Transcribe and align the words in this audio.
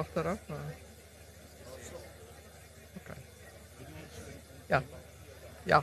achteraf. 0.00 0.38
Okay. 2.96 3.20
Ja. 4.66 4.82
Ja. 5.62 5.82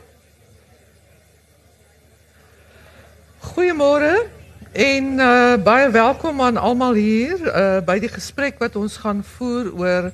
Goeiemôre 3.39 4.25
en 4.71 5.03
uh, 5.21 5.55
baie 5.61 5.89
welkom 5.89 6.41
aan 6.41 6.57
almal 6.57 6.97
hier 6.97 7.37
uh, 7.45 7.77
by 7.85 7.99
die 8.01 8.09
gesprek 8.09 8.57
wat 8.57 8.75
ons 8.75 8.97
gaan 9.05 9.21
voer 9.37 9.69
oor 9.73 10.09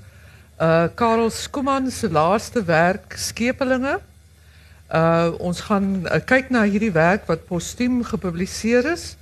uh 0.62 0.86
Karel 0.96 1.32
Skuman 1.34 1.90
se 1.92 2.12
laaste 2.12 2.62
werk 2.64 3.16
Skepelinge. 3.18 3.98
Uh 4.92 5.32
ons 5.40 5.64
gaan 5.66 6.06
uh, 6.06 6.20
kyk 6.22 6.52
na 6.54 6.68
hierdie 6.68 6.94
werk 6.94 7.26
wat 7.32 7.48
postuum 7.48 8.04
gepubliseer 8.06 8.86
is 8.92 9.16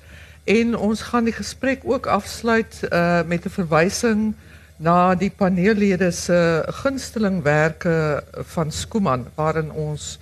en 0.43 0.73
ons 0.75 1.01
gaan 1.01 1.29
die 1.29 1.37
gesprek 1.37 1.85
ook 1.87 2.09
afsluit 2.09 2.81
uh 2.89 3.21
met 3.23 3.45
'n 3.45 3.59
verwysing 3.61 4.33
na 4.81 5.13
die 5.15 5.29
paneellede 5.29 6.11
se 6.11 6.63
gunstelingwerke 6.81 8.23
van 8.53 8.71
Skuman 8.71 9.27
waarin 9.35 9.71
ons 9.71 10.17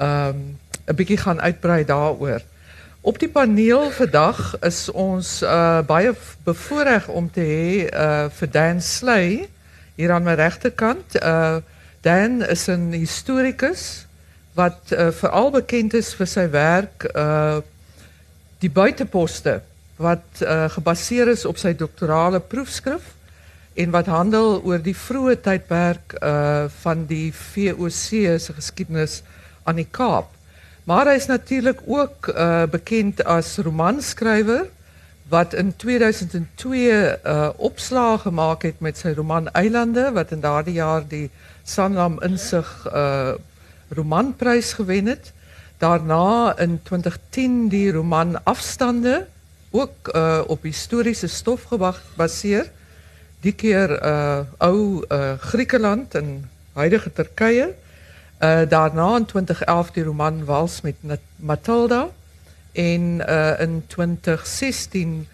um 0.00 0.56
'n 0.88 0.96
bietjie 0.96 1.20
gaan 1.20 1.40
uitbrei 1.40 1.84
daaroor. 1.84 2.40
Op 3.00 3.18
die 3.18 3.28
paneel 3.28 3.90
vandag 3.90 4.58
is 4.60 4.88
ons 4.90 5.42
uh 5.42 5.80
baie 5.86 6.14
bevoorreg 6.44 7.08
om 7.08 7.30
te 7.30 7.40
hê 7.40 7.88
uh 7.92 8.28
vir 8.38 8.50
Dan 8.50 8.80
Sley 8.80 9.48
hier 9.94 10.12
aan 10.12 10.22
my 10.24 10.34
regterkant. 10.34 11.16
Uh 11.22 11.60
Dan 12.00 12.42
is 12.46 12.68
'n 12.68 12.92
historikus 12.92 14.06
wat 14.54 14.78
uh, 14.92 15.10
veral 15.10 15.50
bekend 15.50 15.94
is 15.94 16.14
vir 16.14 16.26
sy 16.26 16.50
werk 16.50 17.04
uh 17.14 17.58
die 18.58 18.70
buiteposte 18.70 19.60
wat 19.96 20.42
uh, 20.42 20.70
gebaseer 20.70 21.28
is 21.28 21.44
op 21.44 21.58
sy 21.58 21.74
doktorale 21.76 22.40
proefskrif 22.40 23.17
en 23.78 23.92
wat 23.94 24.08
handel 24.10 24.56
oor 24.66 24.80
die 24.82 24.96
vroeë 24.96 25.36
tydperk 25.44 26.16
uh 26.18 26.66
van 26.82 27.04
die 27.06 27.30
VOC 27.34 28.08
se 28.42 28.54
geskiedenis 28.56 29.20
aan 29.62 29.78
die 29.78 29.86
Kaap. 29.86 30.32
Maar 30.88 31.12
hy 31.12 31.18
is 31.20 31.28
natuurlik 31.30 31.84
ook 31.86 32.30
uh 32.32 32.64
bekend 32.70 33.22
as 33.24 33.54
romanskrywer 33.62 34.66
wat 35.30 35.54
in 35.54 35.70
2002 35.76 36.88
uh 36.90 37.50
opslae 37.56 38.18
gemaak 38.24 38.64
het 38.66 38.80
met 38.80 38.98
sy 38.98 39.12
roman 39.14 39.50
Eilande 39.52 40.08
wat 40.16 40.32
in 40.34 40.42
daardie 40.42 40.78
jaar 40.80 41.06
die 41.06 41.28
Sanlam 41.62 42.18
Insig 42.26 42.70
uh 42.90 43.36
romanprys 43.94 44.72
gewen 44.76 45.06
het. 45.06 45.30
Daarna 45.78 46.58
in 46.58 46.80
2010 46.82 47.68
die 47.68 47.92
roman 47.92 48.34
Afstande 48.44 49.26
ook 49.70 50.10
uh 50.14 50.42
op 50.46 50.66
historiese 50.66 51.28
stof 51.28 51.68
gebaseer. 51.70 52.72
Die 53.40 53.52
keer 53.52 53.90
uh 54.02 54.40
ou 54.58 55.04
uh 55.08 55.38
Griekeland 55.38 56.14
en 56.14 56.50
huidige 56.72 57.12
Turkye. 57.12 57.74
Uh 58.42 58.68
daarna 58.68 59.16
in 59.16 59.24
2011 59.24 59.90
die 59.90 60.04
roman 60.04 60.44
Wals 60.44 60.80
met 60.80 60.96
Matilda 61.36 62.08
en 62.72 63.20
in 63.58 63.82
2016 63.86 65.26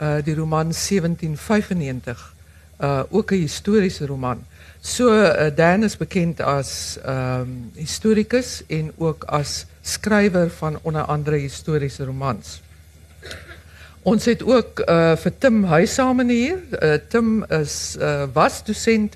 uh 0.00 0.16
die 0.24 0.34
roman 0.34 0.72
1795 0.72 2.34
uh 2.80 3.02
ook 3.10 3.30
'n 3.30 3.34
historiese 3.34 4.06
roman. 4.06 4.44
So 4.84 5.08
uh, 5.08 5.48
Dan 5.56 5.82
is 5.82 5.96
bekend 5.96 6.40
as 6.40 6.98
ehm 7.00 7.40
um, 7.40 7.70
historikus 7.74 8.62
en 8.68 8.92
ook 8.96 9.24
as 9.24 9.66
skrywer 9.80 10.50
van 10.50 10.78
onder 10.82 11.02
andere 11.02 11.36
historiese 11.36 12.04
romans. 12.04 12.60
Ons 14.04 14.26
het 14.28 14.42
ook 14.44 14.82
uh, 14.84 15.14
vir 15.16 15.32
Tim 15.40 15.62
Huissamen 15.64 16.28
hier. 16.28 16.58
Uh, 16.76 16.98
Tim 17.08 17.44
is 17.48 17.96
uh, 17.96 18.26
was 18.32 18.58
dosent 18.64 19.14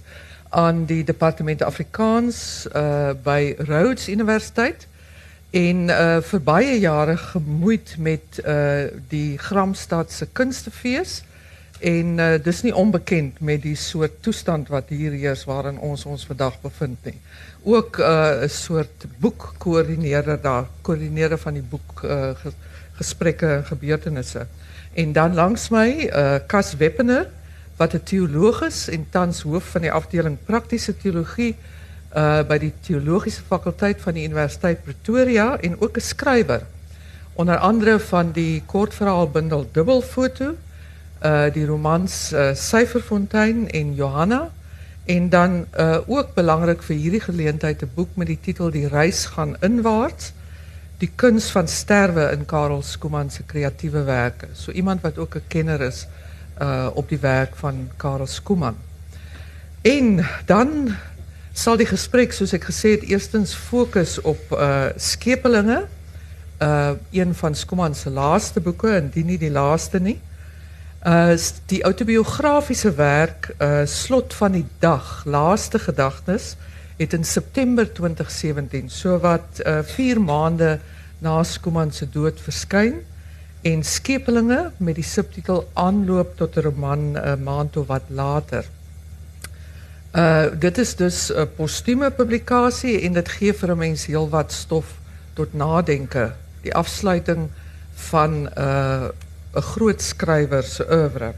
aan 0.49 0.87
die 0.89 1.03
departement 1.05 1.61
Afrikaans 1.63 2.39
uh, 2.73 3.11
by 3.23 3.53
Rhodes 3.69 4.07
Universiteit 4.09 4.87
en 5.53 5.83
uh, 5.93 6.23
vir 6.25 6.41
baie 6.41 6.79
jare 6.81 7.19
gemoeid 7.21 7.99
met 8.01 8.41
uh, 8.41 8.87
die 9.13 9.37
Gramstad 9.37 10.09
se 10.13 10.25
kunstefees 10.33 11.19
en 11.85 12.15
uh, 12.17 12.31
dis 12.41 12.63
nie 12.65 12.73
onbekend 12.73 13.43
met 13.45 13.61
die 13.67 13.77
soort 13.77 14.23
toestand 14.25 14.73
wat 14.73 14.89
hier 14.89 15.13
heers 15.13 15.45
waarin 15.51 15.77
ons 15.85 16.07
ons 16.09 16.25
vandag 16.31 16.57
bevind 16.65 17.05
nie. 17.05 17.19
Ook 17.69 18.01
'n 18.01 18.09
uh, 18.09 18.49
soort 18.49 19.05
boekkoördineerder 19.21 20.41
daar, 20.41 20.65
koördineerder 20.81 21.39
van 21.39 21.61
die 21.61 21.69
boek 21.77 22.01
uh, 22.05 22.33
gesprekke 22.97 23.53
en 23.61 23.65
gebeurtenisse. 23.69 24.47
En 24.99 25.13
dan 25.13 25.35
langs 25.35 25.69
my, 25.69 26.11
uh 26.11 26.35
Cas 26.47 26.75
Weppener 26.77 27.29
wat 27.77 27.93
'n 27.95 28.03
teoloog 28.03 28.63
is 28.63 28.89
en 28.89 29.07
tans 29.11 29.43
hoof 29.43 29.65
van 29.65 29.81
die 29.81 29.93
afdeling 29.93 30.37
praktiese 30.45 30.97
teologie 30.97 31.55
uh 32.17 32.43
by 32.43 32.59
die 32.59 32.73
teologiese 32.81 33.43
fakulteit 33.47 34.01
van 34.01 34.15
die 34.19 34.25
Universiteit 34.27 34.83
Pretoria 34.83 35.61
en 35.61 35.81
ook 35.81 35.97
'n 35.97 36.01
skrywer. 36.01 36.63
Onder 37.33 37.57
andere 37.57 38.01
van 38.01 38.33
die 38.33 38.63
kortverhaalbundel 38.67 39.69
Dubbelfoto, 39.73 40.55
uh 41.23 41.53
die 41.53 41.67
romans 41.67 42.33
uh, 42.33 42.55
Syferfontein 42.55 43.71
en 43.71 43.95
Johanna 43.95 44.51
en 45.05 45.29
dan 45.29 45.67
uh 45.79 45.99
ook 46.07 46.35
belangrik 46.35 46.83
vir 46.83 46.97
hierdie 46.97 47.27
geleentheid 47.31 47.83
'n 47.83 47.91
boek 47.95 48.11
met 48.15 48.27
die 48.27 48.41
titel 48.41 48.71
Die 48.71 48.89
reis 48.89 49.25
gaan 49.25 49.57
inwaarts 49.61 50.33
die 50.99 51.11
kuns 51.15 51.51
van 51.55 51.69
sterwe 51.71 52.31
in 52.35 52.45
Karel 52.47 52.83
Skuman 52.83 53.31
se 53.31 53.45
kreatiewe 53.47 54.03
werke. 54.07 54.49
So 54.53 54.73
iemand 54.73 55.03
wat 55.03 55.19
ook 55.19 55.37
'n 55.37 55.47
kenner 55.49 55.81
is 55.81 56.07
uh 56.61 56.91
op 56.95 57.09
die 57.09 57.19
werk 57.19 57.57
van 57.57 57.91
Karel 57.97 58.27
Skuman. 58.27 58.77
En 59.83 60.27
dan 60.47 60.95
sal 61.53 61.77
die 61.77 61.87
gesprek 61.87 62.33
soos 62.33 62.53
ek 62.53 62.65
gesê 62.65 62.91
het 62.91 63.03
eerstens 63.03 63.55
fokus 63.55 64.21
op 64.21 64.41
uh 64.51 64.87
Skepelinge, 64.97 65.87
uh 66.63 66.91
een 67.11 67.35
van 67.35 67.55
Skuman 67.55 67.95
se 67.95 68.11
laaste 68.11 68.61
boeke 68.61 68.91
en 68.91 69.11
die 69.11 69.25
nie 69.25 69.39
die 69.39 69.51
laaste 69.51 70.01
nie. 70.01 70.21
Uh 71.07 71.37
die 71.67 71.83
autobiografiese 71.83 72.95
werk 72.95 73.55
uh 73.59 73.87
Slot 73.87 74.35
van 74.35 74.53
die 74.53 74.67
dag, 74.79 75.23
laaste 75.25 75.79
gedagtes 75.79 76.57
het 76.99 77.13
in 77.15 77.25
September 77.25 77.87
2017, 77.93 78.91
so 78.91 79.19
wat 79.23 79.61
uh, 79.63 79.79
vier 79.95 80.19
maande 80.21 80.79
na 81.23 81.43
Skuman 81.47 81.93
se 81.95 82.09
dood 82.11 82.41
verskyn 82.43 82.99
en 83.67 83.85
Skepelinge 83.87 84.71
met 84.83 84.99
die 84.99 85.07
subtitel 85.07 85.65
Aanloop 85.79 86.37
tot 86.39 86.57
'n 86.57 86.67
roman 86.67 87.17
uh, 87.17 87.35
maand 87.35 87.77
of 87.77 87.87
wat 87.87 88.11
later. 88.11 88.67
Uh 90.15 90.47
dit 90.59 90.79
is 90.79 90.95
dus 90.97 91.31
'n 91.31 91.49
postume 91.57 92.11
publikasie 92.11 93.01
en 93.01 93.13
dit 93.13 93.29
gee 93.29 93.53
vir 93.53 93.71
'n 93.71 93.79
mens 93.79 94.07
heelwat 94.07 94.53
stof 94.53 94.99
tot 95.35 95.55
nadenke, 95.55 96.33
die 96.63 96.75
afsluiting 96.75 97.49
van 97.95 98.31
'n 98.31 98.51
uh, 98.59 99.09
'n 99.55 99.63
groot 99.63 100.03
skrywer 100.03 100.63
se 100.63 100.87
oeuvre. 100.91 101.35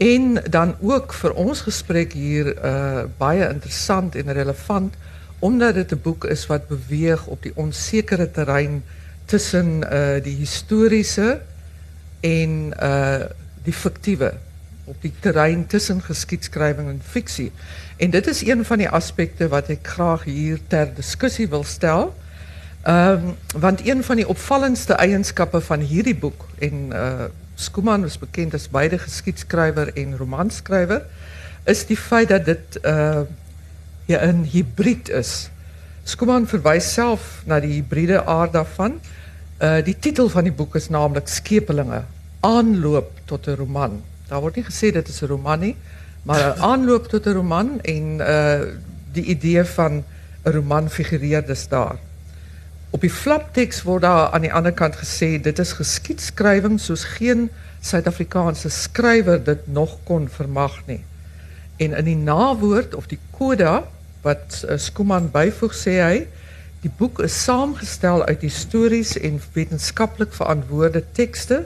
En 0.00 0.42
dan 0.50 0.74
ook 0.80 1.12
vir 1.12 1.34
ons 1.36 1.60
gesprek 1.60 2.12
hier 2.16 2.54
uh 2.64 3.50
interessant 3.50 4.14
en 4.16 4.32
relevant 4.32 4.94
omdat 5.38 5.74
dit 5.74 5.92
'n 5.92 6.00
boek 6.02 6.24
is 6.24 6.46
wat 6.46 6.68
beweeg 6.68 7.26
op 7.26 7.42
die 7.42 7.52
onsekere 7.54 8.30
terrein 8.30 8.82
tussen 9.24 9.84
uh 9.92 10.22
die 10.22 10.36
historiese 10.36 11.40
en 12.20 12.72
uh 12.82 13.24
die 13.62 13.72
fiktiewe 13.72 14.32
op 14.84 14.96
die 15.00 15.12
terrein 15.20 15.66
tussen 15.66 16.02
geskiedskrywing 16.02 16.88
en 16.88 17.02
fiksie. 17.04 17.52
En 17.96 18.10
dit 18.10 18.26
is 18.26 18.46
een 18.46 18.64
van 18.64 18.78
die 18.78 18.88
aspekte 18.88 19.48
wat 19.48 19.68
ek 19.68 19.86
graag 19.86 20.24
hier 20.24 20.58
ter 20.66 20.94
diskussie 20.94 21.48
wil 21.48 21.64
stel. 21.64 22.14
Ehm 22.82 23.36
want 23.56 23.86
een 23.86 24.04
van 24.04 24.16
die 24.16 24.28
opvallendste 24.28 24.92
eienskappe 24.92 25.60
van 25.60 25.80
hierdie 25.80 26.16
boek 26.16 26.48
en 26.58 26.92
Skuman 27.60 28.04
is 28.08 28.16
bekend 28.18 28.54
as 28.56 28.70
beide 28.72 28.98
geskiedskrywer 28.98 29.92
en 30.00 30.16
romanskrywer, 30.16 31.02
is 31.68 31.84
die 31.86 31.98
feit 31.98 32.30
dat 32.32 32.46
dit 32.48 32.80
uh 32.88 33.22
ja 34.08 34.18
'n 34.26 34.44
hibrid 34.48 35.08
is. 35.08 35.50
Skuman 36.04 36.46
verwys 36.46 36.92
self 36.92 37.42
na 37.46 37.60
die 37.60 37.72
hibride 37.76 38.24
aard 38.24 38.52
daarvan. 38.52 39.00
Uh 39.60 39.84
die 39.84 39.96
titel 39.98 40.28
van 40.28 40.44
die 40.48 40.56
boek 40.56 40.74
is 40.74 40.88
naamlik 40.88 41.28
Skepelinge, 41.28 42.02
aanloop 42.40 43.12
tot 43.24 43.46
'n 43.46 43.56
roman. 43.60 44.02
Daar 44.28 44.40
word 44.40 44.56
nie 44.56 44.64
gesê 44.64 44.92
dit 44.92 45.08
is 45.08 45.22
'n 45.22 45.26
roman 45.26 45.60
nie, 45.60 45.76
maar 46.22 46.56
'n 46.56 46.60
aanloop 46.60 47.08
tot 47.08 47.26
'n 47.26 47.34
roman 47.34 47.80
en 47.82 48.20
uh 48.20 48.60
die 49.12 49.24
idee 49.24 49.64
van 49.64 50.04
'n 50.44 50.52
roman 50.52 50.90
figureer 50.90 51.46
dus 51.46 51.68
daar. 51.68 51.98
Op 52.90 53.00
die 53.00 53.12
flapteks 53.12 53.84
word 53.86 54.02
daar 54.02 54.32
aan 54.34 54.42
die 54.42 54.52
ander 54.52 54.74
kant 54.74 54.96
gesê 54.98 55.36
dit 55.38 55.58
is 55.62 55.76
geskiedskrywing 55.78 56.80
soos 56.82 57.04
geen 57.16 57.48
Suid-Afrikaanse 57.80 58.68
skrywer 58.68 59.38
dit 59.44 59.66
nog 59.70 59.94
kon 60.04 60.26
vermag 60.28 60.80
nie. 60.86 61.00
En 61.78 61.94
in 61.96 62.04
die 62.04 62.18
nawoord 62.18 62.94
of 62.98 63.06
die 63.06 63.20
coda 63.36 63.84
wat 64.26 64.64
uh, 64.66 64.76
Skuman 64.76 65.30
byvoeg 65.32 65.76
sê 65.76 65.96
hy 66.02 66.16
die 66.82 66.90
boek 66.98 67.22
is 67.24 67.36
saamgestel 67.44 68.24
uit 68.26 68.42
histories 68.44 69.14
en 69.16 69.38
wetenskaplik 69.54 70.34
verantwoorde 70.36 71.04
tekste 71.16 71.62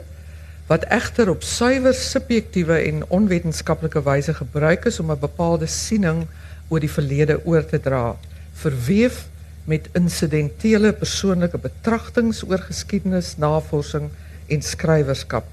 wat 0.69 0.85
egter 0.93 1.29
op 1.29 1.43
suiwer 1.43 1.93
subjektiewe 1.93 2.77
en 2.85 3.03
onwetenskaplike 3.13 4.01
wyse 4.05 4.33
gebruik 4.33 4.85
is 4.85 4.99
om 4.99 5.11
'n 5.11 5.19
bepaalde 5.19 5.67
siening 5.67 6.27
oor 6.69 6.79
die 6.79 6.91
verlede 6.91 7.41
oor 7.45 7.65
te 7.65 7.79
dra, 7.79 8.15
verweef 8.53 9.25
met 9.65 9.89
insidentele 9.97 10.93
persoonlike 10.93 11.57
betrachtings 11.57 12.43
oor 12.45 12.61
geskiedenis, 12.67 13.35
navorsing 13.41 14.09
en 14.47 14.61
skrywerskap. 14.61 15.45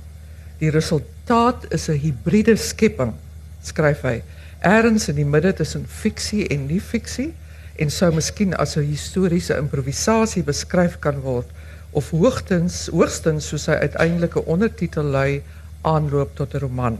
Die 0.60 0.70
resultaat 0.70 1.64
is 1.72 1.88
'n 1.88 1.98
hybride 1.98 2.56
skepping, 2.56 3.14
skryf 3.62 4.02
hy, 4.02 4.22
ergens 4.60 5.08
in 5.08 5.16
die 5.16 5.26
midde 5.26 5.52
tussen 5.52 5.86
fiksie 5.88 6.46
en 6.48 6.66
nie-fiksie 6.66 7.32
en 7.76 7.90
sou 7.90 8.12
miskien 8.14 8.54
as 8.54 8.76
'n 8.76 8.86
historiese 8.86 9.56
improvisasie 9.56 10.42
beskryf 10.42 10.98
kan 10.98 11.20
word 11.20 11.48
of 11.90 12.10
hoogstens 12.10 12.88
hoogstens 12.92 13.48
soos 13.48 13.66
hy 13.66 13.72
uiteindelike 13.72 14.44
ondertitel 14.44 15.04
lui 15.04 15.42
aanloop 15.82 16.36
tot 16.36 16.54
'n 16.54 16.58
roman. 16.58 16.98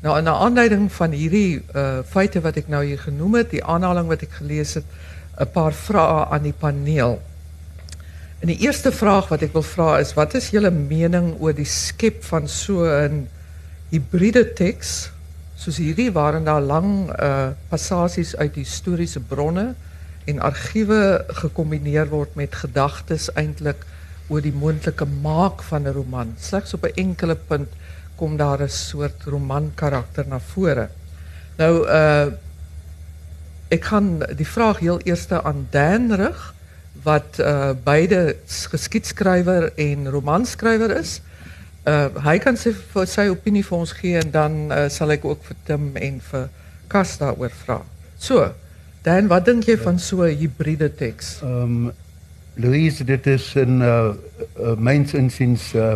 Nou 0.00 0.18
in 0.18 0.24
'n 0.24 0.28
aanleiding 0.44 0.92
van 0.92 1.10
hierdie 1.10 1.62
uh 1.74 1.98
feite 2.06 2.40
wat 2.40 2.56
ek 2.56 2.68
nou 2.68 2.84
hier 2.84 2.98
genoem 2.98 3.34
het, 3.34 3.50
die 3.50 3.64
aanhaling 3.64 4.06
wat 4.08 4.22
ek 4.22 4.32
gelees 4.32 4.74
het, 4.74 4.84
'n 5.38 5.50
paar 5.52 5.72
vrae 5.72 6.26
aan 6.34 6.42
die 6.42 6.52
paneel. 6.52 7.20
En 8.38 8.46
die 8.46 8.58
eerste 8.58 8.92
vraag 8.92 9.28
wat 9.28 9.42
ek 9.42 9.52
wil 9.52 9.66
vra 9.66 9.98
is 9.98 10.14
wat 10.14 10.34
is 10.38 10.50
julle 10.54 10.70
mening 10.70 11.34
oor 11.40 11.54
die 11.54 11.68
skep 11.68 12.22
van 12.24 12.48
so 12.48 12.86
'n 12.86 13.28
hybride 13.90 14.44
teks 14.54 15.10
soos 15.58 15.78
hierdie 15.82 16.10
waarin 16.14 16.44
daar 16.44 16.62
lang 16.62 17.10
uh 17.10 17.50
passasies 17.70 18.36
uit 18.36 18.54
historiese 18.54 19.20
bronne 19.20 19.74
en 20.30 20.40
argiewe 20.40 21.24
gekombineer 21.40 22.08
word 22.08 22.36
met 22.36 22.54
gedagtes 22.54 23.30
eintlik 23.34 23.86
oor 24.28 24.44
die 24.44 24.52
moontlike 24.52 25.06
maak 25.22 25.62
van 25.62 25.88
'n 25.88 25.92
roman. 25.92 26.34
Slegs 26.38 26.74
op 26.74 26.84
'n 26.84 26.94
enkele 26.94 27.34
punt 27.34 27.68
kom 28.16 28.36
daar 28.36 28.62
'n 28.62 28.68
soort 28.68 29.24
romankarakter 29.24 30.26
na 30.28 30.38
vore. 30.38 30.88
Nou 31.56 31.86
uh 31.86 32.26
ek 33.68 33.84
gaan 33.84 34.22
die 34.36 34.46
vraag 34.46 34.78
heel 34.78 35.00
eers 35.04 35.26
aan 35.30 35.66
Dan 35.70 36.12
rig 36.12 36.54
wat 37.02 37.38
uh 37.38 37.72
beide 37.84 38.36
geskiedskrywer 38.46 39.72
en 39.76 40.08
romanskrywer 40.10 40.96
is. 40.98 41.20
Uh 41.86 42.08
hy 42.24 42.38
kan 42.38 42.56
sy 42.56 42.74
sy 43.04 43.28
opinie 43.28 43.64
vir 43.64 43.78
ons 43.78 43.92
gee 43.92 44.18
en 44.18 44.30
dan 44.30 44.72
uh, 44.72 44.88
sal 44.88 45.10
ek 45.14 45.24
ook 45.24 45.44
vir 45.44 45.56
Tim 45.64 45.92
en 45.96 46.20
vir 46.30 46.48
Kas 46.88 47.18
daaroor 47.20 47.52
vra. 47.52 47.82
So, 48.16 48.48
Dan, 49.02 49.28
wat 49.30 49.44
dink 49.46 49.64
jy 49.68 49.76
van 49.78 49.98
so 49.98 50.24
'n 50.26 50.36
hybride 50.36 50.90
teks? 50.94 51.38
Ehm 51.42 51.62
um, 51.62 51.92
Louise, 52.58 53.04
dit 53.04 53.26
is 53.26 53.54
een 53.54 53.80
uh, 53.80 54.10
uh, 54.60 54.74
mijns 54.76 55.14
inziens 55.14 55.74
uh, 55.74 55.94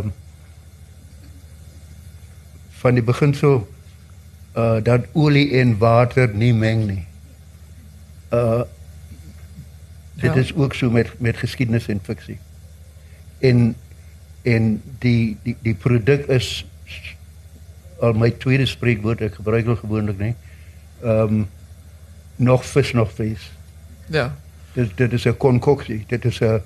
van 2.71 2.95
die 2.95 3.03
begin 3.03 3.35
zo 3.35 3.67
uh, 4.57 4.79
dat 4.83 5.01
olie 5.13 5.51
en 5.59 5.79
water 5.79 6.31
niet 6.35 6.57
mengen. 6.57 7.12
Uh, 8.33 8.61
dit 10.15 10.35
ja. 10.35 10.41
is 10.41 10.55
ook 10.55 10.75
zo 10.75 10.91
met, 10.91 11.21
met 11.21 11.37
geschiedenis 11.37 11.89
en 11.89 12.01
fictie. 12.03 12.39
En, 13.39 13.77
en 14.43 14.83
die, 14.99 15.37
die, 15.43 15.57
die 15.61 15.75
product 15.75 16.29
is 16.29 16.67
al 17.99 18.13
mijn 18.13 18.37
tweede 18.37 18.67
spreekwoord, 18.67 19.21
ik 19.21 19.35
gebruik 19.35 19.67
het 19.67 19.79
gewoonlijk 19.79 20.19
niet. 20.19 20.37
Um, 21.05 21.49
nog 22.37 22.67
vis, 22.67 22.93
nog 22.93 23.13
vlees. 23.13 23.53
Ja. 24.07 24.37
Dit, 24.73 24.97
dit 24.97 25.13
is 25.13 25.25
een 25.25 25.37
concoctie. 25.37 26.05
Dit 26.07 26.25
is 26.25 26.41
een, 26.41 26.61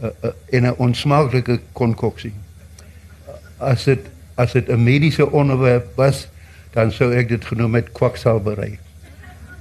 een, 0.00 0.32
een 0.64 0.74
onsmakelijke 0.74 1.60
concoctie. 1.72 2.32
Als 3.56 3.84
het, 3.84 4.06
als 4.34 4.52
het 4.52 4.68
een 4.68 4.82
medische 4.82 5.30
onderwerp 5.30 5.96
was, 5.96 6.28
dan 6.70 6.92
zou 6.92 7.16
ik 7.16 7.28
dit 7.28 7.44
genoemd 7.44 7.70
met 7.70 7.92
kwakzalverij. 7.92 8.78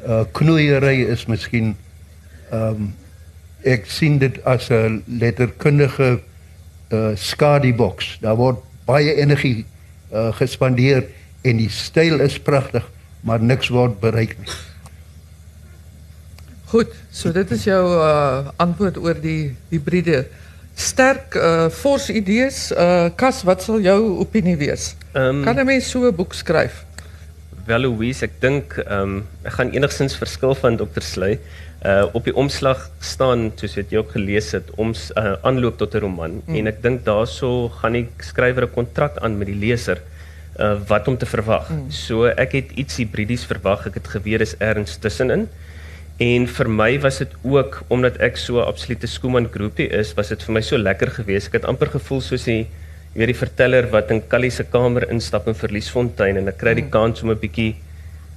Uh, 0.08 0.22
knoeierij 0.32 1.02
is 1.02 1.26
misschien. 1.26 1.76
Um, 2.54 2.96
ik 3.62 3.86
zie 3.86 4.18
dit 4.18 4.46
als 4.46 4.70
een 4.70 5.04
letterkundige 5.06 6.20
uh, 6.90 7.08
skadiebox. 7.14 8.18
Daar 8.22 8.36
wordt 8.36 8.60
baie 8.86 9.14
energie 9.16 9.66
uh, 10.14 10.34
gespandeerd 10.34 11.10
en 11.42 11.58
die 11.58 11.70
stijl 11.70 12.20
is 12.20 12.40
prachtig, 12.40 12.92
maar 13.22 13.42
niks 13.42 13.68
wordt 13.68 14.00
bereikt. 14.00 14.70
Goed, 16.66 16.88
so 17.10 17.32
dit 17.32 17.52
is 17.52 17.64
jou 17.64 17.84
uh, 17.96 18.48
antwoord 18.56 18.98
oor 18.98 19.18
die 19.22 19.56
hybride. 19.70 20.28
Sterk 20.76 21.36
uh, 21.36 21.70
fors 21.70 22.10
idees. 22.10 22.72
Uh, 22.72 23.10
Kas, 23.16 23.44
wat 23.44 23.64
sal 23.64 23.82
jou 23.84 24.18
opinie 24.24 24.56
wees? 24.58 24.96
Um, 25.14 25.44
kan 25.44 25.60
'n 25.60 25.66
mens 25.66 25.90
so 25.90 26.08
'n 26.08 26.16
boek 26.16 26.34
skryf? 26.34 26.86
Wel 27.66 27.84
Louise, 27.84 28.26
ek 28.26 28.40
dink 28.42 28.78
ehm 28.82 29.18
um, 29.18 29.18
ek 29.46 29.54
gaan 29.58 29.72
enigstens 29.76 30.16
verskil 30.18 30.56
van 30.58 30.78
Dr. 30.80 31.04
Sley. 31.06 31.38
Uh 31.86 32.06
op 32.18 32.26
die 32.26 32.34
omslag 32.38 32.88
staan 33.02 33.50
soos 33.60 33.76
wat 33.78 33.92
jy 33.94 34.00
ook 34.02 34.14
gelees 34.16 34.52
het, 34.56 34.70
om 34.82 34.94
uh, 34.94 35.34
aanloop 35.48 35.78
tot 35.78 35.96
'n 35.96 36.04
roman 36.06 36.40
mm. 36.42 36.56
en 36.58 36.68
ek 36.72 36.82
dink 36.82 37.04
daaroor 37.06 37.70
gaan 37.82 37.98
die 37.98 38.08
skrywer 38.22 38.66
'n 38.66 38.74
kontrak 38.78 39.18
aan 39.22 39.38
met 39.38 39.48
die 39.52 39.58
leser 39.58 40.02
uh 40.60 40.78
wat 40.88 41.08
om 41.08 41.18
te 41.18 41.26
verwag. 41.26 41.70
Mm. 41.70 41.92
So 41.92 42.26
ek 42.26 42.52
het 42.58 42.72
iets 42.76 42.98
hibridies 42.98 43.46
verwag. 43.46 43.88
Ek 43.88 44.00
het 44.02 44.08
geweet 44.08 44.42
is 44.42 44.58
ergens 44.58 44.98
tussenin. 44.98 45.50
En 46.22 46.48
vir 46.48 46.70
my 46.70 47.00
was 47.02 47.18
dit 47.18 47.34
ook 47.42 47.84
omdat 47.90 48.18
ek 48.18 48.38
so 48.38 48.62
'n 48.62 48.70
absolute 48.70 49.08
Skooman 49.08 49.50
groepie 49.52 49.90
is, 49.90 50.14
was 50.14 50.30
dit 50.30 50.44
vir 50.44 50.54
my 50.54 50.62
so 50.62 50.78
lekker 50.78 51.12
geweest. 51.12 51.48
Ek 51.48 51.62
het 51.62 51.66
amper 51.66 51.88
gevoel 51.88 52.22
soos 52.22 52.44
die 52.44 52.68
weet 53.14 53.34
die 53.34 53.38
verteller 53.38 53.90
wat 53.92 54.12
in 54.14 54.22
Callie 54.32 54.52
se 54.52 54.64
kamer 54.64 55.10
instap 55.12 55.50
in 55.52 55.58
Verliesfontein 55.58 56.40
en 56.40 56.52
ek 56.52 56.60
kry 56.62 56.76
die 56.78 56.86
mm. 56.86 56.94
kans 56.94 57.24
om 57.24 57.32
'n 57.34 57.40
bietjie 57.42 57.76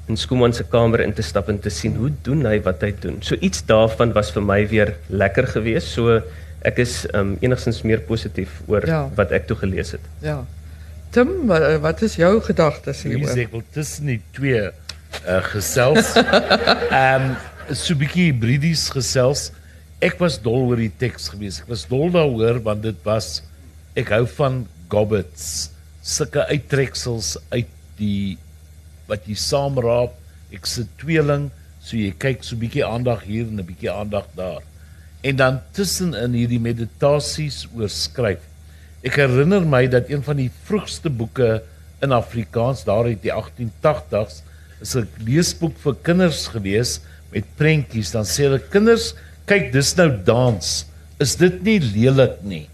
in 0.09 0.19
Skooman 0.21 0.52
se 0.52 0.64
kamer 0.69 1.00
in 1.00 1.14
te 1.14 1.23
stap 1.23 1.49
en 1.49 1.59
te 1.59 1.71
sien 1.71 1.95
hoe 1.97 2.11
doen 2.26 2.45
hy 2.45 2.59
wat 2.64 2.83
hy 2.85 2.93
doen. 3.00 3.23
So 3.23 3.37
iets 3.40 3.64
daarvan 3.64 4.12
was 4.12 4.33
vir 4.35 4.43
my 4.43 4.61
weer 4.69 4.97
lekker 5.09 5.47
geweest. 5.54 5.95
So 5.95 6.21
ek 6.64 6.78
is 6.83 7.07
um 7.14 7.37
enigstens 7.40 7.83
meer 7.85 8.02
positief 8.04 8.61
oor 8.69 8.85
ja. 8.87 9.09
wat 9.16 9.33
ek 9.33 9.49
toe 9.49 9.57
gelees 9.57 9.95
het. 9.97 10.04
Ja. 10.25 10.43
Tim, 11.14 11.47
wat 11.47 12.02
is 12.02 12.16
jou 12.19 12.40
gedagtes 12.43 13.04
hieroor? 13.07 13.37
Ek 13.38 13.52
wil 13.52 13.62
tussen 13.73 14.11
die 14.11 14.21
twee 14.35 14.64
uh, 14.66 15.43
gesels. 15.52 16.16
Ehm 16.19 17.31
um, 17.31 17.35
so 17.73 17.95
'n 17.95 18.00
bietjie 18.02 18.28
hibridies 18.33 18.90
gesels. 18.93 19.52
Ek 20.02 20.19
was 20.21 20.37
dol 20.43 20.66
oor 20.69 20.81
die 20.81 20.93
teks 20.93 21.31
gewees. 21.33 21.62
Ek 21.62 21.71
was 21.71 21.87
dol 21.88 22.11
daaroor 22.12 22.61
want 22.66 22.83
dit 22.83 22.99
was 23.07 23.40
ek 23.94 24.10
hou 24.10 24.24
van 24.38 24.64
gobbets, 24.90 25.70
sulke 26.02 26.44
uittreksels 26.50 27.36
uit 27.54 27.70
die 27.98 28.36
wat 29.08 29.26
jy 29.28 29.36
saamraap. 29.38 30.16
Ek 30.54 30.66
se 30.66 30.84
tweeling, 31.00 31.48
so 31.82 31.96
jy 31.96 32.12
kyk 32.18 32.42
so 32.42 32.56
'n 32.56 32.60
bietjie 32.60 32.84
aandag 32.84 33.22
hier 33.22 33.46
en 33.46 33.60
'n 33.60 33.66
bietjie 33.66 33.90
aandag 33.90 34.26
daar. 34.36 34.62
En 35.22 35.36
dan 35.36 35.60
tussenin 35.72 36.32
hierdie 36.32 36.60
meditasies 36.60 37.66
oor 37.74 37.88
skryf. 37.88 38.42
Ek 39.04 39.16
herinner 39.16 39.64
my 39.64 39.86
dat 39.86 40.08
een 40.08 40.22
van 40.22 40.36
die 40.36 40.50
vroegste 40.64 41.10
boeke 41.10 41.62
in 42.02 42.12
Afrikaans 42.12 42.84
daar 42.84 43.04
uit 43.04 43.22
die 43.22 43.32
1880s 43.32 44.42
is 44.80 44.96
'n 44.96 45.08
leesboek 45.26 45.76
vir 45.78 45.94
kinders 46.02 46.48
gewees 46.48 47.00
met 47.32 47.44
prentjies 47.56 48.10
dan 48.10 48.24
sê 48.24 48.46
hulle 48.48 48.58
kinders 48.58 49.14
kyk 49.46 49.72
dis 49.72 49.96
nou 49.96 50.10
dans 50.24 50.86
is 51.20 51.36
dit 51.36 51.62
nie 51.62 51.80
lelik 51.80 52.42
nie 52.42 52.66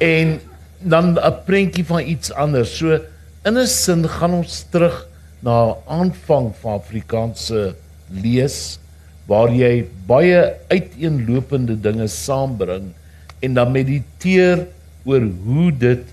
en 0.00 0.40
dan 0.78 1.18
'n 1.18 1.44
prentjie 1.44 1.84
van 1.84 2.00
iets 2.00 2.32
anders. 2.32 2.76
So 2.76 3.00
in 3.44 3.58
'n 3.58 3.66
sin 3.66 4.08
gaan 4.08 4.32
ons 4.32 4.66
terug 4.70 5.06
na 5.40 5.76
aanvang 5.86 6.52
van 6.60 6.80
Afrikaanse 6.80 7.74
lees 8.10 8.78
waar 9.26 9.48
jy 9.48 9.86
baie 10.06 10.52
uiteenlopende 10.68 11.76
dinge 11.80 12.08
saambring 12.08 12.92
en 13.40 13.54
dan 13.54 13.72
mediteer 13.72 14.66
oor 15.04 15.24
hoe 15.44 15.72
dit 15.72 16.04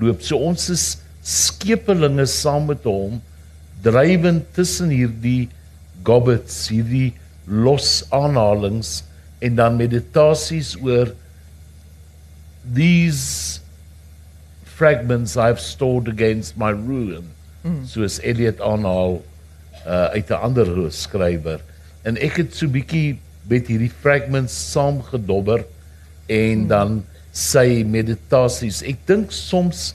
loop. 0.00 0.22
So 0.22 0.36
ons 0.36 0.68
is 0.72 0.98
skepelinge 1.22 2.26
saam 2.26 2.66
met 2.66 2.84
hom 2.84 3.20
drywend 3.84 4.44
tussen 4.56 4.92
hierdie 4.92 5.48
gobbets 6.04 6.68
hierdie 6.72 7.12
los 7.46 8.04
aanhalings 8.12 9.02
en 9.40 9.56
dan 9.56 9.76
meditasies 9.80 10.74
oor 10.80 11.12
these 12.64 13.60
fragments 14.64 15.36
I've 15.36 15.60
stored 15.60 16.08
against 16.08 16.56
my 16.56 16.70
ruin 16.70 17.28
mm. 17.64 17.84
soos 17.88 18.20
Eliot 18.24 18.60
aanhaal 18.60 19.20
uh, 19.86 20.08
uit 20.16 20.30
'n 20.30 20.40
ander 20.40 20.68
skrywer 20.92 21.60
en 22.04 22.16
ek 22.16 22.40
het 22.44 22.54
so 22.56 22.68
bietjie 22.68 23.18
met 23.48 23.68
hierdie 23.68 23.92
fragments 23.92 24.54
saamgedobber 24.72 25.64
en 26.28 26.64
mm. 26.64 26.68
dan 26.68 27.00
sy 27.32 27.82
meditasies 27.86 28.82
ek 28.82 29.04
dink 29.06 29.32
soms 29.32 29.94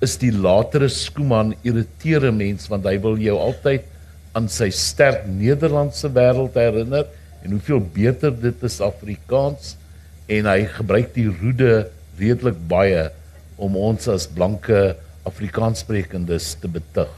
is 0.00 0.16
die 0.20 0.32
latere 0.32 0.88
Skuman 0.88 1.54
irriteer 1.62 2.30
mens 2.32 2.68
want 2.72 2.88
hy 2.88 2.96
wil 3.00 3.20
jou 3.20 3.36
altyd 3.38 3.84
aan 4.36 4.48
sy 4.48 4.70
sterk 4.72 5.26
Nederlandse 5.28 6.08
wêreld 6.14 6.56
herinner 6.56 7.08
en 7.44 7.56
hoeveel 7.56 7.80
beter 7.80 8.32
dit 8.32 8.64
is 8.64 8.80
Afrikaans 8.84 9.74
en 10.30 10.46
hy 10.46 10.60
gebruik 10.76 11.14
die 11.14 11.28
roede 11.28 11.88
redelik 12.20 12.58
baie 12.70 13.08
om 13.60 13.76
ons 13.76 14.08
as 14.08 14.28
blanke 14.30 14.94
Afrikaanssprekendes 15.28 16.54
te 16.62 16.68
betug. 16.70 17.10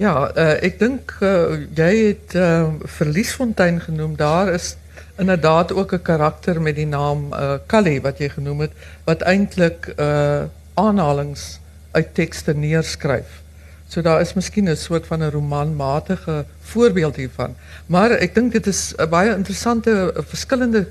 Ja, 0.00 0.30
uh, 0.32 0.54
ek 0.64 0.78
dink 0.80 1.12
uh, 1.20 1.66
jy 1.76 1.90
het 2.12 2.36
uh, 2.38 2.70
Verliesfontein 2.98 3.82
genoem. 3.84 4.14
Daar 4.16 4.48
is 4.54 4.76
inderdaad 5.20 5.74
ook 5.76 5.92
'n 5.92 6.02
karakter 6.02 6.60
met 6.62 6.76
die 6.76 6.86
naam 6.86 7.32
uh, 7.32 7.58
Callie 7.66 8.00
wat 8.00 8.18
jy 8.18 8.28
genoem 8.28 8.60
het 8.60 8.72
wat 9.04 9.20
eintlik 9.20 9.92
uh, 9.98 10.48
aanhalings 10.74 11.60
uit 11.92 12.14
tekste 12.14 12.54
neerskryf. 12.54 13.42
So 13.88 14.00
daar 14.00 14.20
is 14.20 14.32
miskien 14.34 14.70
'n 14.70 14.76
soort 14.76 15.06
van 15.06 15.20
'n 15.20 15.30
romanmatige 15.30 16.44
voorbeeld 16.62 17.16
hiervan. 17.16 17.56
Maar 17.86 18.10
ek 18.10 18.34
dink 18.34 18.52
dit 18.52 18.66
is 18.66 18.94
'n 18.96 19.08
baie 19.08 19.36
interessante 19.36 20.14
verskillende 20.16 20.86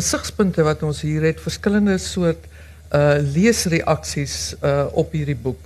gesigspunte 0.00 0.64
wat 0.64 0.82
ons 0.82 1.02
hier 1.04 1.22
het, 1.28 1.40
verskillende 1.40 1.98
soort 2.00 2.48
uh 2.90 3.20
leesreaksies 3.22 4.56
uh 4.66 4.88
op 4.98 5.12
hierdie 5.14 5.38
boek. 5.38 5.60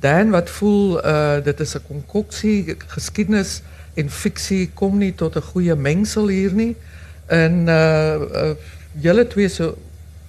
Dan 0.00 0.30
wat 0.30 0.50
voel 0.50 0.98
uh 1.00 1.40
dit 1.42 1.60
is 1.60 1.74
'n 1.74 1.86
konkoksie 1.88 2.76
geskiedenis 2.94 3.62
en 3.98 4.10
fiksie 4.10 4.70
kom 4.74 4.98
nie 4.98 5.14
tot 5.14 5.36
'n 5.36 5.50
goeie 5.52 5.74
mengsel 5.74 6.28
hier 6.28 6.52
nie. 6.52 6.76
En 7.26 7.66
uh, 7.66 8.14
uh 8.20 8.54
julle 9.00 9.26
twee 9.26 9.48
so 9.48 9.76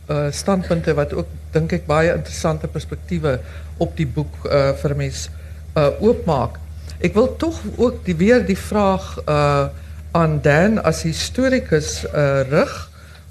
uh 0.09 0.31
standpunte 0.31 0.93
wat 0.93 1.13
ook 1.13 1.27
dink 1.51 1.71
ek 1.71 1.85
baie 1.85 2.13
interessante 2.13 2.67
perspektiewe 2.67 3.39
op 3.77 3.95
die 3.97 4.07
boek 4.07 4.33
uh 4.45 4.73
vir 4.81 4.95
mens 4.95 5.29
uh 5.77 5.89
oopmaak. 6.01 6.57
Ek 6.99 7.13
wil 7.13 7.35
tog 7.35 7.61
ook 7.77 8.05
die 8.05 8.15
weer 8.15 8.45
die 8.45 8.57
vraag 8.57 9.21
uh 9.27 9.67
aan 10.11 10.41
Dan 10.41 10.83
as 10.83 11.03
historikus 11.03 12.05
uh 12.05 12.41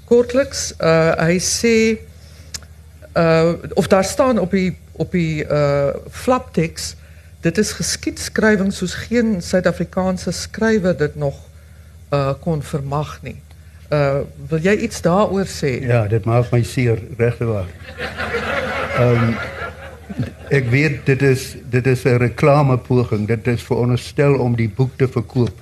kortliks. 0.09 0.71
Uh 0.77 1.13
hy 1.21 1.37
sê 1.43 1.75
uh 3.13 3.53
of 3.79 3.87
daar 3.87 4.05
staan 4.05 4.39
op 4.39 4.51
die 4.51 4.73
op 4.99 5.11
die 5.15 5.45
uh 5.45 5.93
flapteks 6.09 6.95
dit 7.45 7.57
is 7.57 7.71
geskiedskrywing 7.77 8.73
soos 8.75 8.97
geen 9.07 9.37
Suid-Afrikaanse 9.41 10.31
skrywer 10.35 10.97
dit 10.97 11.15
nog 11.15 11.37
kon 12.41 12.63
vermag 12.63 13.19
wil 14.49 14.61
jy 14.61 14.75
iets 14.85 15.01
daaroor 15.01 15.47
sê? 15.49 15.79
Ja, 15.81 16.03
dit 16.07 16.25
maak 16.25 16.51
my 16.53 16.61
seer 16.63 16.99
regwaar. 17.17 17.69
Ehm 18.99 19.33
ek 20.49 20.65
weet 20.73 21.05
dit 21.05 21.21
is 21.21 21.55
dit 21.69 21.85
is 21.87 22.03
'n 22.03 22.17
reklamepoging. 22.17 23.27
Dit 23.27 23.47
is 23.47 23.63
veronderstel 23.63 24.37
om 24.37 24.55
die 24.55 24.69
boek 24.69 24.97
te 24.97 25.07
verkoop. 25.07 25.57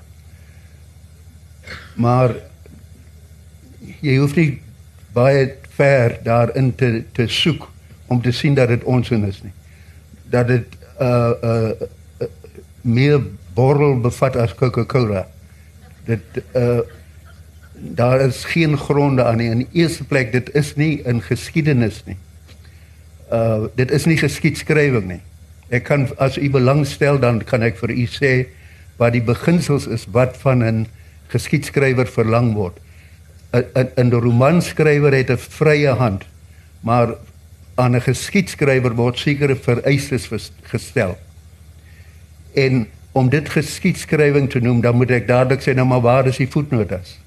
Maar 1.95 2.35
jy 4.01 4.17
hoef 4.17 4.35
nie 4.35 4.59
baie 5.13 5.47
ver 5.77 6.17
daarin 6.23 6.75
te 6.75 7.03
te 7.13 7.27
soek 7.27 7.69
om 8.07 8.21
te 8.21 8.31
sien 8.31 8.55
dat 8.55 8.71
dit 8.71 8.83
onsin 8.83 9.25
is 9.27 9.41
nie. 9.43 9.53
Dat 10.29 10.47
dit 10.47 10.77
uh 11.01 11.31
uh, 11.43 11.71
uh 12.21 12.27
meer 12.81 13.21
borrel 13.53 13.99
bevat 13.99 14.35
as 14.35 14.55
Coca-Cola. 14.55 15.27
Dit 16.05 16.43
uh 16.55 16.79
daar 17.77 18.21
is 18.21 18.41
geen 18.49 18.77
gronde 18.77 19.23
aan 19.23 19.37
nie. 19.37 19.49
In 19.49 19.57
die 19.57 19.83
eerste 19.83 20.03
plek 20.03 20.31
dit 20.31 20.49
is 20.55 20.75
nie 20.75 21.01
in 21.05 21.21
geskiedenis 21.21 22.01
nie. 22.05 22.17
Uh 23.31 23.67
dit 23.75 23.91
is 23.91 24.05
nie 24.05 24.17
geskiedskrywing 24.17 25.07
nie. 25.07 25.21
Ek 25.69 25.83
kan 25.83 26.07
as 26.17 26.37
u 26.37 26.49
belangstel 26.49 27.19
dan 27.19 27.43
kan 27.43 27.61
ek 27.61 27.77
vir 27.83 27.91
u 27.93 28.05
sê 28.09 28.33
wat 28.97 29.13
die 29.13 29.21
beginsels 29.21 29.85
is 29.87 30.07
wat 30.11 30.37
van 30.41 30.63
'n 30.63 30.87
geskiedskrywer 31.27 32.07
verlang 32.07 32.53
word. 32.53 32.79
'n 33.51 33.89
'n 33.95 34.11
romanskrywer 34.11 35.13
het 35.13 35.29
'n 35.31 35.37
vrye 35.37 35.93
hand, 35.93 36.23
maar 36.79 37.15
aan 37.75 37.95
'n 37.95 38.01
geskiedskrywer 38.01 38.95
word 38.95 39.17
sekere 39.17 39.55
vereistes 39.55 40.51
gestel. 40.61 41.17
En 42.53 42.87
om 43.11 43.29
dit 43.29 43.49
geskiedskrywing 43.49 44.49
te 44.49 44.59
noem, 44.59 44.81
dan 44.81 44.95
moet 44.95 45.11
ek 45.11 45.27
dadelik 45.27 45.61
sê 45.61 45.73
nou 45.73 45.87
maar 45.87 46.01
waar 46.01 46.27
is 46.27 46.37
die 46.37 46.49
voetnotas? 46.49 47.19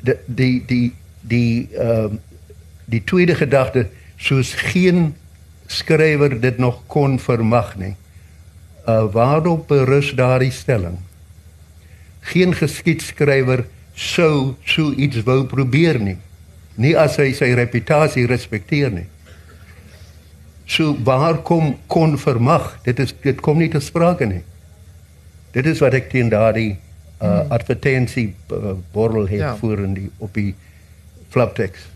Die 0.00 0.16
die 0.26 0.62
die 0.66 0.94
die 1.20 1.68
ehm 1.78 2.14
uh, 2.14 2.20
die 2.84 3.04
tweede 3.04 3.34
gedagte 3.34 3.86
soos 4.16 4.52
geen 4.54 5.14
skrywer 5.66 6.40
dit 6.40 6.58
nog 6.58 6.82
kon 6.86 7.18
vermag 7.18 7.76
nie. 7.76 7.94
Uh 8.86 9.06
waarop 9.12 9.68
berus 9.68 10.10
daardie 10.18 10.50
stelling? 10.50 10.98
Geen 12.30 12.54
geskiedskrywer 12.54 13.64
sou 13.94 14.54
so 14.64 14.92
iets 14.92 15.22
wou 15.26 15.42
probeer 15.48 15.98
nie. 16.00 16.18
Nie 16.80 16.94
as 16.96 17.18
hy 17.20 17.32
sy 17.36 17.52
reputasie 17.58 18.26
respekteer 18.30 18.92
nie. 18.94 19.06
So 20.66 20.96
waar 21.04 21.42
kom 21.44 21.76
kon 21.92 22.16
vermag? 22.18 22.78
Dit 22.86 23.02
is 23.02 23.12
dit 23.22 23.40
kom 23.44 23.58
nie 23.60 23.70
te 23.72 23.80
sprake 23.80 24.26
nie. 24.26 24.42
Dit 25.52 25.66
is 25.68 25.82
wat 25.84 25.94
ek 25.98 26.08
teen 26.12 26.30
daardie 26.32 26.72
uh, 26.72 27.26
hmm. 27.26 27.50
advertensie 27.52 28.30
uh, 28.54 28.76
bordel 28.94 29.28
het 29.28 29.42
ja. 29.42 29.56
voor 29.60 29.82
in 29.84 29.96
die 29.98 30.10
op 30.18 30.32
die 30.34 30.54
flaptext. 31.34 31.90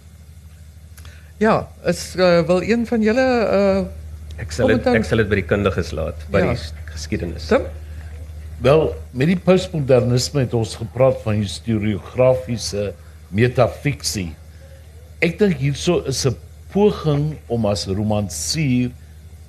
Ja, 1.40 1.68
is 1.84 2.14
uh, 2.16 2.40
wel 2.48 2.62
een 2.62 2.86
van 2.88 3.02
julle 3.02 3.28
uh 3.60 3.86
ek 4.36 4.52
sal 4.52 4.68
dit 4.68 4.86
ek 4.92 5.04
sal 5.08 5.22
dit 5.22 5.28
by 5.30 5.38
die 5.38 5.46
kundiges 5.48 5.94
laat 5.96 6.24
by 6.32 6.42
ja. 6.44 6.52
die 6.52 6.90
geskiedenis. 6.92 7.46
Sim? 7.48 7.64
Wel, 8.56 8.94
met 9.12 9.28
die 9.28 9.36
postmodernisme 9.36 10.46
het 10.46 10.54
ons 10.56 10.78
gepraat 10.80 11.18
van 11.26 11.42
historiografiese 11.42 12.94
metafiksie. 13.28 14.30
Ek 15.20 15.36
dink 15.40 15.58
hierso 15.60 16.00
is 16.08 16.24
'n 16.24 16.36
poging 16.72 17.36
om 17.48 17.66
as 17.66 17.86
romansier 17.86 18.90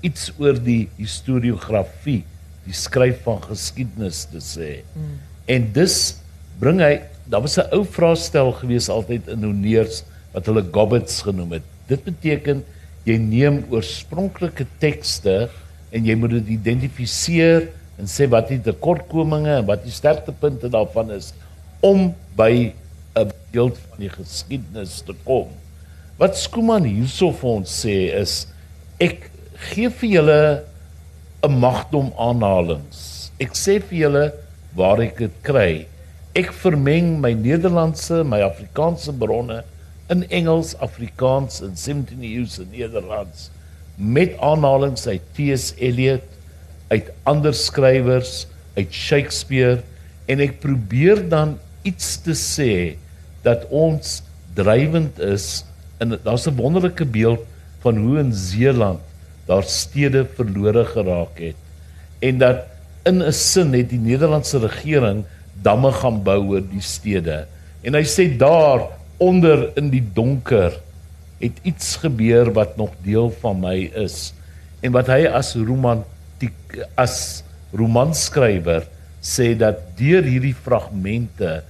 iets 0.04 0.32
oor 0.38 0.60
die 0.60 0.90
historiografie, 0.98 2.24
die 2.66 2.74
skryf 2.74 3.24
van 3.24 3.40
geskiedenis 3.42 4.26
te 4.26 4.44
sê. 4.44 4.84
Hmm. 4.94 5.20
En 5.48 5.72
dus 5.72 6.20
bring 6.60 6.80
hy, 6.80 7.02
daar 7.26 7.42
was 7.42 7.58
'n 7.58 7.72
ou 7.72 7.86
vraestel 7.86 8.52
gewees 8.52 8.90
altyd 8.90 9.28
in 9.28 9.44
Honeers 9.44 10.04
wat 10.34 10.46
hulle 10.46 10.66
gobbets 10.72 11.22
genoem 11.22 11.52
het. 11.52 11.64
Dit 11.88 12.04
beteken 12.04 12.64
jy 13.06 13.18
neem 13.18 13.64
oorspronklike 13.72 14.68
tekste 14.80 15.50
en 15.92 16.06
jy 16.06 16.16
moet 16.16 16.32
dit 16.32 16.48
identifiseer 16.60 17.70
en 17.98 18.10
sê 18.10 18.28
wat 18.30 18.52
die 18.52 18.62
tekortkominge 18.62 19.60
en 19.60 19.68
wat 19.70 19.84
die 19.86 19.94
sterktepunte 19.94 20.70
daarvan 20.74 21.12
is 21.16 21.34
om 21.86 22.14
by 22.38 22.74
'n 23.18 23.32
beeld 23.52 23.78
van 23.90 24.00
die 24.00 24.10
geskiedenis 24.14 25.02
te 25.02 25.14
kom. 25.26 25.50
Wat 26.18 26.38
Skuman 26.38 26.84
hierso 26.84 27.32
vir 27.32 27.50
ons 27.50 27.86
sê 27.86 28.14
is 28.14 28.48
ek 29.00 29.32
gee 29.74 29.90
vir 29.90 30.10
julle 30.10 30.64
'n 31.44 31.60
magdom 31.60 32.12
aanhalings. 32.18 33.32
Ek 33.40 33.54
sê 33.54 33.80
vir 33.82 33.98
julle 34.00 34.34
waar 34.76 35.02
ek 35.02 35.18
dit 35.18 35.36
kry. 35.42 35.88
Ek 36.36 36.52
vermeng 36.54 37.20
my 37.22 37.34
Nederlandse, 37.34 38.24
my 38.24 38.42
Afrikaanse 38.42 39.12
bronne 39.14 39.64
in 40.10 40.24
Engels, 40.30 40.76
Afrikaans 40.80 41.62
en 41.62 41.76
17 41.76 42.22
eeuse 42.24 42.66
Nederlands 42.72 43.50
met 43.98 44.38
aanhalings 44.38 45.08
uit 45.08 45.22
T.S. 45.34 45.74
Eliot 45.78 46.37
uit 46.88 47.12
ander 47.24 47.54
skrywers, 47.54 48.48
uit 48.78 48.94
Shakespeare 48.94 49.82
en 50.28 50.44
ek 50.44 50.60
probeer 50.64 51.24
dan 51.30 51.58
iets 51.88 52.18
te 52.24 52.36
sê 52.38 52.96
dat 53.44 53.68
ons 53.70 54.22
drywend 54.58 55.20
is 55.24 55.64
en 56.00 56.18
daar's 56.24 56.48
'n 56.48 56.56
wonderlike 56.56 57.06
beeld 57.06 57.46
van 57.82 57.98
hoe 57.98 58.20
in 58.20 58.34
Zeeland 58.34 59.00
daar 59.46 59.64
stede 59.64 60.26
verlore 60.36 60.86
geraak 60.86 61.40
het 61.40 61.56
en 62.20 62.38
dat 62.38 62.66
in 63.06 63.24
'n 63.24 63.32
sin 63.34 63.74
het 63.74 63.90
die 63.90 64.00
Nederlandse 64.00 64.60
regering 64.60 65.24
damme 65.62 65.92
gaan 65.92 66.24
bou 66.24 66.40
oor 66.52 66.62
die 66.62 66.82
stede. 66.82 67.46
En 67.82 67.94
hy 67.94 68.04
sê 68.04 68.38
daar 68.38 68.88
onder 69.18 69.72
in 69.78 69.90
die 69.90 70.04
donker 70.14 70.76
het 71.40 71.58
iets 71.62 71.96
gebeur 72.02 72.52
wat 72.54 72.78
nog 72.78 72.94
deel 73.06 73.32
van 73.42 73.60
my 73.60 73.92
is 73.94 74.34
en 74.82 74.92
wat 74.92 75.08
hy 75.08 75.26
as 75.26 75.56
roman 75.56 76.04
die 76.42 76.52
as 77.00 77.44
romanskrywer 77.76 78.86
sê 79.24 79.54
dat 79.58 79.80
deur 80.00 80.24
hierdie 80.24 80.56
fragmente 80.56 81.62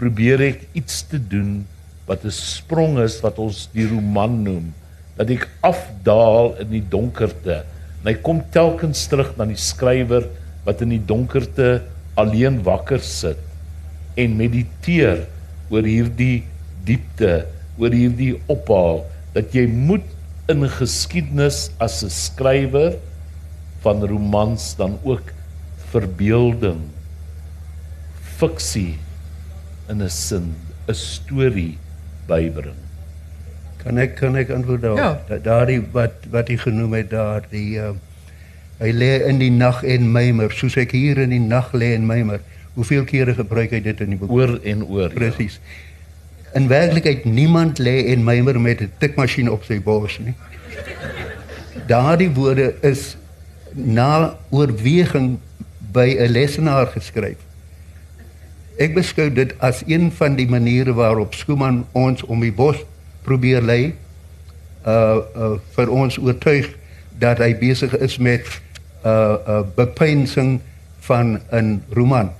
probeer 0.00 0.42
ek 0.52 0.66
iets 0.76 1.02
te 1.10 1.18
doen 1.18 1.64
wat 2.06 2.24
'n 2.24 2.30
sprong 2.30 2.98
is 3.02 3.20
wat 3.20 3.38
ons 3.38 3.68
die 3.74 3.86
roman 3.88 4.42
noem. 4.44 4.74
Dat 5.16 5.30
ek 5.30 5.48
afdaal 5.60 6.54
in 6.60 6.70
die 6.70 6.86
donkerte 6.88 7.64
en 8.02 8.12
hy 8.12 8.14
kom 8.22 8.42
telkens 8.52 9.06
terug 9.08 9.36
na 9.36 9.44
die 9.44 9.58
skrywer 9.58 10.28
wat 10.64 10.82
in 10.82 10.90
die 10.94 11.02
donkerte 11.02 11.82
alleen 12.14 12.62
wakker 12.62 13.00
sit 13.00 13.40
en 14.16 14.36
mediteer 14.36 15.26
oor 15.70 15.82
hierdie 15.82 16.44
diepte 16.86 17.46
oor 17.78 17.90
hierdie 17.90 18.36
ophaal. 18.48 19.04
Dat 19.34 19.52
jy 19.52 19.66
moet 19.66 20.06
in 20.48 20.62
geskiedenis 20.68 21.70
as 21.82 22.02
'n 22.04 22.10
skrywer 22.10 22.96
van 23.86 24.02
romans 24.10 24.72
dan 24.78 24.98
ook 25.06 25.30
verbeelding 25.92 26.82
fiksie 28.38 28.98
in 29.88 30.02
'n 30.02 30.10
sin 30.10 30.54
'n 30.88 30.94
storie 30.94 31.78
bybring 32.26 32.82
Kan 33.86 33.98
ek 34.02 34.16
kan 34.18 34.34
ek 34.36 34.50
antwoord 34.50 34.80
daarop? 34.82 34.98
Ja. 34.98 35.20
Da- 35.28 35.38
Daardie 35.38 35.78
wat 35.94 36.24
wat 36.30 36.48
hy 36.50 36.56
genoem 36.58 36.92
het 36.98 37.10
daar 37.10 37.44
die 37.50 37.78
uh, 37.78 37.92
hy 38.80 38.90
lê 38.90 39.10
in 39.28 39.38
die 39.38 39.50
nag 39.54 39.84
en 39.86 40.08
mymer, 40.12 40.50
soos 40.50 40.74
ek 40.76 40.90
hier 40.90 41.20
in 41.22 41.30
die 41.30 41.38
nag 41.38 41.70
lê 41.72 41.92
en 41.94 42.02
mymer. 42.06 42.40
Hoeveel 42.74 43.04
kere 43.06 43.34
gebruik 43.38 43.70
hy 43.70 43.80
dit 43.84 44.00
in 44.02 44.10
die 44.10 44.18
boek? 44.18 44.30
Oor 44.34 44.56
en 44.64 44.82
oor. 44.84 45.06
Ja. 45.08 45.14
Presies. 45.14 45.60
In 46.58 46.66
werklikheid 46.68 47.24
niemand 47.30 47.78
lê 47.78 48.10
en 48.10 48.24
mymer 48.26 48.58
met 48.60 48.80
'n 48.82 48.90
tikmasjien 48.98 49.50
op 49.50 49.62
sy 49.64 49.78
bors 49.80 50.18
nie. 50.18 50.34
Daardie 51.86 52.30
woorde 52.34 52.74
is 52.82 53.14
na 53.76 54.36
oorweging 54.50 55.38
by 55.92 56.16
'n 56.18 56.32
lesenaar 56.32 56.86
geskryf. 56.86 57.36
Ek 58.76 58.94
beskou 58.94 59.32
dit 59.32 59.54
as 59.58 59.82
een 59.86 60.12
van 60.12 60.34
die 60.36 60.48
maniere 60.48 60.92
waarop 60.92 61.34
Skuman 61.34 61.86
ons 61.92 62.22
om 62.22 62.40
die 62.40 62.52
bos 62.52 62.76
probeer 63.22 63.62
lei 63.62 63.94
uh 64.86 65.20
uh 65.36 65.54
vir 65.74 65.90
ons 65.90 66.18
oortuig 66.18 66.68
dat 67.18 67.38
hy 67.38 67.54
besig 67.58 67.96
is 67.96 68.18
met 68.18 68.44
uh 69.04 69.36
uh 69.46 69.62
bepeinsing 69.74 70.60
van 70.98 71.40
'n 71.52 71.82
roman. 71.90 72.30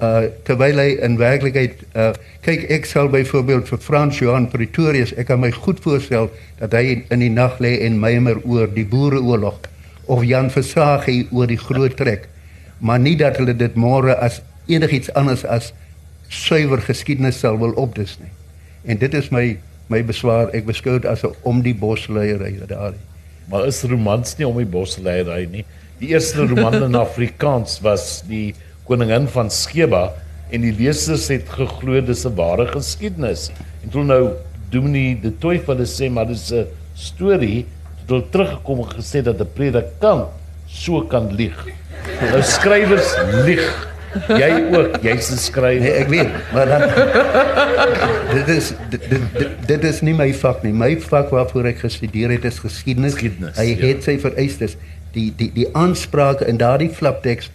Uh 0.00 0.30
terwyl 0.42 0.78
hy 0.78 0.96
in 1.02 1.18
werklikheid 1.18 1.82
uh 1.94 2.12
kyk 2.40 2.70
ek 2.70 2.84
sal 2.84 3.08
byvoorbeeld 3.08 3.68
vir 3.68 3.78
Frans 3.78 4.18
Johan 4.18 4.48
Pretorius 4.48 5.14
ek 5.14 5.26
kan 5.26 5.40
my 5.40 5.50
goed 5.50 5.80
voorstel 5.80 6.30
dat 6.58 6.72
hy 6.72 7.04
in 7.10 7.18
die 7.18 7.30
nag 7.30 7.58
lê 7.58 7.78
en 7.86 8.00
mymer 8.00 8.40
oor 8.44 8.66
die 8.74 8.86
boereoorlog 8.86 9.60
of 10.06 10.24
Jan 10.24 10.50
Versace 10.50 11.26
oor 11.30 11.46
die 11.46 11.58
groot 11.58 11.96
trek 11.96 12.28
maar 12.84 13.00
nie 13.00 13.14
dat 13.16 13.38
hulle 13.40 13.54
dit 13.56 13.76
môre 13.78 14.16
as 14.20 14.40
enigiets 14.68 15.12
anders 15.18 15.44
as 15.44 15.72
suiwer 16.32 16.82
geskiedenis 16.82 17.38
sal 17.40 17.58
wil 17.60 17.74
opdis 17.80 18.16
nie. 18.20 18.32
En 18.84 19.00
dit 19.00 19.14
is 19.14 19.30
my 19.32 19.54
my 19.92 20.00
beswaar. 20.04 20.48
Ek 20.56 20.64
beskou 20.64 20.96
dit 20.98 21.08
as 21.08 21.24
'n 21.24 21.34
om 21.44 21.62
die 21.62 21.74
bosleiery 21.74 22.56
daardie. 22.66 23.00
Maar 23.48 23.66
is 23.66 23.82
romans 23.84 24.36
nie 24.38 24.46
om 24.46 24.56
die 24.56 24.68
bosleiery 24.68 25.46
nie. 25.50 25.64
Die 26.00 26.08
eerste 26.08 26.46
roman 26.46 26.82
in 26.82 26.94
Afrikaans 27.06 27.80
was 27.80 28.22
die 28.28 28.54
Koningin 28.84 29.28
van 29.28 29.50
Skeba 29.50 30.12
en 30.50 30.60
die 30.60 30.72
lesers 30.72 31.28
het 31.28 31.48
geglo 31.48 32.00
dis 32.00 32.24
'n 32.24 32.34
ware 32.34 32.66
geskiedenis. 32.66 33.50
En 33.82 33.90
toe 33.90 34.04
nou 34.04 34.32
Dominee 34.70 35.20
de 35.20 35.38
Toy 35.38 35.60
van 35.60 35.76
hulle 35.76 35.88
sê 35.88 36.10
maar 36.10 36.26
dis 36.26 36.50
'n 36.52 36.66
storie, 36.94 37.66
hulle 38.06 38.28
teruggekom 38.30 38.84
en 38.84 38.92
gesê 38.96 39.22
dat 39.22 39.40
'n 39.40 39.50
predikant 39.54 40.28
so 40.66 41.02
kan 41.02 41.32
lieg. 41.34 41.58
Nou 42.20 42.42
skrywers 42.42 43.16
lieg. 43.44 43.92
Jy 44.14 44.50
ook, 44.70 45.00
jy's 45.02 45.30
'n 45.30 45.38
skrywer. 45.38 45.80
Nee, 45.80 45.90
ek 45.90 46.08
weet, 46.08 46.30
maar 46.52 46.66
dan 46.66 46.82
dit 48.34 48.48
is 48.48 48.72
dit, 48.90 49.08
dit, 49.10 49.48
dit, 49.66 49.84
is 49.84 50.00
nie 50.00 50.14
my 50.14 50.30
vak 50.34 50.62
nie. 50.62 50.72
My 50.72 50.94
vak 51.00 51.30
waarvoor 51.34 51.66
ek 51.72 51.82
gestudeer 51.82 52.30
het 52.30 52.44
is 52.44 52.58
geskiedenis. 52.62 53.12
Geskiedenis, 53.18 53.56
Hy 53.58 53.74
ja. 53.74 53.86
het 53.86 54.06
sy 54.06 54.18
vereistes. 54.22 54.76
Die 55.14 55.32
die 55.36 55.50
die 55.54 55.68
aansprake 55.74 56.46
in 56.46 56.56
daardie 56.56 56.90
flapteks 56.90 57.50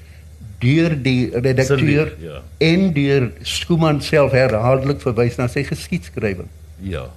deur 0.59 0.95
die 1.03 1.29
redakteur 1.31 1.79
lieg, 1.79 2.15
ja. 2.19 2.41
en 2.57 2.91
deur 2.93 3.29
Skuman 3.47 4.01
self 4.03 4.35
herhaaldelik 4.35 4.99
verwys 5.01 5.37
na 5.39 5.47
sy 5.47 5.63
geskiedskrywing. 5.63 6.49
Ja, 6.83 7.07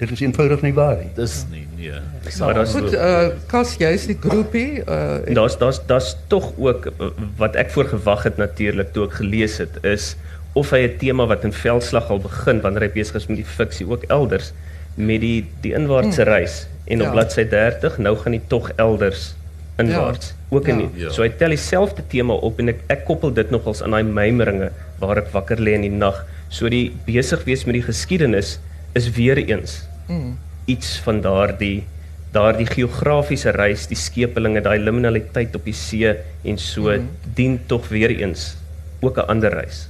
Dit 0.00 0.10
is 0.16 0.20
eenvoudig 0.24 0.62
nie 0.64 0.72
waar 0.72 0.96
nie. 0.96 1.10
dis 1.14 1.44
nie 1.52 1.66
nee. 1.76 1.92
Dis 2.24 2.38
Maar 2.40 2.54
daar's 2.54 2.72
Goed, 2.72 2.92
uh 2.96 3.28
Kas, 3.50 3.74
jy's 3.76 4.06
die 4.08 4.16
groepie. 4.20 4.80
Uh 4.88 5.28
En 5.28 5.34
daar's 5.36 5.58
daar's 5.60 5.80
daar's 5.86 6.14
tog 6.32 6.52
ook 6.56 6.86
uh, 7.00 7.10
wat 7.36 7.54
ek 7.60 7.70
voor 7.70 7.84
gewag 7.84 8.22
het 8.24 8.36
natuurlik 8.40 8.92
toe 8.96 9.04
ek 9.10 9.18
gelees 9.20 9.58
het 9.60 9.76
is 9.84 10.16
of 10.54 10.70
hy 10.70 10.80
'n 10.88 10.96
tema 10.98 11.26
wat 11.26 11.44
in 11.44 11.52
veldslag 11.52 12.08
al 12.10 12.18
begin 12.18 12.60
wanneer 12.64 12.82
hy 12.88 12.92
besig 12.96 13.14
is 13.20 13.26
met 13.28 13.36
die 13.36 13.44
fiksie 13.46 13.86
ook 13.86 14.02
elders 14.08 14.52
met 14.96 15.20
die 15.20 15.44
die 15.62 15.72
inwaartse 15.74 16.22
reis 16.24 16.66
en 16.86 17.00
op 17.00 17.06
Ja. 17.06 17.12
bladsy 17.12 17.44
30 17.44 17.98
nou 17.98 18.16
gaan 18.16 18.32
hy 18.32 18.40
tog 18.48 18.70
elders 18.76 19.34
inwaarts 19.78 20.32
ook 20.50 20.66
in 20.68 20.80
Ja. 20.80 20.86
die, 20.86 21.00
Ja. 21.04 21.10
so 21.10 21.22
hy 21.22 21.28
tel 21.28 21.48
dieselfde 21.48 22.02
tema 22.08 22.32
op 22.34 22.58
en 22.58 22.68
ek 22.68 22.80
ek 22.88 23.04
koppel 23.04 23.32
dit 23.32 23.50
nogals 23.50 23.82
aan 23.82 23.90
daai 23.90 24.02
mymeringe 24.04 24.70
waar 24.98 25.16
ek 25.18 25.28
wakker 25.32 25.56
lê 25.60 25.72
in 25.74 25.82
die 25.82 25.90
nag 25.92 26.24
so 26.48 26.68
die 26.68 26.90
besig 27.06 27.44
wees 27.44 27.64
met 27.64 27.74
die 27.74 27.82
geskiedenis 27.82 28.58
is 28.94 29.10
weer 29.10 29.36
eens 29.38 29.86
mm, 30.10 30.36
iets 30.70 30.98
van 31.06 31.20
daardie 31.24 31.84
daardie 32.30 32.66
geografiese 32.66 33.50
reis, 33.50 33.88
die 33.90 33.98
skepelinge, 33.98 34.60
daai 34.62 34.78
liminaliteit 34.78 35.54
op 35.58 35.64
die 35.66 35.74
see 35.74 36.12
en 36.46 36.58
so 36.62 36.90
mm. 36.92 37.08
dien 37.34 37.56
tog 37.66 37.88
weer 37.90 38.12
eens 38.20 38.52
ook 39.00 39.16
'n 39.18 39.26
ander 39.26 39.50
reis. 39.54 39.88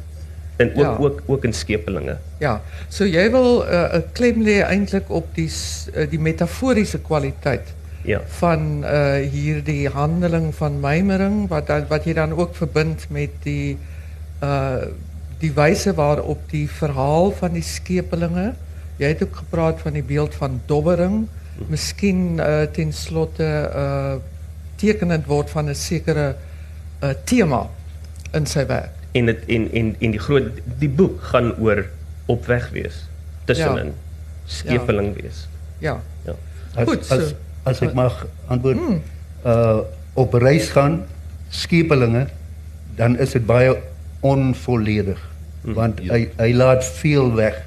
En 0.57 0.71
ook 0.77 0.85
Ja. 0.85 0.97
ook 1.01 1.23
ook 1.27 1.45
in 1.45 1.53
skepelinge. 1.53 2.17
ja, 2.39 2.61
so 2.89 3.05
jy 3.05 3.31
wil 3.31 3.65
'n 3.65 3.73
uh, 3.73 4.01
klem 4.13 4.43
lê 4.43 4.61
eintlik 4.63 5.11
op 5.11 5.27
die 5.35 5.51
uh, 5.95 6.11
die 6.11 6.19
metaforiese 6.21 6.99
kwaliteit 7.01 7.75
Ja. 8.03 8.21
van 8.41 8.85
uh 8.85 9.21
hierdie 9.33 9.89
handeling 9.89 10.55
van 10.55 10.81
mymering 10.81 11.49
wat 11.49 11.67
dan 11.67 11.85
wat 11.89 12.05
jy 12.05 12.13
dan 12.13 12.33
ook 12.33 12.57
verbind 12.57 13.07
met 13.11 13.31
die 13.43 13.77
uh 14.43 14.77
die 15.39 15.53
wyse 15.53 15.95
waarop 15.95 16.41
die 16.51 16.69
verhaal 16.69 17.31
van 17.33 17.53
die 17.53 17.63
skepelinge 17.63 18.55
jy 19.01 19.13
het 19.15 19.23
ook 19.25 19.37
gepraat 19.43 19.81
van 19.81 19.97
die 19.97 20.05
beeld 20.05 20.35
van 20.37 20.61
dobbering 20.71 21.25
miskien 21.69 22.39
uh 22.41 22.63
ten 22.73 22.93
slotte 22.93 23.49
uh 23.75 24.15
tekenend 24.81 25.27
word 25.29 25.51
van 25.51 25.69
'n 25.69 25.75
sekere 25.75 26.35
uh 27.03 27.13
tema 27.25 27.67
in 28.33 28.47
sy 28.47 28.67
werk 28.67 28.97
En 29.13 29.27
dit 29.27 29.47
en 29.47 29.71
en 29.73 29.95
en 29.99 30.11
die 30.15 30.23
groot 30.23 30.61
die 30.79 30.89
boek 30.89 31.23
gaan 31.33 31.51
oor 31.59 31.83
op 32.31 32.47
weg 32.47 32.69
wees. 32.71 33.07
Tussenin. 33.45 33.87
Ja. 33.87 33.93
Skepeling 34.45 35.17
ja. 35.17 35.23
wees. 35.23 35.49
ja 35.79 36.01
Ja. 36.25 36.35
As, 36.75 36.89
Goed, 36.89 37.07
so- 37.07 37.15
as 37.15 37.35
as 37.63 37.81
ek 37.83 37.95
mag 37.95 38.27
antwoord 38.47 38.79
uh 39.47 39.79
op 40.19 40.35
reis 40.35 40.69
gaan 40.75 41.05
skepelinge 41.49 42.27
dan 42.97 43.19
is 43.19 43.35
dit 43.37 43.47
baie 43.47 43.77
onvolledig 44.21 45.21
want 45.63 46.01
ja. 46.03 46.13
hy 46.13 46.29
hy 46.37 46.51
laat 46.55 46.85
veel 46.85 47.31
weg 47.35 47.61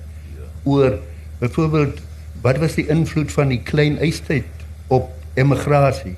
oor 0.64 1.00
byvoorbeeld 1.44 2.00
wat 2.44 2.60
was 2.64 2.78
die 2.80 2.88
invloed 2.92 3.32
van 3.32 3.52
die 3.54 3.62
klein 3.64 4.00
ystyd 4.04 4.64
op 4.94 5.12
emigrasie 5.40 6.16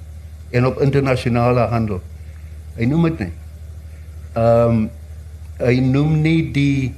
en 0.55 0.67
op 0.69 0.81
internasionale 0.83 1.67
handel 1.73 2.01
hy 2.77 2.87
noem 2.91 3.09
dit 3.11 3.25
nie 3.27 3.33
ehm 4.35 4.77
um, 4.77 4.85
hy 5.55 5.77
noem 5.79 6.17
nie 6.19 6.39
die 6.51 6.91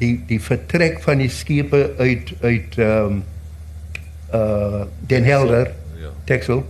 die 0.00 0.14
die 0.26 0.40
vertrek 0.42 0.96
van 1.04 1.20
die 1.22 1.30
skepe 1.30 1.82
uit 2.00 2.32
uit 2.42 2.78
ehm 2.78 3.20
um, 3.20 3.22
uh 4.34 4.82
Den 5.10 5.24
Helder 5.26 5.70
Ja. 6.00 6.10
Texel 6.24 6.64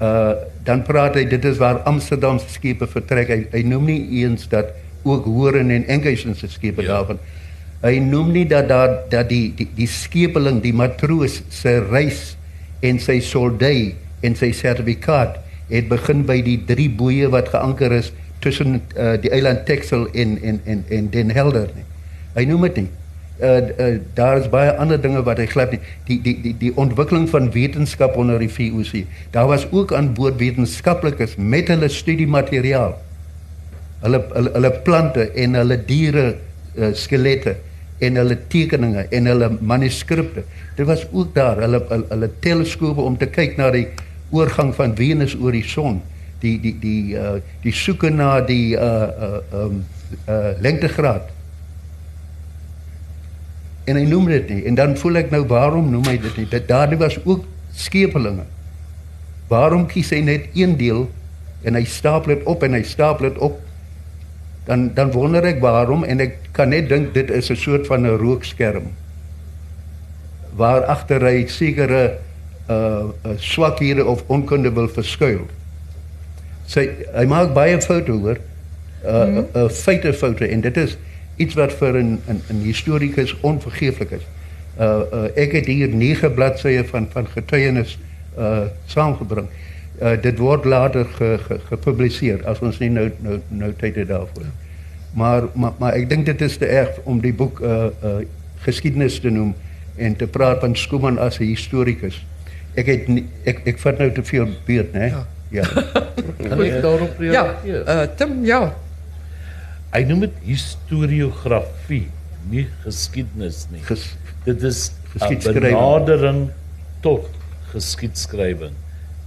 uh 0.00 0.32
dan 0.64 0.82
praat 0.86 1.16
hy 1.18 1.24
dit 1.26 1.44
is 1.44 1.58
waar 1.58 1.80
Amsterdam 1.90 2.38
se 2.38 2.50
skepe 2.54 2.86
vertrek 2.86 3.30
hy, 3.34 3.38
hy 3.52 3.62
noem 3.66 3.88
nie 3.90 4.22
eens 4.22 4.48
dat 4.48 4.70
ook 5.02 5.24
Horen 5.26 5.70
en 5.74 5.86
Enkhuizen 5.90 6.36
se 6.38 6.48
skepe 6.48 6.82
Ja. 6.82 6.88
daarvan 6.96 7.18
hy 7.82 7.98
noem 7.98 8.30
nie 8.32 8.46
dat 8.46 8.68
daar 8.70 8.98
dat 9.10 9.28
die 9.32 9.52
die 9.58 9.68
die 9.74 9.90
skepeling 9.90 10.60
die 10.62 10.74
matroos 10.74 11.40
se 11.50 11.78
reis 11.90 12.32
en 12.82 13.00
sy 13.02 13.18
soldij 13.22 13.94
en 14.22 14.36
sy 14.38 14.52
sertifikaat 14.54 15.40
het 15.72 15.88
begin 15.90 16.22
by 16.28 16.38
die 16.44 16.58
drie 16.68 16.90
boeie 16.90 17.30
wat 17.32 17.50
geanker 17.50 17.94
is 17.96 18.12
tussen 18.42 18.80
uh, 18.96 19.14
die 19.22 19.30
eiland 19.34 19.64
Texel 19.66 20.08
en 20.12 20.36
en 20.42 20.60
en 20.64 20.84
en 20.88 21.08
Den 21.10 21.30
Helder 21.30 21.70
nie. 21.76 21.86
Hy 22.34 22.44
noem 22.50 22.66
dit 22.68 22.82
nie. 22.82 22.88
Uh, 23.42 23.48
uh, 23.54 23.86
daar 24.14 24.38
is 24.38 24.48
baie 24.50 24.74
ander 24.78 25.00
dinge 25.00 25.22
wat 25.26 25.40
hy 25.42 25.46
glad 25.50 25.74
nie. 25.74 25.80
Die 26.08 26.18
die 26.22 26.34
die 26.44 26.54
die 26.58 26.72
ontwikkeling 26.78 27.28
van 27.30 27.50
wetenskap 27.54 28.18
onder 28.18 28.42
die 28.42 28.50
VOC. 28.50 29.04
Daar 29.34 29.48
was 29.50 29.66
ook 29.70 29.94
aan 29.94 30.12
boord 30.14 30.38
wetenskaplikes 30.42 31.38
met 31.38 31.70
hulle 31.72 31.88
studiemateriaal. 31.90 32.96
Hulle 34.02 34.24
hulle, 34.34 34.54
hulle 34.58 34.72
plante 34.86 35.28
en 35.38 35.58
hulle 35.62 35.78
diere 35.86 36.26
uh, 36.34 36.90
skelette 36.98 37.56
en 38.02 38.18
hulle 38.18 38.36
tekeninge 38.50 39.06
en 39.14 39.28
hulle 39.30 39.48
manuskripte. 39.60 40.44
Dit 40.76 40.86
was 40.88 41.04
ook 41.10 41.34
daar 41.34 41.60
hulle 41.62 41.82
hulle, 41.88 42.06
hulle 42.10 42.30
teleskope 42.42 43.04
om 43.04 43.18
te 43.18 43.28
kyk 43.30 43.58
na 43.60 43.70
die 43.74 43.86
oorgang 44.32 44.72
van 44.74 44.96
Venus 44.98 45.36
oor 45.38 45.54
die 45.54 45.66
son. 45.66 46.00
Die 46.42 46.56
die 46.58 46.74
die 46.82 47.14
uh, 47.18 47.36
die 47.62 47.74
soeke 47.76 48.10
na 48.10 48.40
die 48.46 48.74
uh 48.74 49.28
uh 49.28 49.62
um 49.62 49.84
uh 50.26 50.52
lengtegraad. 50.64 51.30
En 53.86 53.98
hy 53.98 54.04
noem 54.06 54.30
dit 54.30 54.50
nie 54.50 54.64
en 54.70 54.78
dan 54.78 54.96
voel 54.98 55.22
ek 55.22 55.30
nou 55.34 55.44
waarom 55.50 55.90
noem 55.90 56.10
hy 56.10 56.18
dit 56.22 56.42
nie? 56.42 56.48
Dit 56.50 56.68
daardie 56.70 56.98
was 56.98 57.18
ook 57.22 57.46
skepelinge. 57.78 58.46
Waarom 59.50 59.86
kies 59.90 60.10
hy 60.14 60.22
net 60.26 60.50
een 60.58 60.74
deel 60.80 61.06
en 61.62 61.78
hy 61.78 61.84
stapel 61.86 62.34
dit 62.34 62.46
op 62.50 62.62
en 62.66 62.74
hy 62.78 62.82
stapel 62.86 63.30
dit 63.30 63.38
op? 63.42 63.60
Dan 64.64 64.90
dan 64.94 65.10
wonder 65.10 65.44
ek 65.44 65.60
waarom 65.60 66.04
en 66.04 66.20
ek 66.20 66.36
kan 66.52 66.68
net 66.68 66.88
dink 66.88 67.14
dit 67.14 67.30
is 67.30 67.50
'n 67.50 67.56
soort 67.56 67.86
van 67.86 68.06
'n 68.06 68.16
rookskerm. 68.16 68.92
Waar 70.54 70.84
agter 70.84 71.22
hy 71.22 71.46
sekere 71.46 72.18
uh, 72.68 72.76
uh 72.76 73.36
swakhede 73.36 74.04
of 74.04 74.24
onkunde 74.26 74.72
wil 74.72 74.88
verskuil. 74.88 75.46
Sy 76.66 76.88
hy 77.14 77.24
maak 77.26 77.54
baie 77.54 77.80
foute 77.80 78.12
hoor. 78.12 78.38
'n 79.02 79.08
uh, 79.08 79.26
'n 79.26 79.46
uh, 79.54 79.68
feite 79.68 80.12
foute 80.12 80.46
en 80.46 80.60
dit 80.60 80.76
is 80.76 80.96
iets 81.36 81.54
wat 81.54 81.72
vir 81.72 81.98
'n 81.98 82.20
'n 82.28 82.40
'n 82.50 82.62
historikus 82.62 83.34
onvergeeflik 83.40 84.10
is. 84.10 84.26
Uh, 84.78 85.00
uh 85.12 85.28
ek 85.34 85.52
het 85.52 85.66
hier 85.66 85.88
9 85.88 86.34
bladsye 86.34 86.84
van 86.84 87.08
van 87.12 87.26
getuienis 87.28 87.98
uh 88.38 88.64
saamgebring. 88.86 89.48
Uh 90.02 90.16
dit 90.22 90.38
word 90.38 90.64
later 90.64 91.04
ge, 91.16 91.38
ge, 91.46 91.58
gepubliseer 91.68 92.40
as 92.50 92.58
ons 92.60 92.78
nie 92.82 92.88
nou 92.90 93.10
nou 93.22 93.36
nou 93.48 93.72
tyd 93.78 93.94
het 94.02 94.08
daarvoor. 94.08 94.48
Maar 95.14 95.42
maar 95.54 95.72
maar 95.78 95.92
ek 95.94 96.08
dink 96.10 96.26
dit 96.26 96.40
is 96.40 96.56
te 96.58 96.66
erg 96.66 96.98
om 97.04 97.20
die 97.20 97.32
boek 97.32 97.60
uh 97.60 97.84
uh 98.02 98.16
geskiedenis 98.64 99.20
te 99.20 99.30
noem 99.30 99.54
en 99.96 100.16
te 100.16 100.26
praat 100.26 100.60
van 100.60 100.74
Skuman 100.76 101.18
as 101.18 101.38
'n 101.38 101.44
historikus. 101.44 102.18
Ek 102.74 102.86
het 102.86 103.08
nie, 103.08 103.26
ek 103.44 103.62
ek 103.66 103.78
vat 103.78 103.98
nou 103.98 104.10
te 104.12 104.22
veel 104.24 104.48
beurt, 104.66 104.92
né? 104.92 105.06
Ja. 105.12 105.26
Ja. 105.50 105.64
Kan 106.48 106.62
ek 106.62 106.82
daarop 106.82 107.20
Ja, 107.20 107.42
reageer? 107.62 107.84
uh, 107.88 108.06
Tim, 108.16 108.44
ja. 108.44 108.72
Hy 109.92 110.02
noem 110.08 110.20
dit 110.20 110.32
historiografie, 110.48 112.06
nie 112.50 112.66
geskiedenis 112.84 113.66
nie. 113.70 113.82
Ges, 113.84 114.16
Dit 114.44 114.62
is 114.62 114.90
'n 114.90 115.18
Geskiedskrywing. 115.18 115.62
benadering 115.76 116.50
tot 117.00 117.28
geskiedskrywing. 117.72 118.72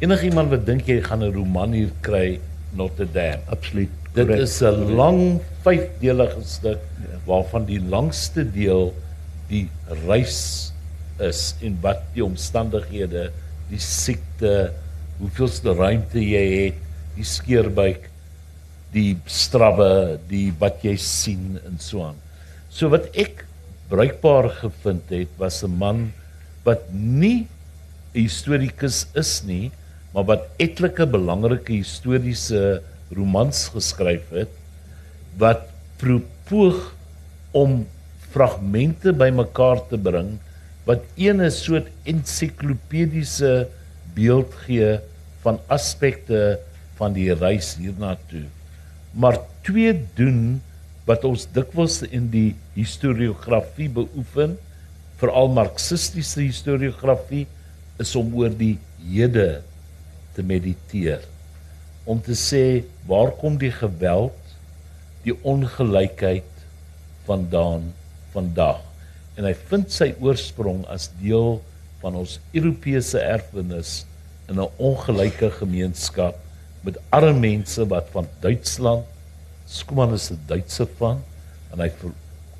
Enigiemand 0.03 0.51
wat 0.51 0.65
dink 0.67 0.89
jy 0.91 0.97
gaan 0.99 1.23
'n 1.23 1.31
roman 1.31 1.71
hier 1.71 1.91
kry, 2.01 2.39
Notre 2.75 3.05
Dame. 3.05 3.39
absoluut. 3.47 3.89
Dit 4.13 4.27
correct. 4.27 4.41
is 4.41 4.61
'n 4.61 4.95
lang 4.95 5.39
vyfdelige 5.63 6.43
stuk 6.43 6.81
waarvan 7.25 7.65
die 7.65 7.79
langste 7.79 8.43
deel 8.43 8.93
die 9.47 9.69
reis 10.07 10.73
is 11.19 11.55
en 11.61 11.77
wat 11.81 12.03
die 12.13 12.23
omstandighede, 12.23 13.31
die 13.69 13.79
siekte, 13.79 14.73
hoeveelste 15.19 15.73
ruimte 15.73 16.19
jy 16.19 16.65
het, 16.65 16.79
die 17.15 17.23
skeerbuik, 17.23 18.09
die 18.91 19.17
strawwe, 19.25 20.19
die 20.27 20.51
wat 20.59 20.83
jy 20.83 20.97
sien 20.97 21.57
en 21.65 21.79
so 21.79 22.03
aan. 22.03 22.19
So 22.69 22.89
wat 22.89 23.07
ek 23.15 23.45
bruikbaar 23.87 24.49
gevind 24.49 25.09
het 25.09 25.29
was 25.37 25.63
'n 25.63 25.77
man 25.77 26.13
wat 26.65 26.91
nie 26.91 27.47
'n 28.13 28.19
historikus 28.27 29.07
is 29.15 29.43
nie, 29.45 29.71
maar 30.15 30.23
wat 30.31 30.47
etlike 30.63 31.03
belangrike 31.11 31.73
historiese 31.75 32.79
romans 33.11 33.65
geskryf 33.73 34.29
het 34.31 34.53
wat 35.41 35.67
pro- 35.99 36.23
poog 36.47 36.93
om 37.51 37.81
fragmente 38.31 39.11
bymekaar 39.11 39.81
te 39.89 39.99
bring 39.99 40.37
wat 40.87 41.03
een 41.19 41.41
'n 41.41 41.51
soort 41.51 41.87
ensiklopediese 42.03 43.67
beeld 44.15 44.53
gee 44.63 44.99
van 45.43 45.59
aspekte 45.67 46.59
van 46.95 47.13
die 47.13 47.33
reis 47.33 47.75
hiernatoe. 47.75 48.45
Maar 49.11 49.39
twee 49.61 49.93
doen 50.15 50.61
wat 51.05 51.23
ons 51.23 51.47
dikwels 51.51 52.01
in 52.01 52.29
die 52.29 52.55
historiografie 52.73 53.89
beoefen, 53.89 54.57
veral 55.17 55.49
marxistiese 55.49 56.41
historiografie, 56.41 57.47
is 57.99 58.15
om 58.15 58.33
oor 58.35 58.49
die 58.49 58.77
hede 59.11 59.61
te 60.35 60.43
mediteer. 60.43 61.23
Om 62.05 62.21
te 62.21 62.35
sê 62.37 62.83
waar 63.09 63.33
kom 63.39 63.57
die 63.57 63.71
geweld, 63.73 64.37
die 65.25 65.33
ongelykheid 65.41 66.51
vandaan 67.25 67.89
vandag? 68.35 68.83
En 69.35 69.47
hy 69.47 69.55
vind 69.71 69.91
sy 69.91 70.11
oorsprong 70.21 70.85
as 70.91 71.09
deel 71.19 71.59
van 72.03 72.19
ons 72.21 72.37
Europese 72.53 73.19
erfenis 73.19 74.05
in 74.47 74.61
'n 74.61 74.69
ongelyke 74.77 75.49
gemeenskap 75.57 76.37
met 76.85 77.01
arme 77.09 77.39
mense 77.39 77.87
wat 77.89 78.07
van 78.13 78.27
Duitsland 78.41 79.05
Skuman 79.65 80.13
is 80.13 80.29
'n 80.29 80.39
Duitse 80.45 80.85
van 80.97 81.23
en 81.73 81.79
hy 81.79 81.89
ver, 81.89 82.11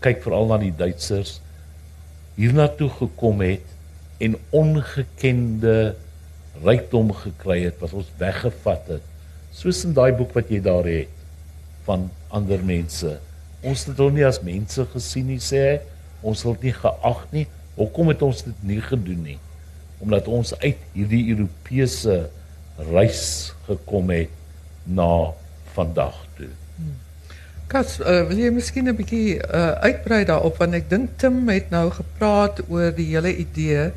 kyk 0.02 0.24
veral 0.24 0.48
na 0.50 0.58
die 0.58 0.74
Duitsers 0.74 1.40
hiernatoe 2.36 2.90
gekom 2.90 3.42
het 3.46 3.66
en 4.18 4.38
ongekende 4.50 5.96
rykdom 6.64 7.12
gekry 7.14 7.64
het 7.66 7.80
wat 7.82 7.94
ons 7.94 8.12
weggevat 8.20 8.88
het. 8.96 9.12
Soos 9.56 9.84
in 9.88 9.96
daai 9.96 10.12
boek 10.16 10.34
wat 10.36 10.52
jy 10.52 10.62
daar 10.64 10.88
het 10.88 11.12
van 11.88 12.10
ander 12.34 12.64
mense. 12.66 13.18
Ons 13.66 13.86
het 13.90 13.98
hulle 13.98 14.16
nie 14.18 14.26
as 14.28 14.42
mense 14.46 14.86
gesien 14.94 15.28
nie 15.32 15.42
sê 15.42 15.62
hy. 15.64 15.78
Ons 16.26 16.44
het 16.48 16.64
nie 16.66 16.74
geag 16.76 17.26
nie. 17.34 17.46
Hoekom 17.76 18.12
het 18.14 18.24
ons 18.26 18.44
dit 18.46 18.64
nie 18.64 18.82
gedoen 18.82 19.22
nie? 19.24 19.40
Omdat 20.04 20.28
ons 20.32 20.54
uit 20.62 20.82
hierdie 20.94 21.24
Europese 21.36 22.26
reis 22.92 23.54
gekom 23.68 24.12
het 24.12 24.32
na 24.84 25.34
vandag 25.76 26.18
toe. 26.38 26.52
Kas, 27.72 27.98
uh, 27.98 28.22
wil 28.30 28.38
jy 28.38 28.52
miskien 28.54 28.86
'n 28.90 28.96
bietjie 28.96 29.42
uh, 29.42 29.82
uitbrei 29.82 30.22
daarop 30.30 30.60
want 30.62 30.78
ek 30.78 30.90
dink 30.90 31.18
Tim 31.18 31.48
het 31.50 31.72
nou 31.74 31.90
gepraat 31.90 32.62
oor 32.70 32.92
die 32.94 33.10
hele 33.16 33.34
idee 33.34 33.92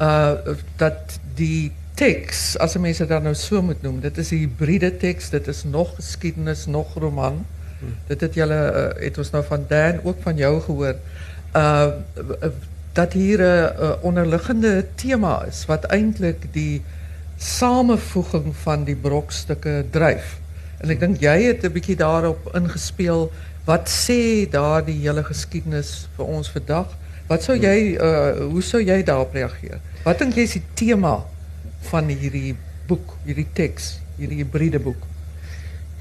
uh 0.00 0.56
dat 0.80 1.18
die 1.36 1.72
teks, 1.94 2.56
as 2.58 2.76
mense 2.76 2.98
dit 2.98 3.08
dan 3.08 3.22
nou 3.22 3.34
so 3.34 3.62
moet 3.62 3.82
noem, 3.82 4.00
dit 4.00 4.18
is 4.18 4.30
'n 4.32 4.36
hibriede 4.36 4.96
teks, 4.96 5.30
dit 5.30 5.46
is 5.48 5.64
nog 5.64 5.94
geskiedenis, 5.96 6.66
nog 6.66 6.94
roman. 6.94 7.46
Dit 8.06 8.20
het 8.20 8.34
julle 8.34 8.56
uh, 8.72 9.02
het 9.04 9.18
ons 9.18 9.30
nou 9.30 9.44
van 9.44 9.64
Dan 9.68 10.00
ook 10.02 10.16
van 10.22 10.36
jou 10.36 10.60
gehoor. 10.60 10.96
Uh 11.56 11.86
w- 12.14 12.52
dat 12.92 13.12
hier 13.12 13.38
'n 13.38 13.82
uh, 13.82 13.90
onderliggende 14.00 14.86
tema 14.94 15.44
is 15.44 15.66
wat 15.66 15.84
eintlik 15.84 16.46
die 16.52 16.82
samevoeging 17.36 18.56
van 18.56 18.84
die 18.84 18.96
brokstukke 18.96 19.84
dryf. 19.90 20.38
En 20.78 20.90
ek 20.90 21.00
dink 21.00 21.20
jy 21.20 21.42
het 21.42 21.64
'n 21.64 21.72
bietjie 21.72 21.96
daarop 21.96 22.50
ingespeel. 22.54 23.32
Wat 23.64 23.88
sê 23.88 24.48
daardie 24.50 25.00
hele 25.00 25.24
geskiedenis 25.24 26.08
vir 26.16 26.24
ons 26.26 26.50
vandag? 26.50 26.86
Wat 27.26 27.42
sou 27.42 27.56
jy 27.58 27.96
uh 28.00 28.36
hoe 28.50 28.62
sou 28.62 28.82
jy 28.82 29.02
daarop 29.02 29.32
reageer? 29.34 29.80
Wat 30.04 30.18
dink 30.18 30.34
jy 30.34 30.42
is 30.42 30.52
die 30.52 30.66
tema 30.74 31.24
van 31.90 32.08
hierdie 32.12 32.54
boek, 32.88 33.16
hierdie 33.26 33.46
teks, 33.56 33.98
hierdie 34.18 34.42
hibriede 34.42 34.80
boek? 34.82 35.06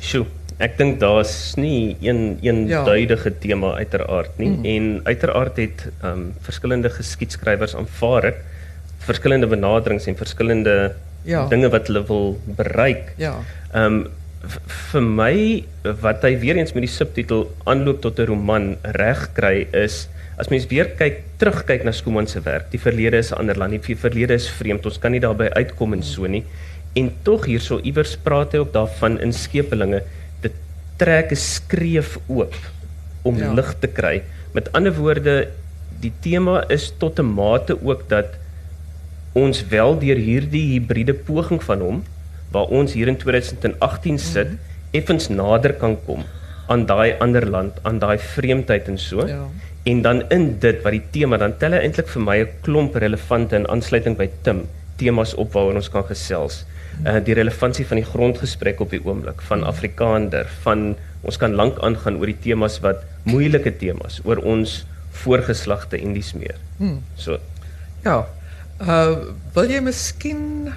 Sjoe, 0.03 0.25
ek 0.59 0.77
dink 0.77 0.99
daar's 1.01 1.55
nie 1.57 1.95
een 2.01 2.39
een 2.41 2.67
Ja. 2.67 2.83
duidige 2.85 3.31
tema 3.39 3.73
uiteraard 3.75 4.37
nie 4.37 4.49
mm. 4.49 4.65
en 4.65 5.01
uiteraard 5.03 5.57
het 5.57 5.85
ehm 6.01 6.11
um, 6.11 6.33
verskillende 6.41 6.89
geskiedskrywers 6.89 7.75
aanvaar 7.75 8.25
ek 8.33 8.43
verskillende 9.03 9.47
benaderings 9.47 10.07
en 10.07 10.15
verskillende 10.15 10.95
Ja. 11.25 11.47
dinge 11.47 11.69
wat 11.71 11.87
hulle 11.87 12.03
wil 12.07 12.39
bereik. 12.45 13.13
Ja. 13.17 13.37
Ehm 13.73 13.85
um, 14.03 14.07
vir 14.91 15.01
my 15.01 15.63
wat 16.03 16.23
hy 16.27 16.33
weer 16.39 16.57
eens 16.59 16.73
met 16.75 16.83
die 16.83 16.91
subtitel 16.91 17.45
aanloop 17.63 18.01
tot 18.01 18.19
'n 18.19 18.25
roman 18.27 18.75
reg 18.83 19.29
kry 19.33 19.67
is 19.71 20.07
as 20.37 20.49
mens 20.49 20.65
weer 20.71 20.89
kyk 20.97 21.21
terugkyk 21.41 21.83
na 21.85 21.93
Skuman 21.93 22.27
se 22.27 22.41
werk. 22.41 22.71
Die 22.71 22.81
verlede 22.81 23.17
is 23.17 23.31
'n 23.31 23.39
ander 23.39 23.57
land. 23.57 23.85
Die 23.85 23.95
verlede 23.95 24.33
is 24.33 24.49
vreemd. 24.49 24.85
Ons 24.85 24.99
kan 24.99 25.11
nie 25.11 25.19
daarby 25.19 25.49
uitkom 25.53 25.93
en 25.93 26.03
so 26.03 26.25
nie. 26.27 26.43
En 26.95 27.11
tog 27.23 27.45
hierso 27.45 27.79
iewers 27.79 28.15
praat 28.17 28.53
hy 28.53 28.59
ook 28.59 28.73
daarvan 28.73 29.19
in 29.19 29.33
skepelinge 29.33 30.03
dit 30.41 30.53
trek 30.97 31.31
'n 31.31 31.35
skreef 31.35 32.17
oop 32.27 32.55
om 33.23 33.37
Ja. 33.37 33.53
lig 33.53 33.75
te 33.79 33.87
kry. 33.87 34.23
Met 34.53 34.71
ander 34.73 34.93
woorde, 34.93 35.49
die 35.99 36.13
tema 36.21 36.63
is 36.69 36.93
tot 36.97 37.19
'n 37.19 37.33
mate 37.33 37.77
ook 37.83 38.09
dat 38.09 38.27
ons 39.33 39.67
wel 39.67 39.99
deur 39.99 40.15
hierdie 40.15 40.67
hibriede 40.73 41.13
poging 41.13 41.63
van 41.63 41.79
hom 41.79 42.03
waar 42.51 42.69
ons 42.69 42.93
hier 42.93 43.07
in 43.07 43.17
2018 43.17 44.19
sit, 44.19 44.47
mm 44.47 44.53
-hmm. 44.53 44.59
effens 44.91 45.29
nader 45.29 45.73
kan 45.73 45.97
kom 46.05 46.23
aan 46.67 46.85
daai 46.85 47.15
ander 47.19 47.45
land, 47.49 47.79
aan 47.81 47.99
daai 47.99 48.17
vreemdheid 48.19 48.87
en 48.87 48.97
so. 48.97 49.27
Ja. 49.27 49.47
En 49.83 50.01
dan 50.01 50.29
in 50.29 50.59
dit 50.59 50.81
wat 50.83 50.95
die 50.95 51.03
tema 51.11 51.37
dan 51.37 51.57
tel 51.59 51.75
hy 51.75 51.81
eintlik 51.83 52.07
vir 52.07 52.23
my 52.23 52.37
'n 52.41 52.51
klomp 52.61 52.95
relevante 52.95 53.55
in 53.55 53.67
aansluiting 53.67 54.15
by 54.17 54.29
Tim 54.43 54.63
temas 54.95 55.33
op 55.35 55.53
waaroor 55.53 55.75
ons 55.81 55.89
kan 55.89 56.05
gesels. 56.07 56.63
Uh 57.03 57.19
die 57.25 57.33
relevantie 57.33 57.85
van 57.87 57.99
die 57.99 58.05
grondgesprek 58.05 58.79
op 58.79 58.93
die 58.93 59.01
oomblik 59.03 59.41
van 59.41 59.63
Afrikaner, 59.63 60.47
van 60.63 60.95
ons 61.21 61.37
kan 61.37 61.55
lank 61.55 61.79
aangaan 61.79 62.19
oor 62.19 62.29
die 62.31 62.39
temas 62.39 62.79
wat 62.79 63.03
moeilike 63.23 63.75
temas 63.77 64.21
oor 64.23 64.37
ons 64.37 64.85
voorgeslagte 65.23 65.99
en 65.99 66.13
dies 66.13 66.33
meer. 66.33 66.55
Hmm. 66.77 67.01
So 67.15 67.39
Ja. 68.03 68.25
Uh 68.81 69.33
wil 69.53 69.69
jy 69.71 69.79
miskien 69.81 70.73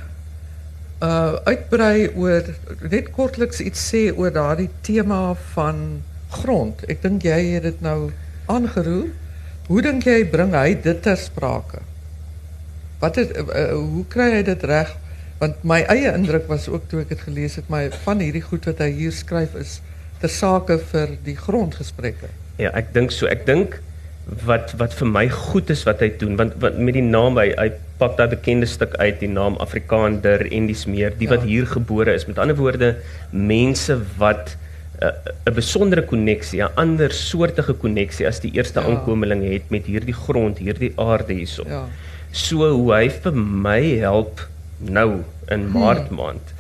uh 1.03 1.33
uitbrei 1.45 2.09
oor 2.15 2.43
net 2.91 3.11
kortliks 3.13 3.61
iets 3.61 3.83
sê 3.93 4.09
oor 4.17 4.31
daardie 4.33 4.71
tema 4.83 5.35
van 5.55 6.03
grond. 6.31 6.83
Ek 6.89 7.03
dink 7.03 7.23
jy 7.23 7.41
het 7.55 7.63
dit 7.63 7.81
nou 7.81 8.13
aangeroer. 8.53 9.09
Hoe 9.67 9.83
dink 9.83 10.07
jy 10.07 10.21
bring 10.31 10.55
hy 10.55 10.75
dit 10.83 11.03
ter 11.03 11.19
sprake? 11.19 11.83
Wat 13.01 13.17
is 13.21 13.33
uh, 13.35 13.43
uh, 13.45 13.73
hoe 13.75 14.05
kry 14.09 14.31
hy 14.39 14.43
dit 14.47 14.63
reg? 14.71 14.93
Want 15.41 15.65
my 15.69 15.83
eie 15.93 16.13
indruk 16.17 16.47
was 16.49 16.69
ook 16.69 16.87
toe 16.89 17.03
ek 17.03 17.11
dit 17.13 17.25
gelees 17.27 17.59
het, 17.61 17.67
my 17.69 17.89
van 18.07 18.23
hierdie 18.25 18.45
goed 18.47 18.65
wat 18.71 18.79
hy 18.81 18.89
hier 18.97 19.13
skryf 19.13 19.57
is 19.61 19.81
ter 20.23 20.33
sake 20.33 20.79
vir 20.93 21.17
die 21.27 21.37
grondgesprekke. 21.37 22.31
Ja, 22.57 22.71
ek 22.73 22.95
dink 22.95 23.13
so. 23.13 23.29
Ek 23.29 23.45
dink 23.49 23.77
wat 24.47 24.73
wat 24.81 24.95
vir 24.99 25.07
my 25.07 25.27
goed 25.31 25.69
is 25.71 25.85
wat 25.87 26.01
hy 26.03 26.09
doen 26.19 26.35
want, 26.41 26.57
want 26.59 26.79
met 26.83 26.97
die 26.97 27.05
naam 27.05 27.37
hy 27.39 27.53
hy 27.55 27.69
pak 28.01 28.17
daai 28.19 28.27
bekende 28.33 28.67
stuk 28.67 28.97
uit 28.99 29.21
die 29.21 29.31
naam 29.31 29.55
Afrikaner 29.63 30.43
en 30.51 30.67
dis 30.67 30.83
meer 30.91 31.15
die 31.15 31.29
Ja. 31.29 31.37
wat 31.37 31.45
hier 31.47 31.67
gebore 31.67 32.15
is. 32.15 32.27
Met 32.27 32.39
ander 32.39 32.57
woorde 32.57 32.97
mense 33.31 33.99
wat 34.19 34.57
'n 35.01 35.53
besondere 35.55 36.03
koneksie, 36.03 36.63
'n 36.63 36.71
ander 36.77 37.13
soortige 37.13 37.73
koneksie 37.75 38.27
as 38.27 38.41
die 38.41 38.53
eerste 38.53 38.81
Ja. 38.81 38.87
aankomeling 38.87 39.43
het 39.53 39.71
met 39.71 39.87
hierdie 39.87 40.15
grond, 40.15 40.59
hierdie 40.59 40.93
aarde 40.97 41.33
hierso. 41.33 41.65
Ja. 41.69 41.85
So 42.33 42.71
hoe 42.71 42.93
hy 42.95 43.09
vir 43.11 43.33
my 43.35 43.99
help 43.99 44.41
nou 44.79 45.23
in 45.49 45.71
Maart 45.73 46.11
maand 46.11 46.53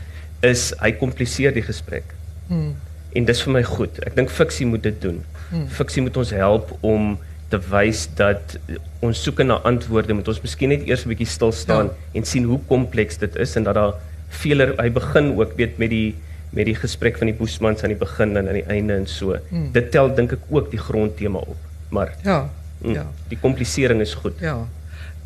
is 0.43 0.73
hy 0.81 0.93
kompliseer 0.93 1.53
die 1.53 1.63
gesprek. 1.63 2.05
Hmm. 2.49 2.75
En 3.15 3.25
dis 3.25 3.43
vir 3.43 3.53
my 3.53 3.63
goed. 3.63 3.99
Ek 4.07 4.15
dink 4.17 4.31
fiksie 4.31 4.67
moet 4.67 4.83
dit 4.83 5.01
doen. 5.03 5.25
Hmm. 5.51 5.67
Fiksie 5.69 6.03
moet 6.03 6.17
ons 6.17 6.31
help 6.31 6.77
om 6.83 7.19
te 7.49 7.59
wys 7.71 8.09
dat 8.15 8.59
ons 9.01 9.23
soeke 9.23 9.45
na 9.45 9.55
antwoorde 9.65 10.13
moet 10.15 10.29
ons 10.29 10.41
miskien 10.43 10.69
net 10.69 10.87
eers 10.87 11.05
'n 11.05 11.09
bietjie 11.09 11.27
stil 11.27 11.53
staan 11.53 11.87
Ja. 11.87 11.93
en 12.15 12.25
sien 12.25 12.45
hoe 12.45 12.61
kompleks 12.69 13.19
dit 13.19 13.37
is 13.37 13.57
en 13.57 13.63
dat 13.65 13.75
daar 13.75 13.95
veeler 14.29 14.75
hy 14.79 14.89
begin 14.91 15.37
ook 15.39 15.57
weet 15.57 15.79
met 15.79 15.91
die 15.91 16.15
met 16.51 16.65
die 16.67 16.75
gesprek 16.75 17.17
van 17.19 17.27
die 17.27 17.35
Boesmans 17.37 17.83
aan 17.83 17.89
die 17.89 17.99
begin 17.99 18.37
en 18.37 18.47
aan 18.49 18.55
die 18.55 18.65
einde 18.69 18.95
en 18.95 19.07
so. 19.07 19.37
Hmm. 19.49 19.73
Dit 19.73 19.91
tel 19.91 20.15
dink 20.15 20.33
ek 20.33 20.39
ook 20.49 20.71
die 20.71 20.79
grondtema 20.81 21.39
op. 21.39 21.57
Maar 21.89 22.15
Ja. 22.23 22.49
mm, 22.81 22.93
Ja. 22.93 23.07
die 23.29 23.39
komplisering 23.41 24.01
is 24.01 24.15
goed. 24.15 24.35
Ja. 24.41 24.57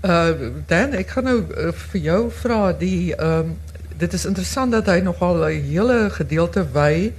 Uh 0.04 0.28
Dan, 0.66 0.92
ek 0.92 1.09
gaan 1.09 1.24
nou 1.24 1.42
uh, 1.56 1.72
vir 1.72 2.00
jou 2.00 2.30
vra 2.30 2.72
die 2.72 3.14
ehm 3.16 3.46
dit 4.00 4.12
is 4.12 4.24
interessant 4.24 4.72
dat 4.72 4.87
hy 4.87 5.00
nogal 5.00 5.44
'n 5.44 5.61
hele 5.62 6.11
gedeelte 6.11 6.64
wy 6.72 7.12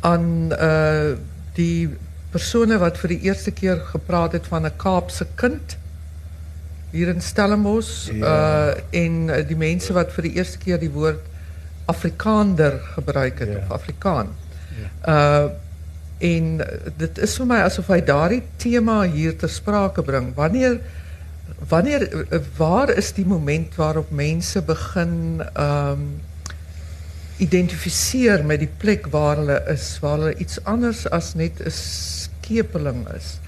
aan 0.00 0.52
uh 0.52 1.12
die 1.54 1.88
persone 2.30 2.78
wat 2.78 2.96
vir 2.98 3.08
die 3.08 3.20
eerste 3.28 3.50
keer 3.50 3.76
gepraat 3.76 4.32
het 4.32 4.46
van 4.46 4.64
'n 4.66 4.72
Kaapse 4.76 5.26
kind 5.34 5.76
hier 6.90 7.08
in 7.08 7.20
Stellenbosch 7.20 8.08
Ja. 8.12 8.72
uh 8.72 8.74
en 8.90 9.28
uh, 9.28 9.46
die 9.48 9.56
mense 9.56 9.92
wat 9.92 10.12
vir 10.12 10.22
die 10.22 10.32
eerste 10.36 10.58
keer 10.58 10.78
die 10.80 10.90
woord 10.90 11.20
Afrikaner 11.84 12.78
gebruik 12.94 13.38
het 13.38 13.56
of 13.56 13.70
Afrikaan. 13.80 14.34
Uh 15.06 15.46
en 16.22 16.60
dit 16.96 17.16
is 17.18 17.32
vir 17.34 17.46
my 17.50 17.56
asof 17.66 17.88
hy 17.90 17.96
daardie 18.06 18.44
tema 18.62 19.00
hier 19.10 19.32
ter 19.34 19.50
sprake 19.50 20.04
bring. 20.06 20.28
Wanneer 20.36 20.76
wanneer 21.68 22.04
uh, 22.14 22.38
waar 22.56 22.92
is 22.94 23.10
die 23.16 23.26
moment 23.26 23.74
waarop 23.74 24.10
mense 24.14 24.62
begin 24.62 25.42
ehm 25.52 26.06
identifiseer 27.42 28.44
met 28.46 28.60
die 28.62 28.70
plek 28.78 29.08
waar 29.10 29.40
hulle 29.40 29.56
is, 29.72 29.96
waar 29.98 30.20
hulle 30.20 30.34
iets 30.38 30.60
anders 30.68 31.08
as 31.10 31.34
net 31.34 31.58
'n 31.58 31.74
skepeling 31.74 33.08
is. 33.16 33.38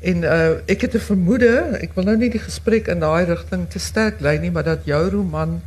En 0.00 0.22
uh 0.22 0.58
ek 0.66 0.80
het 0.80 0.94
'n 0.94 1.06
vermoede, 1.10 1.78
ek 1.82 1.94
wil 1.94 2.04
nou 2.04 2.16
nie 2.16 2.30
die 2.30 2.42
gesprek 2.42 2.88
in 2.88 2.98
daai 2.98 3.24
rigting 3.24 3.68
te 3.70 3.78
sterk 3.78 4.20
lei 4.20 4.38
nie, 4.38 4.50
maar 4.50 4.64
dat 4.64 4.84
jou 4.84 5.10
roman 5.10 5.60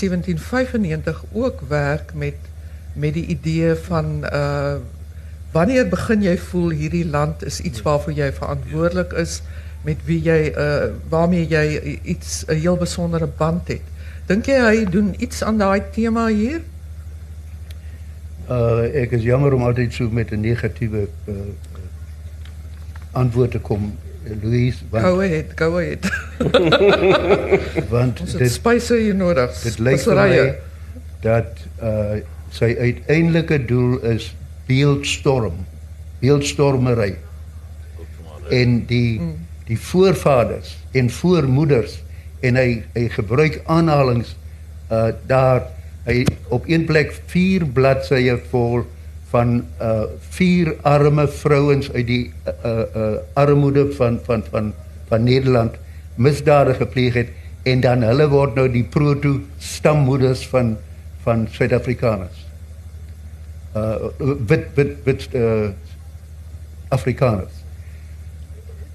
1795 0.00 1.24
ook 1.32 1.60
werk 1.68 2.14
met 2.14 2.34
met 2.94 3.14
die 3.14 3.26
idee 3.26 3.74
van 3.74 4.24
uh 4.32 4.74
wanneer 5.54 5.88
begin 5.88 6.22
jy 6.22 6.34
voel 6.38 6.70
hierdie 6.74 7.06
land 7.06 7.44
is 7.46 7.60
iets 7.60 7.82
waarvoor 7.82 8.12
jy 8.12 8.32
verantwoordelik 8.32 9.12
is 9.22 9.42
met 9.86 10.00
wie 10.04 10.20
jy 10.22 10.50
uh 10.50 10.90
waarmee 11.08 11.46
jy 11.48 11.98
iets 12.02 12.44
'n 12.46 12.58
heel 12.58 12.76
besondere 12.76 13.26
band 13.26 13.68
het. 13.68 13.82
Dink 14.26 14.46
jy 14.46 14.58
hy 14.58 14.84
doen 14.90 15.14
iets 15.18 15.42
aan 15.42 15.58
daai 15.58 15.82
tema 15.92 16.26
hier? 16.26 16.60
Uh 18.48 18.88
ek 19.02 19.12
is 19.18 19.22
jammer 19.22 19.52
om 19.52 19.62
altyd 19.62 19.92
so 19.92 20.08
met 20.10 20.32
'n 20.32 20.40
negatiewe 20.40 21.08
uh, 21.28 21.34
antwoord 23.12 23.50
te 23.50 23.58
kom, 23.58 23.94
Louise, 24.42 24.82
want 24.90 25.04
Go 25.04 25.20
ahead, 25.20 25.56
go 25.56 25.78
ahead. 25.78 26.04
want 27.94 28.22
dit 28.38 28.52
spyse 28.52 28.96
hier 28.96 29.14
nodig. 29.14 29.52
dit 29.62 29.78
lyk 29.78 30.00
vir 30.04 30.20
my 30.20 30.46
dat 31.24 31.66
uh 31.80 32.22
sy 32.54 32.68
uiteindelike 32.78 33.56
doel 33.66 33.96
is 34.06 34.28
beeldstorm, 34.68 35.56
beeldstormery. 36.20 37.16
En 38.54 38.76
die 38.86 39.18
die 39.66 39.78
voorvaders 39.80 40.76
en 40.94 41.10
voormoeders 41.10 41.96
en 42.44 42.60
hy 42.60 42.68
hy 42.94 43.08
gebruik 43.16 43.58
aanhalings 43.66 44.36
uh 44.92 45.10
daar 45.26 45.66
hy 46.06 46.22
op 46.54 46.68
een 46.68 46.84
plek 46.86 47.16
vier 47.32 47.64
bladsye 47.66 48.36
vol 48.52 48.84
van 49.34 49.54
uh 49.82 50.04
vier 50.36 50.74
arme 50.86 51.26
vrouens 51.28 51.90
uit 51.92 52.06
die 52.06 52.24
uh 52.46 52.74
uh 53.02 53.06
armoede 53.40 53.88
van 53.98 54.20
van 54.26 54.44
van 54.50 54.72
van 55.10 55.24
Nederland 55.26 55.74
misdade 56.14 56.74
gepleeg 56.78 57.14
het 57.14 57.32
en 57.62 57.80
dan 57.80 58.04
hulle 58.06 58.28
word 58.28 58.54
nou 58.54 58.68
die 58.70 58.84
proto 58.84 59.40
stammoeders 59.58 60.46
van 60.52 60.76
van 61.24 61.46
Suid-Afrikaners. 61.50 62.44
Uh 63.74 64.12
wit 64.46 64.70
wit 64.78 64.96
wit 65.08 65.28
uh 65.34 65.72
Afrikaners. 66.94 67.62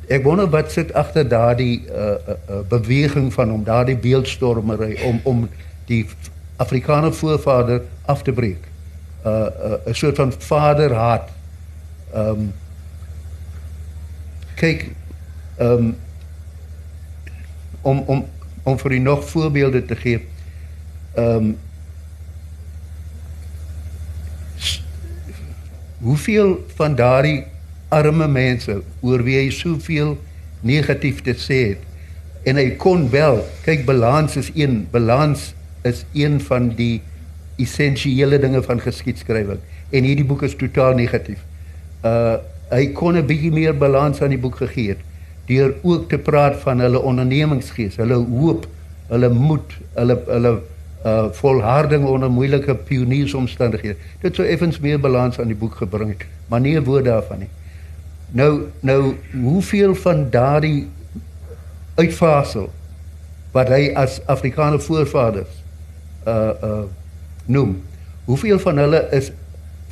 Ek 0.08 0.24
wonder 0.24 0.48
wat 0.50 0.72
sit 0.72 0.94
agter 0.98 1.28
daardie 1.28 1.84
uh, 1.90 2.16
uh, 2.16 2.38
uh 2.50 2.62
beweging 2.70 3.34
van 3.34 3.52
om 3.52 3.64
daardie 3.64 3.98
beeldstormery 3.98 4.96
om 5.10 5.20
om 5.24 5.48
die 5.90 6.06
Afrikaner 6.58 7.14
voorvader 7.14 7.82
af 8.06 8.24
te 8.24 8.32
breek. 8.32 8.69
Uh 9.26 9.32
'n 9.32 9.72
uh, 9.72 9.92
'n 9.92 9.94
soort 9.94 10.16
van 10.16 10.34
vaderhaat. 10.38 11.30
Ehm 12.14 12.30
um, 12.30 12.54
kyk 14.56 14.92
ehm 15.58 15.72
um, 15.72 15.98
om 17.82 18.00
om 18.00 18.26
om 18.64 18.78
vir 18.80 18.92
u 18.92 19.00
nog 19.00 19.30
voorbeelde 19.30 19.86
te 19.86 19.96
gee. 19.96 20.28
Ehm 21.14 21.36
um, 21.36 21.58
hoeveel 26.00 26.66
van 26.76 26.96
daardie 26.96 27.44
arme 27.88 28.28
mense 28.28 28.82
oor 29.02 29.24
wie 29.24 29.38
hy 29.38 29.50
soveel 29.52 30.16
negatief 30.62 31.22
te 31.26 31.36
sê 31.36 31.60
het 31.74 32.48
en 32.48 32.60
hy 32.60 32.70
kon 32.80 33.08
wel 33.12 33.42
kyk 33.66 33.86
balans 33.88 34.38
is 34.40 34.52
een 34.56 34.86
balans 34.92 35.52
is 35.88 36.06
een 36.14 36.40
van 36.42 36.70
die 36.78 37.02
essensiële 37.60 38.40
dinge 38.40 38.62
van 38.64 38.82
geskiedskrywing 38.82 39.60
en 39.90 40.04
hierdie 40.04 40.26
boek 40.26 40.44
is 40.48 40.56
totaal 40.56 40.98
negatief. 41.00 41.44
Uh 42.04 42.38
hy 42.70 42.92
kon 42.94 43.18
'n 43.18 43.26
bietjie 43.26 43.52
meer 43.52 43.74
balans 43.74 44.22
aan 44.22 44.30
die 44.30 44.38
boek 44.38 44.60
gegee 44.62 44.90
het 44.94 45.00
deur 45.50 45.74
ook 45.82 46.10
te 46.10 46.18
praat 46.18 46.60
van 46.62 46.80
hulle 46.80 47.00
ondernemingsgees, 47.02 47.96
hulle 47.98 48.14
hoop, 48.14 48.68
hulle 49.10 49.30
moed, 49.30 49.74
hulle 49.96 50.18
hulle 50.28 50.52
uh 51.06 51.30
volharding 51.32 52.06
onder 52.06 52.30
moeilike 52.30 52.76
pioniersomstandighede. 52.76 53.96
Dit 54.22 54.36
sou 54.36 54.46
effens 54.46 54.80
meer 54.80 55.00
balans 55.00 55.40
aan 55.40 55.50
die 55.50 55.58
boek 55.58 55.80
gebring 55.82 56.12
het, 56.14 56.28
maar 56.48 56.60
nie 56.60 56.76
'n 56.78 56.84
woord 56.84 57.06
daarvan 57.06 57.40
nie. 57.40 57.50
Nou 58.32 58.70
nou 58.80 59.16
hoeveel 59.34 59.96
van 59.96 60.30
daardie 60.30 60.88
uitvasel 61.96 62.70
wat 63.52 63.68
hy 63.68 63.92
as 63.96 64.20
Afrikaner 64.26 64.82
voorvaders 64.82 65.64
uh 66.28 66.52
uh 66.64 66.84
noem. 67.50 67.80
Hoeveel 68.30 68.60
van 68.62 68.78
hulle 68.78 69.02
is 69.16 69.32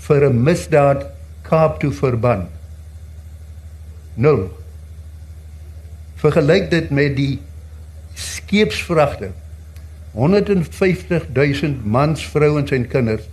vir 0.08 0.30
'n 0.30 0.44
misdaad 0.44 1.06
Kaap 1.48 1.80
toe 1.80 1.92
verban? 1.92 2.48
Nul. 4.14 4.52
Vergelyk 6.16 6.70
dit 6.70 6.90
met 6.90 7.16
die 7.16 7.40
skeepsvragte 8.14 9.32
150 10.12 11.28
000 11.34 11.76
mans, 11.84 12.26
vrouens 12.26 12.72
en 12.72 12.88
kinders 12.88 13.30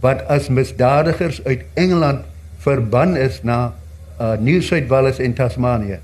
wat 0.00 0.26
as 0.28 0.48
misdadigers 0.48 1.44
uit 1.44 1.64
Engeland 1.74 2.24
verban 2.62 3.16
is 3.16 3.42
na 3.42 3.74
uh, 4.20 4.36
Nieu-Suid-Wales 4.38 5.18
en 5.18 5.34
Tasmanië. 5.34 5.98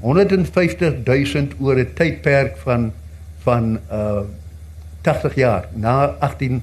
150 0.00 0.94
000 1.04 1.46
oor 1.60 1.78
'n 1.78 1.92
tydperk 1.94 2.56
van 2.56 2.92
van 3.38 3.78
uh 3.90 4.20
80 5.06 5.34
jaar 5.34 5.68
na 5.72 6.16
18 6.18 6.62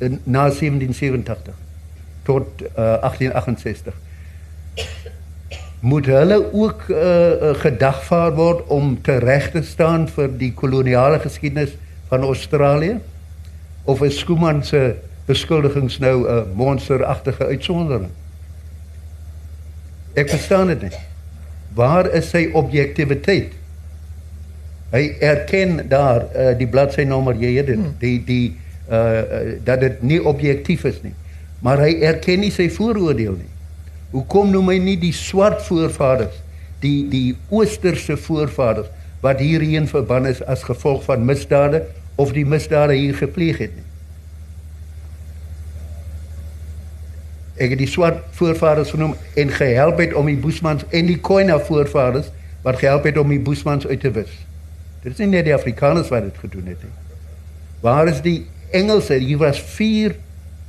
in- 0.00 0.20
na 0.24 0.48
1787 0.48 1.54
tot 2.22 2.46
uh, 2.62 3.00
1868 3.04 3.94
moet 5.80 6.06
hulle 6.06 6.52
ook 6.52 6.82
uh, 6.88 6.96
uh, 6.96 7.54
gedagvaar 7.56 8.34
word 8.36 8.66
om 8.66 8.98
te 9.02 9.16
reg 9.18 9.50
te 9.50 9.62
staan 9.64 10.08
vir 10.12 10.28
die 10.38 10.50
koloniale 10.54 11.18
geskiedenis 11.22 11.72
van 12.10 12.20
Australië? 12.26 12.98
Of 13.88 14.02
is 14.04 14.18
Skuman 14.20 14.60
se 14.64 14.94
beskuldigings 15.26 15.98
nou 15.98 16.26
'n 16.28 16.52
monsteragtige 16.54 17.46
uitsondering? 17.46 18.10
Ek 20.14 20.28
verstaan 20.28 20.66
dit 20.66 20.82
nie. 20.82 20.92
Waar 21.74 22.10
is 22.12 22.28
sy 22.30 22.50
objektiviteit 22.52 23.52
hy 24.90 25.16
erken 25.22 25.88
daar 25.88 26.24
uh, 26.34 26.58
die 26.58 26.66
bladsynommer 26.66 27.34
jy 27.38 27.52
het 27.56 27.66
dit 27.66 27.84
die 28.00 28.16
die 28.26 28.56
uh, 28.90 29.56
dat 29.64 29.80
dit 29.80 30.02
nie 30.02 30.20
objektief 30.24 30.84
is 30.84 31.02
nie 31.02 31.14
maar 31.60 31.82
hy 31.84 31.94
erken 32.12 32.40
nie 32.44 32.52
sy 32.54 32.68
vooroordeel 32.72 33.36
nie 33.38 33.50
hoekom 34.14 34.50
noem 34.50 34.72
hy 34.74 34.78
nie 34.78 34.96
die 35.00 35.14
swart 35.16 35.62
voorvaders 35.66 36.40
die 36.80 37.04
die 37.12 37.36
oosterse 37.48 38.16
voorvaders 38.16 38.88
wat 39.20 39.40
hierheen 39.40 39.86
verban 39.88 40.26
is 40.26 40.40
as 40.48 40.64
gevolg 40.64 41.04
van 41.04 41.24
misdade 41.28 41.84
of 42.20 42.32
die 42.36 42.46
misdade 42.48 42.96
hier 42.96 43.16
gepleeg 43.16 43.60
het 43.62 43.76
nie 43.76 43.88
ek 47.60 47.74
het 47.74 47.80
die 47.82 47.90
swart 47.90 48.22
voorvaders 48.38 48.92
genoem 48.94 49.16
en 49.36 49.50
gehelp 49.52 49.98
het 50.00 50.14
om 50.16 50.28
die 50.30 50.38
Boesmans 50.40 50.86
en 50.96 51.10
die 51.10 51.18
Khoina 51.20 51.58
voorvaders 51.60 52.30
wat 52.64 52.80
gehelp 52.80 53.04
het 53.08 53.18
om 53.20 53.28
die 53.28 53.40
Boesmans 53.40 53.86
uit 53.86 54.00
te 54.00 54.10
wis. 54.10 54.32
Dit 55.02 55.12
is 55.12 55.18
nie 55.18 55.30
net 55.34 55.46
die 55.48 55.54
Afrikaners 55.54 56.08
wat 56.12 56.24
dit 56.28 56.40
gedoen 56.40 56.72
het 56.72 56.82
nie. 56.84 56.92
Waar 57.84 58.08
is 58.08 58.20
die 58.24 58.46
Engelse? 58.70 59.14
Hier 59.14 59.38
was 59.38 59.60
4 59.60 60.14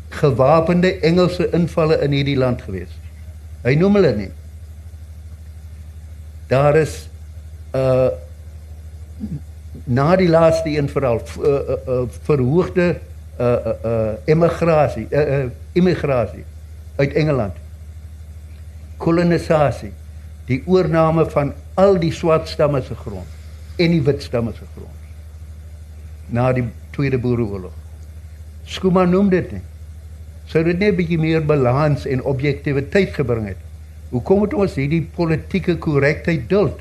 gewapende 0.10 1.00
Engelse 1.00 1.48
invalle 1.50 2.02
in 2.04 2.12
hierdie 2.12 2.38
land 2.38 2.62
gewees. 2.62 2.92
Hy 3.64 3.76
noem 3.80 4.00
hulle 4.00 4.12
nie. 4.18 4.32
Daar 6.52 6.78
is 6.82 7.06
uh 7.78 8.12
na 9.86 10.16
die 10.20 10.28
laaste 10.28 10.70
een 10.70 10.90
veral 10.92 11.22
uh, 11.40 11.48
uh, 11.48 11.76
uh, 11.88 12.00
verhoogde 12.28 12.88
uh 13.40 13.46
uh, 13.46 13.74
uh 13.86 14.14
immigrasie 14.26 15.06
uh, 15.10 15.22
uh 15.38 15.46
immigrasie 15.72 16.44
uit 16.96 17.14
Engeland. 17.14 17.56
Kolonisasie, 18.98 19.94
die 20.46 20.60
oorname 20.66 21.26
van 21.30 21.54
al 21.74 21.96
die 22.00 22.12
swart 22.12 22.50
stamme 22.52 22.82
se 22.82 22.96
grond 22.96 23.80
en 23.80 23.96
die 23.96 24.02
wit 24.04 24.24
stamme 24.24 24.52
se 24.58 24.68
grond. 24.76 25.00
Na 26.36 26.52
die 26.54 26.68
Tweede 26.92 27.18
Boereoorlog. 27.18 27.81
Skuma 28.66 29.06
noem 29.06 29.30
dit 29.30 29.52
nie. 29.52 29.62
Sou 30.46 30.64
dit 30.64 30.78
net 30.80 30.94
'n 30.94 30.96
bietjie 30.96 31.20
meer 31.20 31.46
balans 31.46 32.06
en 32.06 32.22
objektiviteit 32.24 33.14
gebring 33.16 33.48
het. 33.48 33.58
Hoekom 34.10 34.42
het 34.42 34.54
ons 34.54 34.76
hierdie 34.76 35.08
politieke 35.16 35.78
korrektheid 35.78 36.50
duld? 36.50 36.80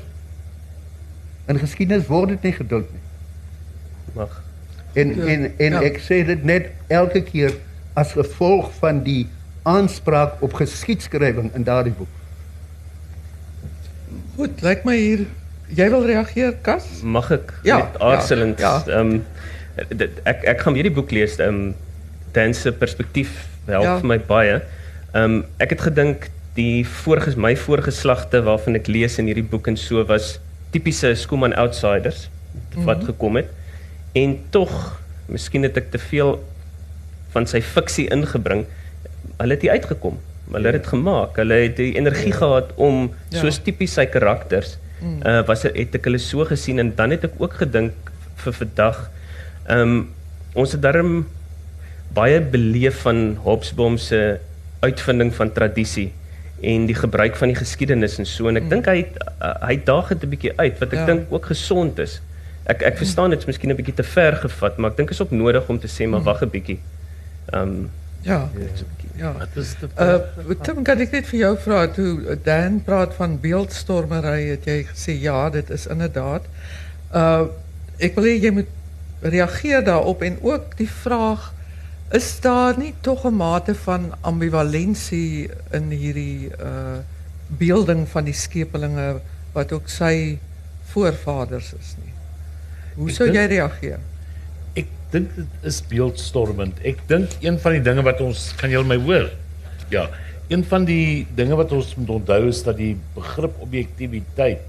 In 1.47 1.59
geskiedenis 1.59 2.07
word 2.07 2.29
dit 2.29 2.41
nie 2.43 2.51
geduld 2.53 2.91
nie. 2.91 3.01
Mag. 4.15 4.41
En 4.93 5.15
Ja, 5.15 5.23
en 5.25 5.51
en 5.57 5.71
ja. 5.71 5.81
ek 5.81 5.99
sê 5.99 6.25
dit 6.25 6.43
net 6.43 6.71
elke 6.87 7.21
keer 7.21 7.53
as 7.93 8.11
gevolg 8.11 8.71
van 8.79 9.03
die 9.03 9.27
aanspraak 9.63 10.41
op 10.41 10.53
geskiedskrywing 10.53 11.51
in 11.55 11.63
daardie 11.63 11.93
boek. 11.93 12.07
Goed, 14.35 14.61
lyk 14.61 14.83
my 14.87 14.95
hier 14.97 15.25
jy 15.71 15.87
wil 15.89 16.03
reageer, 16.05 16.55
Kas? 16.65 16.85
Mag 17.03 17.31
ek 17.31 17.53
Ja, 17.63 17.77
met 17.77 17.99
aarzelend 18.01 18.59
ja, 18.59 18.81
ehm 18.87 19.19
dit- 19.89 20.19
ek 20.25 20.43
ek 20.43 20.61
gaan 20.61 20.73
weer 20.73 20.83
die 20.83 20.91
boek 20.97 21.11
lees. 21.11 21.37
Ehm 21.39 21.73
Dan 22.33 22.53
se 22.53 22.71
perspektief 22.71 23.47
help 23.65 23.83
Ja. 23.83 23.97
vir 23.99 24.07
my 24.07 24.17
baie. 24.19 24.61
Ehm 25.13 25.43
ek 25.59 25.69
het 25.69 25.81
gedink 25.81 26.29
die 26.55 26.85
vorige 26.85 27.33
my 27.37 27.55
voorgeslagte 27.55 28.41
waarvan 28.43 28.75
ek 28.75 28.87
lees 28.87 29.17
in 29.19 29.25
hierdie 29.27 29.43
boek 29.43 29.67
en 29.67 29.75
so 29.77 30.03
was 30.05 30.39
tipiese 30.71 31.15
Skuman 31.15 31.53
outsiders 31.53 32.29
wat 32.75 32.97
Mhm. 32.99 33.05
gekom 33.05 33.35
het. 33.35 33.47
En 34.15 34.37
tog, 34.49 34.99
miskien 35.27 35.63
het 35.63 35.77
ek 35.77 35.91
te 35.91 35.97
veel 35.99 36.39
van 37.31 37.45
sy 37.47 37.61
fiksie 37.61 38.07
ingebring. 38.11 38.65
Hulle 39.39 39.53
het 39.53 39.61
hier 39.61 39.71
uitgekom. 39.71 40.17
Hulle 40.51 40.65
het 40.71 40.83
dit 40.83 40.87
gemaak. 40.87 41.35
Hulle 41.35 41.53
het 41.53 41.75
die 41.77 41.95
energie 41.95 42.31
gehad 42.31 42.71
om 42.75 43.11
Ja. 43.29 43.39
soos 43.39 43.57
tipies 43.59 43.93
sy 43.93 44.05
karakters 44.05 44.77
uh 45.25 45.41
was 45.47 45.63
er- 45.65 45.73
het 45.75 45.95
ek 45.95 46.03
hulle 46.05 46.17
so 46.19 46.45
gesien 46.45 46.79
en 46.79 46.93
dan 46.95 47.09
het 47.11 47.23
ek 47.23 47.31
ook 47.39 47.53
gedink 47.53 47.91
vir 48.35 48.53
vandag 48.53 49.09
ehm 49.67 49.79
um, 49.79 50.09
ons 50.53 50.71
het 50.71 50.81
darm 50.81 51.25
baie 52.13 52.41
beleef 52.41 53.01
van 53.01 53.37
Hobsbawm 53.43 53.97
se 53.97 54.39
uitvinding 54.79 55.31
van 55.33 55.51
tradisie 55.51 56.11
en 56.61 56.85
die 56.85 56.95
gebruik 56.95 57.37
van 57.39 57.47
die 57.53 57.55
geskiedenis 57.57 58.17
en 58.19 58.25
so 58.25 58.49
en 58.49 58.59
ek 58.59 58.67
dink 58.69 58.85
hy 58.85 58.97
het, 58.97 59.15
uh, 59.39 59.53
hy 59.67 59.77
daag 59.85 60.11
dit 60.13 60.23
'n 60.23 60.29
bietjie 60.29 60.53
uit 60.57 60.79
wat 60.79 60.93
ek 60.93 60.99
Ja. 60.99 61.05
dink 61.05 61.31
ook 61.31 61.45
gesond 61.45 61.99
is. 61.99 62.21
Ek 62.65 62.81
ek 62.81 62.97
verstaan 62.97 63.29
dit's 63.29 63.45
miskien 63.45 63.71
'n 63.71 63.75
bietjie 63.75 63.95
te 63.95 64.03
ver 64.03 64.35
gevat, 64.35 64.77
maar 64.77 64.91
ek 64.91 64.97
dink 64.97 65.09
is 65.09 65.21
ook 65.21 65.31
nodig 65.31 65.69
om 65.69 65.79
te 65.79 65.87
sê 65.87 66.07
maar 66.07 66.21
wag 66.21 66.41
'n 66.43 66.49
bietjie. 66.49 66.79
Ehm 67.53 67.61
um, 67.61 67.89
Ja. 68.23 68.49
Ja. 69.15 69.33
Wat 69.37 69.47
is 69.55 69.75
dit? 69.79 69.89
Uh 69.99 70.55
Tim, 70.61 70.83
kan 70.83 70.99
ek 70.99 71.11
net 71.11 71.25
vir 71.27 71.39
jou 71.39 71.57
vra 71.57 71.87
toe 71.87 72.37
Dan 72.43 72.81
praat 72.85 73.13
van 73.17 73.39
beeldstormery, 73.41 74.49
het 74.49 74.65
jy 74.65 74.83
gesê 74.83 75.15
ja, 75.21 75.49
dit 75.49 75.69
is 75.69 75.87
inderdaad. 75.87 76.45
Uh 77.13 77.45
ek 77.97 78.15
wil 78.15 78.23
hê 78.23 78.37
jy 78.41 78.51
moet 78.51 78.69
reageer 79.21 79.83
daarop 79.85 80.21
en 80.21 80.37
ook 80.41 80.77
die 80.77 80.89
vraag 80.89 81.53
is 82.11 82.39
daar 82.43 82.77
nie 82.77 82.93
tog 83.01 83.23
'n 83.25 83.35
mate 83.35 83.75
van 83.75 84.11
ambivalensie 84.21 85.49
in 85.71 85.89
hierdie 85.89 86.49
uh 86.59 86.99
beelding 87.59 88.07
van 88.07 88.23
die 88.23 88.33
skepelinge 88.33 89.19
wat 89.53 89.71
ook 89.71 89.89
sy 89.89 90.37
voorvaders 90.93 91.73
is 91.73 91.95
nie. 92.03 92.13
Hoe 92.95 93.09
Ek 93.09 93.15
sou 93.15 93.25
dink- 93.27 93.37
jy 93.39 93.45
reageer? 93.57 93.99
Ek 94.73 94.87
dink 95.11 95.35
dit 95.35 95.45
is 95.67 95.81
beeldstormend. 95.87 96.79
Ek 96.85 96.97
dink 97.07 97.29
een 97.41 97.59
van 97.59 97.71
die 97.71 97.81
dinge 97.81 98.01
wat 98.07 98.21
ons 98.21 98.53
kan 98.55 98.69
jy 98.71 98.83
my 98.83 98.95
hoor? 98.95 99.29
Ja, 99.89 100.09
een 100.47 100.63
van 100.63 100.85
die 100.85 101.27
dinge 101.35 101.55
wat 101.55 101.71
ons 101.71 101.95
moet 101.95 102.09
onthou 102.09 102.47
is 102.47 102.63
dat 102.63 102.77
die 102.77 102.95
begrip 103.15 103.59
objektiviteit 103.59 104.59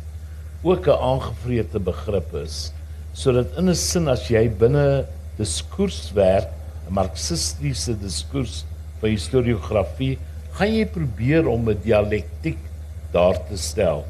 ook 0.63 0.87
'n 0.87 0.91
aangevrete 0.99 1.79
begrip 1.79 2.35
is. 2.35 2.73
Sodat 3.13 3.57
in 3.59 3.69
'n 3.69 3.75
sin 3.75 4.09
as 4.09 4.29
jy 4.31 4.49
binne 4.49 5.05
diskurs 5.39 6.13
werk, 6.15 6.49
'n 6.89 6.95
marxistiese 6.95 7.95
diskurs 8.01 8.65
van 9.01 9.11
historiografie, 9.11 10.19
gaan 10.57 10.73
jy 10.73 10.85
probeer 10.85 11.49
om 11.49 11.69
'n 11.69 11.81
dialektiek 11.85 12.59
daar 13.13 13.37
te 13.49 13.57
stel. 13.57 14.05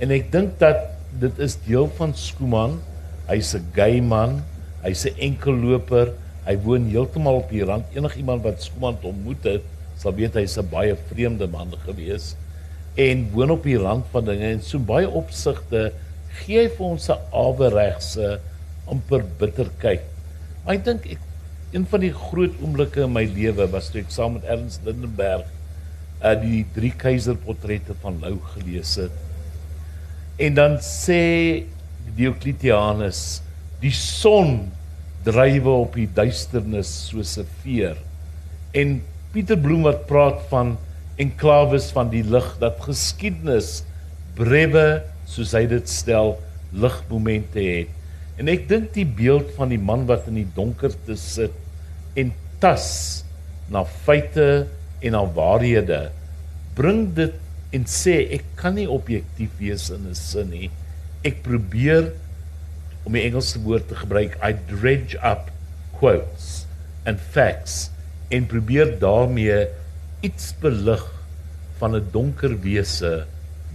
En 0.00 0.10
ek 0.10 0.32
dink 0.32 0.58
dat 0.58 0.76
dit 1.20 1.38
is 1.38 1.56
deel 1.66 1.88
van 1.96 2.14
Skuman. 2.14 2.80
Hy's 3.28 3.54
'n 3.54 3.64
gay 3.74 4.00
man, 4.00 4.42
hy's 4.82 5.04
'n 5.06 5.16
enkelloper, 5.18 6.12
hy 6.46 6.56
woon 6.56 6.88
heeltemal 6.88 7.36
op 7.36 7.50
die 7.50 7.64
rand. 7.64 7.84
Enigiemand 7.94 8.42
wat 8.42 8.62
Skuman 8.62 8.96
ontmoet 9.02 9.44
het, 9.44 9.62
sal 9.98 10.14
weet 10.14 10.34
hy's 10.34 10.58
'n 10.58 10.68
baie 10.70 10.96
vreemde 11.08 11.46
man 11.46 11.72
gewees 11.84 12.36
en 12.96 13.26
woon 13.32 13.52
op 13.52 13.64
die 13.66 13.76
rand 13.76 14.06
van 14.12 14.24
dinge 14.24 14.48
en 14.54 14.62
so 14.64 14.80
baie 14.80 15.08
opsigte 15.08 15.90
gee 16.42 16.62
hy 16.64 16.68
vir 16.76 16.86
ons 16.86 17.08
'n 17.10 17.18
aweregse 17.32 18.40
amper 18.86 19.24
bitter 19.40 19.70
kyk. 19.82 20.02
Maar 20.64 20.74
ek 20.74 20.84
dink 20.84 21.06
ek 21.16 21.22
een 21.72 21.86
van 21.86 22.00
die 22.00 22.12
groot 22.12 22.54
oomblikke 22.62 23.02
in 23.04 23.12
my 23.12 23.24
lewe 23.24 23.66
was 23.72 23.90
toe 23.90 24.00
ek 24.00 24.10
saam 24.14 24.36
met 24.38 24.44
Ernst 24.44 24.84
Lindenberg 24.86 25.46
uh 26.24 26.34
die 26.40 26.64
drie 26.74 26.92
keiserportrette 26.96 27.94
van 28.02 28.20
Lou 28.22 28.38
gelees 28.54 28.96
het. 28.96 29.12
En 30.38 30.54
dan 30.54 30.78
sê 30.80 31.64
Diocletianus 32.16 33.42
die 33.82 33.92
son 33.92 34.70
drywe 35.26 35.72
op 35.82 35.98
die 35.98 36.08
duisternis 36.08 36.88
soos 37.10 37.36
'n 37.38 37.46
veer. 37.62 37.96
En 38.72 39.02
Pieter 39.32 39.58
Bloem 39.58 39.82
wat 39.82 40.06
praat 40.06 40.40
van 40.48 40.76
enklawes 41.16 41.90
van 41.92 42.10
die 42.10 42.22
lig 42.22 42.46
dat 42.60 42.80
geskiedenis 42.80 43.82
brewe 44.36 45.02
soos 45.26 45.52
hy 45.56 45.66
dit 45.70 45.88
stel 45.90 46.36
ligmomente 46.72 47.62
het. 47.62 47.92
En 48.36 48.50
ek 48.52 48.66
dink 48.68 48.92
die 48.94 49.06
beeld 49.08 49.52
van 49.56 49.72
die 49.72 49.80
man 49.80 50.04
wat 50.08 50.28
in 50.30 50.40
die 50.42 50.50
donkerte 50.56 51.16
sit 51.20 51.54
en 52.16 52.32
tas 52.60 52.88
na 53.72 53.84
feite 53.84 54.66
en 55.00 55.16
na 55.16 55.24
waarhede 55.36 56.06
bring 56.76 57.08
dit 57.16 57.34
en 57.76 57.88
sê 57.90 58.18
ek 58.36 58.44
kan 58.60 58.76
nie 58.76 58.86
objektief 58.88 59.52
wees 59.60 59.88
in 59.90 60.06
'n 60.08 60.14
sin 60.14 60.50
nie. 60.50 60.70
Ek 61.24 61.42
probeer 61.42 62.12
om 63.04 63.12
die 63.12 63.22
Engelse 63.22 63.58
woord 63.62 63.88
te 63.88 63.94
gebruik, 63.94 64.36
I 64.42 64.52
dredge 64.68 65.16
up 65.22 65.50
quotes 65.98 66.66
and 67.06 67.20
facts 67.20 67.90
en 68.30 68.46
probeer 68.46 68.98
daarmee 68.98 69.68
iets 70.26 70.52
belig 70.60 71.04
van 71.78 71.96
'n 71.96 72.08
donker 72.12 72.60
wese 72.60 73.26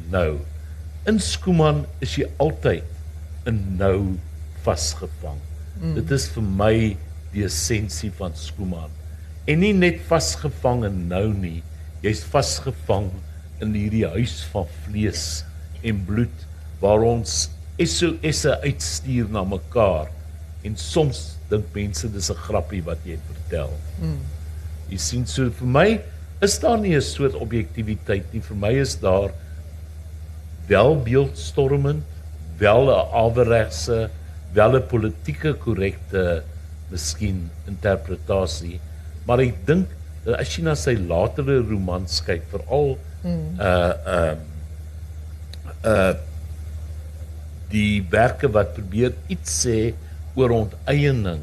nou. 0.10 0.40
In 1.10 1.18
Skuman 1.18 1.86
is 2.04 2.14
jy 2.20 2.28
altyd 2.38 2.86
in 3.50 3.58
nou 3.80 4.18
vasgevang. 4.62 5.40
Mm. 5.80 5.96
Dit 5.98 6.12
is 6.14 6.28
vir 6.30 6.46
my 6.46 6.76
die 7.34 7.46
essensie 7.48 8.12
van 8.20 8.36
Skuman. 8.38 8.92
En 9.50 9.64
nie 9.64 9.74
net 9.74 10.04
vasgevang 10.06 10.86
in 10.86 11.00
nou 11.10 11.32
nie, 11.34 11.64
jy's 12.06 12.22
vasgevang 12.30 13.10
in 13.62 13.74
hierdie 13.74 14.06
huis 14.14 14.44
van 14.52 14.70
vlees 14.86 15.42
en 15.82 16.06
bloed 16.06 16.46
waar 16.82 17.02
ons 17.06 17.50
SOS'e 17.82 18.60
uitstuur 18.62 19.30
na 19.34 19.42
mekaar 19.48 20.12
en 20.66 20.78
soms 20.78 21.40
dink 21.50 21.66
mense 21.74 22.08
dis 22.14 22.30
'n 22.30 22.44
grappie 22.46 22.86
wat 22.86 23.02
jy 23.06 23.18
vertel. 23.18 23.74
Mm. 24.02 24.22
Jy 24.90 24.98
sien 24.98 25.26
so 25.26 25.50
vir 25.50 25.68
my 25.68 26.02
is 26.42 26.60
daar 26.60 26.78
nie 26.78 26.96
'n 26.96 27.02
soort 27.02 27.34
objektiviteit 27.34 28.34
nie. 28.34 28.42
Vir 28.42 28.58
my 28.58 28.74
is 28.78 28.96
daar 28.96 29.32
wel 30.68 31.02
beeldstormend, 31.06 32.04
wel 32.58 32.90
'n 32.90 33.06
aweregse, 33.24 34.10
wel 34.54 34.78
'n 34.78 34.88
politieke 34.88 35.54
korrekte 35.54 36.44
miskien 36.90 37.50
interpretasie, 37.68 38.80
maar 39.26 39.40
ek 39.40 39.66
dink 39.66 39.88
dat 40.26 40.40
as 40.40 40.58
jy 40.58 40.64
na 40.64 40.76
sy 40.76 40.96
latere 40.96 41.62
romans 41.66 42.22
kyk, 42.26 42.44
veral 42.52 42.98
mm. 43.24 43.60
uh 43.60 43.94
uh 44.16 44.36
uh 45.86 46.14
die 47.72 48.04
werke 48.12 48.50
wat 48.52 48.74
probeer 48.76 49.14
iets 49.32 49.64
sê 49.64 49.94
oor 50.36 50.52
onteiening, 50.52 51.42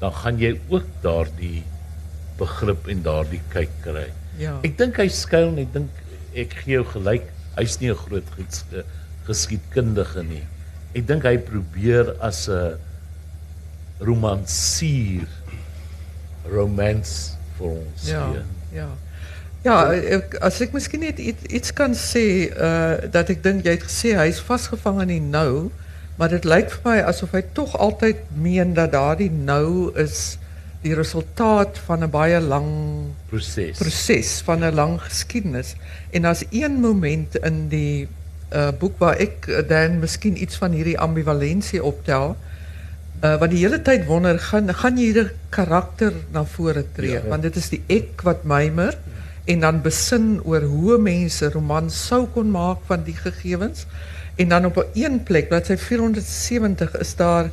dan 0.00 0.12
gaan 0.22 0.38
jy 0.38 0.54
ook 0.70 0.86
daardie 1.02 1.64
begrip 2.38 2.88
en 2.88 3.02
daardie 3.02 3.42
kyk 3.52 3.72
kry. 3.84 4.06
Ja. 4.40 4.56
Ek 4.64 4.78
dink 4.78 5.00
hy 5.02 5.08
skuil 5.12 5.50
en 5.50 5.58
ek 5.64 5.74
dink 5.74 5.98
ek 6.38 6.54
gee 6.62 6.78
jou 6.78 6.86
gelyk. 6.94 7.26
Hy's 7.56 7.78
nie 7.80 7.90
'n 7.90 7.96
groot 7.96 8.24
ges, 8.36 8.64
geskiedkundige 9.26 10.22
nie. 10.22 10.44
Ek 10.94 11.06
dink 11.06 11.22
hy 11.24 11.36
probeer 11.38 12.14
as 12.20 12.48
'n 12.48 12.76
romansier 14.00 15.28
romance 16.50 17.36
vir 17.58 17.66
ons 17.68 18.08
Ja, 18.08 18.30
gee. 18.32 18.42
ja. 18.72 18.88
Ja, 19.62 19.92
ek, 19.92 20.38
as 20.40 20.60
ek 20.64 20.72
miskien 20.72 21.00
net 21.04 21.18
iets, 21.20 21.44
iets 21.52 21.72
kan 21.76 21.92
sê 21.92 22.48
uh 22.48 23.10
dat 23.12 23.28
ek 23.28 23.42
dink 23.44 23.66
jy 23.66 23.74
het 23.76 23.84
gesê 23.84 24.14
hy's 24.16 24.40
vasgevang 24.40 25.02
in 25.04 25.08
die 25.12 25.20
nou, 25.20 25.68
maar 26.16 26.28
dit 26.32 26.44
lyk 26.48 26.70
vir 26.70 26.80
my 26.86 26.96
asof 27.04 27.34
hy 27.36 27.42
tog 27.52 27.76
altyd 27.76 28.16
meen 28.40 28.72
dat 28.74 28.92
daardie 28.92 29.30
nou 29.30 29.92
is 30.00 30.38
die 30.82 30.94
resultaat 30.94 31.78
van 31.86 32.02
'n 32.04 32.10
baie 32.10 32.40
lang 32.40 32.68
Proses. 33.28 33.78
proses 33.78 34.40
van 34.44 34.64
'n 34.64 34.74
lang 34.74 35.00
geskiedenis. 35.00 35.74
En 36.10 36.24
as 36.24 36.44
een 36.50 36.80
moment 36.80 37.36
in 37.36 37.68
die 37.68 38.08
uh 38.52 38.68
boek 38.78 38.98
waar 38.98 39.16
ek 39.16 39.46
uh, 39.46 39.68
dan 39.68 39.98
miskien 39.98 40.42
iets 40.42 40.56
van 40.56 40.72
hierdie 40.72 40.98
ambivalensie 40.98 41.82
optel, 41.84 42.36
uh 43.22 43.36
want 43.38 43.50
die 43.50 43.60
hele 43.60 43.82
tyd 43.82 44.06
wonder 44.06 44.38
gaan 44.38 44.74
gaan 44.74 44.96
hierdie 44.96 45.30
karakter 45.48 46.12
na 46.32 46.44
vore 46.44 46.84
tree, 46.92 47.10
Ja, 47.10 47.20
ja. 47.22 47.28
want 47.28 47.42
dit 47.42 47.56
is 47.56 47.68
die 47.68 47.82
ek 47.86 48.22
wat 48.22 48.44
mymer 48.44 48.98
en 49.44 49.60
dan 49.60 49.82
besin 49.82 50.40
oor 50.44 50.62
hoe 50.62 50.98
mense 50.98 51.50
roman 51.50 51.90
sou 51.90 52.26
kon 52.26 52.50
maak 52.50 52.78
van 52.86 53.02
die 53.02 53.16
gegevens. 53.16 53.86
En 54.36 54.48
dan 54.48 54.64
op 54.64 54.76
'n 54.76 54.86
een 54.94 55.22
plek, 55.22 55.48
bladsy 55.48 55.76
470 55.76 56.96
is 56.98 57.14
daar 57.16 57.50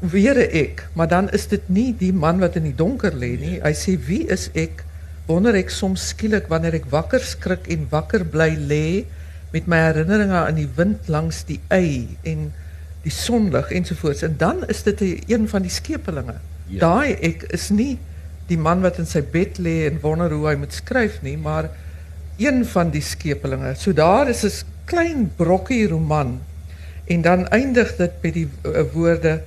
weer 0.00 0.38
ek, 0.38 0.86
maar 0.96 1.08
dan 1.08 1.28
is 1.36 1.46
dit 1.50 1.66
nie 1.68 1.90
die 1.96 2.12
man 2.12 2.40
wat 2.40 2.56
in 2.56 2.64
die 2.70 2.76
donker 2.76 3.12
lê 3.12 3.34
nie. 3.40 3.56
Hy 3.60 3.72
sê 3.76 3.96
wie 4.06 4.24
is 4.32 4.48
ek? 4.58 4.84
Wonder 5.28 5.54
ek 5.54 5.70
soms 5.70 6.08
skielik 6.10 6.48
wanneer 6.50 6.78
ek 6.80 6.88
wakker 6.90 7.22
skrik 7.22 7.68
en 7.70 7.86
wakker 7.92 8.24
bly 8.26 8.54
lê 8.56 9.04
met 9.52 9.66
my 9.70 9.78
herinneringe 9.90 10.40
aan 10.40 10.58
die 10.58 10.68
wind 10.76 11.10
langs 11.10 11.44
die 11.46 11.60
ei 11.74 12.16
en 12.26 12.48
die 13.04 13.12
sonlig 13.14 13.70
ensovoorts. 13.74 14.24
En 14.26 14.36
dan 14.40 14.64
is 14.72 14.82
dit 14.86 15.02
een 15.28 15.46
van 15.48 15.62
die 15.62 15.72
skepelinge. 15.72 16.38
Ja. 16.70 16.80
Daai 16.86 17.14
ek 17.26 17.46
is 17.54 17.68
nie 17.74 17.98
die 18.50 18.58
man 18.58 18.82
wat 18.82 18.98
in 18.98 19.06
sy 19.06 19.22
bed 19.22 19.60
lê 19.62 19.84
en 19.86 20.00
wonder 20.02 20.32
hoe 20.34 20.48
hy 20.50 20.56
moet 20.58 20.74
skryf 20.74 21.20
nie, 21.22 21.36
maar 21.38 21.70
een 22.40 22.64
van 22.66 22.90
die 22.90 23.04
skepelinge. 23.04 23.76
So 23.78 23.92
daar 23.92 24.28
is 24.28 24.44
'n 24.44 24.66
klein 24.86 25.30
brokkie 25.36 25.86
roman 25.88 26.40
en 27.06 27.22
dan 27.22 27.48
eindig 27.48 27.96
dit 27.96 28.12
met 28.22 28.34
die 28.34 28.48
uh, 28.64 28.82
woorde 28.92 29.42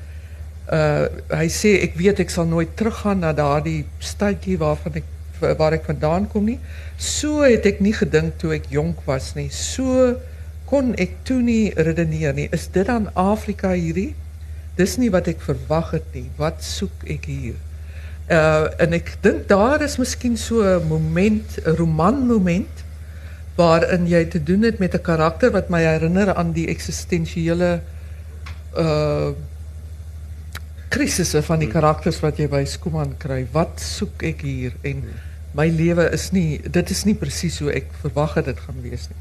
uh 0.71 1.07
hy 1.33 1.47
sê 1.51 1.75
ek 1.83 1.97
weet 1.99 2.21
ek 2.23 2.29
sal 2.31 2.47
nooit 2.47 2.71
teruggaan 2.79 3.19
na 3.19 3.33
daardie 3.35 3.83
stadjie 3.99 4.55
waarvan 4.57 5.01
ek 5.01 5.09
waar 5.59 5.75
ek 5.75 5.89
vandaan 5.89 6.27
kom 6.31 6.45
nie. 6.47 6.59
So 6.97 7.43
het 7.43 7.65
ek 7.67 7.81
nie 7.83 7.93
gedink 7.95 8.37
toe 8.39 8.53
ek 8.55 8.69
jonk 8.71 9.03
was 9.07 9.33
nie. 9.35 9.49
So 9.51 10.15
kon 10.69 10.93
ek 10.95 11.19
toe 11.27 11.41
nie 11.43 11.73
redeneer 11.75 12.33
nie. 12.33 12.47
Is 12.55 12.69
dit 12.71 12.87
dan 12.87 13.09
Afrika 13.19 13.73
hierdie? 13.75 14.13
Dis 14.77 14.95
nie 14.97 15.11
wat 15.13 15.27
ek 15.27 15.43
verwag 15.43 15.91
het 15.99 16.07
nie. 16.15 16.29
Wat 16.39 16.63
soek 16.63 17.03
ek 17.11 17.27
hier? 17.27 17.59
Uh 18.31 18.71
en 18.79 18.95
ek 18.95 19.17
dink 19.21 19.47
daar 19.51 19.83
is 19.83 19.99
miskien 19.99 20.37
so 20.39 20.63
moment, 20.87 21.59
'n 21.65 21.75
roman 21.75 22.23
moment 22.27 22.83
waarin 23.57 24.07
jy 24.07 24.25
te 24.25 24.39
doen 24.39 24.63
het 24.63 24.79
met 24.79 24.95
'n 24.95 25.03
karakter 25.03 25.51
wat 25.51 25.69
my 25.69 25.83
herinner 25.83 26.33
aan 26.33 26.53
die 26.53 26.67
eksistensiële 26.67 27.81
uh 28.77 29.31
krisisse 30.93 31.41
van 31.45 31.61
die 31.63 31.69
karakters 31.71 32.19
wat 32.23 32.39
jy 32.41 32.47
by 32.51 32.63
Skuman 32.69 33.15
kry. 33.21 33.43
Wat 33.53 33.81
soek 33.81 34.25
ek 34.29 34.43
hier 34.45 34.75
en 34.85 35.03
my 35.57 35.67
lewe 35.69 36.05
is 36.13 36.31
nie 36.33 36.59
dit 36.65 36.93
is 36.93 37.03
nie 37.05 37.15
presies 37.17 37.59
hoe 37.61 37.71
ek 37.73 37.91
verwag 38.01 38.37
het 38.39 38.49
dit 38.49 38.63
gaan 38.65 38.81
wees 38.85 39.07
nie. 39.11 39.19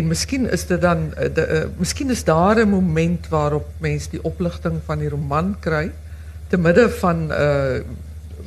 En 0.00 0.10
miskien 0.10 0.46
is 0.52 0.66
dit 0.68 0.80
dan 0.80 1.08
uh, 1.14 1.28
de, 1.34 1.46
uh, 1.46 1.62
miskien 1.80 2.12
is 2.12 2.24
daar 2.24 2.60
'n 2.60 2.68
moment 2.68 3.28
waarop 3.28 3.68
mens 3.80 4.08
die 4.08 4.22
opligting 4.22 4.80
van 4.86 4.98
die 4.98 5.08
roman 5.08 5.56
kry 5.60 5.90
te 6.48 6.56
midde 6.56 6.88
van 7.00 7.28
uh 7.32 7.80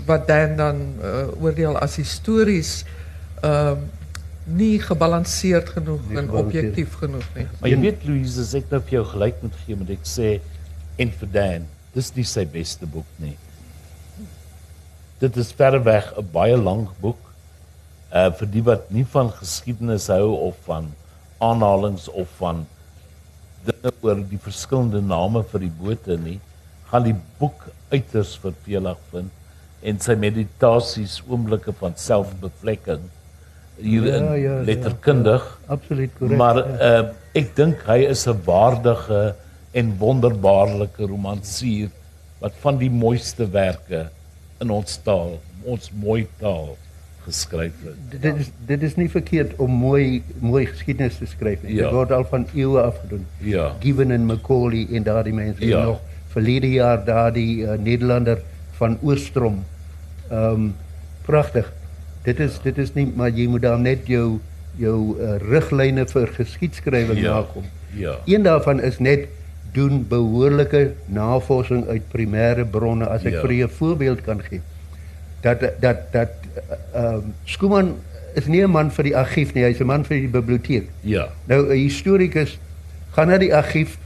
wat 0.06 0.28
Dan 0.28 0.56
dan 0.56 0.80
uh, 1.00 1.44
oordeel 1.44 1.78
as 1.78 1.96
histories 1.96 2.84
ehm 3.42 3.78
nie 4.44 4.80
gebalanseerd 4.80 5.70
genoeg 5.70 6.02
Nie 6.10 6.18
en 6.18 6.32
objektief 6.32 6.98
genoeg 7.00 7.28
nie. 7.36 7.46
Maar 7.60 7.70
jy 7.70 7.80
weet 7.80 8.04
Louise, 8.04 8.42
as 8.42 8.54
ek 8.58 8.68
nou 8.74 8.82
vir 8.84 8.98
jou 8.98 9.06
gelyk 9.14 9.40
moet 9.42 9.56
gee 9.64 9.78
met 9.80 9.94
ek 9.96 10.04
sê 10.08 10.34
en 11.00 11.14
vir 11.20 11.30
Dan, 11.32 11.68
dis 11.94 12.10
nie 12.16 12.26
sy 12.26 12.46
beste 12.46 12.86
boek 12.90 13.10
nie. 13.20 13.36
Dit 15.22 15.38
is 15.38 15.54
verreweg 15.54 16.14
'n 16.18 16.28
baie 16.34 16.58
lank 16.58 16.90
boek. 17.02 17.20
Uh 18.14 18.30
vir 18.40 18.48
die 18.48 18.62
wat 18.62 18.92
nie 18.92 19.06
van 19.06 19.32
geskiedenis 19.32 20.08
hou 20.08 20.34
of 20.50 20.56
van 20.66 20.92
aanhalings 21.40 22.10
of 22.10 22.28
van 22.40 22.66
dinge 23.66 23.94
oor 24.02 24.16
die 24.16 24.42
verskillende 24.42 25.02
name 25.02 25.44
vir 25.44 25.60
die 25.60 25.74
bote 25.82 26.18
nie, 26.18 26.40
gaan 26.92 27.04
die 27.04 27.16
boek 27.40 27.70
uiters 27.92 28.36
vervelig 28.38 29.00
vind 29.12 29.32
en 29.84 30.00
sy 30.00 30.16
meditasies 30.16 31.22
oomblikke 31.28 31.74
van 31.80 31.96
selfbevlekking 32.00 33.04
hier 33.82 34.06
Ja, 34.06 34.18
ja, 34.18 34.36
ja. 34.36 34.58
letterkundig 34.64 35.46
Absoluut 35.68 36.12
korrek. 36.20 36.38
Maar 36.38 36.60
ja. 36.62 36.92
uh, 37.00 37.08
ek 37.34 37.56
dink 37.58 37.82
hy 37.88 38.04
is 38.06 38.28
'n 38.28 38.38
waardige 38.46 39.36
en 39.74 39.96
wonderbaarlike 40.00 41.06
romansier 41.10 41.90
wat 42.44 42.54
van 42.62 42.78
die 42.78 42.92
mooiste 42.92 43.48
werke 43.54 44.08
in 44.62 44.70
ons 44.72 44.98
taal, 45.06 45.38
ons 45.64 45.90
mooi 45.96 46.26
taal 46.42 46.74
geskryf 47.24 47.72
het. 47.86 48.22
dit 48.22 48.40
is 48.44 48.50
dit 48.68 48.82
is 48.84 48.96
nie 49.00 49.08
verkeerd 49.10 49.54
om 49.64 49.72
mooi 49.72 50.22
mooi 50.44 50.66
geskiedenis 50.68 51.18
te 51.22 51.26
skryf 51.26 51.62
nie. 51.64 51.76
Ja. 51.78 51.86
Dit 51.88 51.96
word 51.96 52.12
al 52.12 52.26
van 52.28 52.44
eeue 52.54 52.82
af 52.82 52.98
gedoen. 53.02 53.26
Ja. 53.40 53.70
Given 53.80 54.12
en 54.12 54.26
Macaulay 54.28 54.88
en 54.92 55.04
daardie 55.08 55.34
mense 55.34 55.66
Ja. 55.66 55.84
nog 55.84 56.02
verlede 56.34 56.72
jaar 56.72 57.06
daardie 57.06 57.62
uh, 57.64 57.78
Nederlander 57.80 58.42
van 58.80 58.98
Oostrom. 59.02 59.64
Ehm 60.30 60.52
um, 60.54 60.76
pragtig. 61.26 61.72
Dit 62.24 62.40
is 62.40 62.60
dit 62.64 62.78
is 62.78 62.94
nie 62.94 63.08
maar 63.16 63.30
jy 63.30 63.48
moet 63.48 63.62
dan 63.62 63.82
net 63.82 64.08
jou 64.08 64.40
jou 64.76 64.98
uh, 65.22 65.38
riglyne 65.50 66.06
vir 66.12 66.28
geskiedskrywing 66.28 67.20
Ja. 67.24 67.34
nakom. 67.40 67.64
Ja. 67.96 68.10
Ja. 68.26 68.36
Een 68.36 68.44
daarvan 68.44 68.82
is 68.82 69.00
net 69.00 69.28
doen 69.74 70.06
behoorlike 70.10 70.94
navorsing 71.06 71.88
uit 71.88 72.02
primêre 72.12 72.66
bronne 72.66 73.06
as 73.10 73.24
ek 73.26 73.34
Ja. 73.34 73.42
vir 73.42 73.52
u 73.52 73.64
'n 73.64 73.70
voorbeeld 73.70 74.22
kan 74.22 74.42
gee. 74.50 74.62
Dat 75.42 75.60
dat 75.82 76.12
dat 76.12 76.30
ehm 76.94 77.16
um, 77.16 77.34
Skuman 77.46 77.96
is 78.36 78.46
nie 78.48 78.62
'n 78.64 78.70
man 78.70 78.92
vir 78.92 79.04
die 79.04 79.18
argief 79.18 79.54
nie, 79.54 79.64
hy's 79.64 79.80
'n 79.80 79.86
man 79.86 80.06
vir 80.06 80.18
die 80.20 80.28
biblioteek. 80.28 80.90
Ja. 81.02 81.28
Nou 81.48 81.66
'n 81.68 81.78
historikus 81.78 82.58
gaan 83.12 83.28
na 83.28 83.38
die 83.38 83.56
argief, 83.56 83.98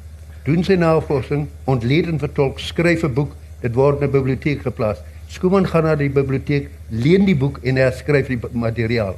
doen 0.44 0.64
sy 0.64 0.76
navorsing, 0.76 1.48
ontleed 1.66 2.08
en 2.08 2.20
vertolk, 2.20 2.60
skryf 2.60 3.04
'n 3.04 3.14
boek, 3.14 3.36
dit 3.62 3.74
word 3.76 4.02
in 4.02 4.08
'n 4.08 4.12
biblioteek 4.12 4.62
geplaas. 4.62 4.98
Skuman 5.28 5.68
gaan 5.68 5.84
na 5.84 5.96
die 5.96 6.10
biblioteek, 6.10 6.70
leen 6.90 7.26
die 7.26 7.36
boek 7.36 7.60
en 7.64 7.76
herskryf 7.76 8.28
die 8.28 8.40
materiaal. 8.52 9.16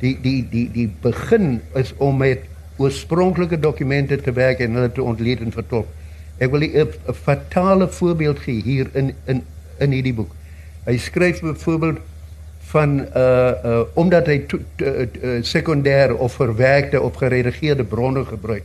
Die 0.00 0.18
die 0.22 0.46
die 0.50 0.70
die 0.72 0.90
begin 1.02 1.60
is 1.74 1.94
om 1.96 2.16
met 2.16 2.38
oorspronklike 2.80 3.58
dokumente 3.60 4.16
te 4.16 4.32
werk 4.32 4.62
en 4.64 4.78
hulle 4.78 4.92
te 4.92 5.02
ontleed 5.04 5.42
en 5.44 5.52
vertolk. 5.52 5.88
Ek 6.40 6.50
wil 6.50 6.64
'n 6.64 6.88
'n 7.08 7.14
fatale 7.14 7.88
voorbeeld 7.88 8.38
gee 8.38 8.62
hier 8.62 8.88
in 8.92 9.14
in 9.26 9.42
in 9.78 9.92
hierdie 9.92 10.14
boek. 10.14 10.32
Hy 10.86 10.96
skryf 10.96 11.40
byvoorbeeld 11.40 11.98
van 12.72 13.00
uh 13.16 13.52
uh 13.64 13.80
omdat 13.94 14.26
hy 14.26 14.38
to, 14.46 14.58
to, 14.76 14.84
uh, 14.86 15.42
sekondêre 15.42 16.16
of 16.16 16.32
verwerkte 16.32 17.00
of 17.00 17.14
geredigeerde 17.14 17.84
bronne 17.84 18.24
gebruik. 18.24 18.64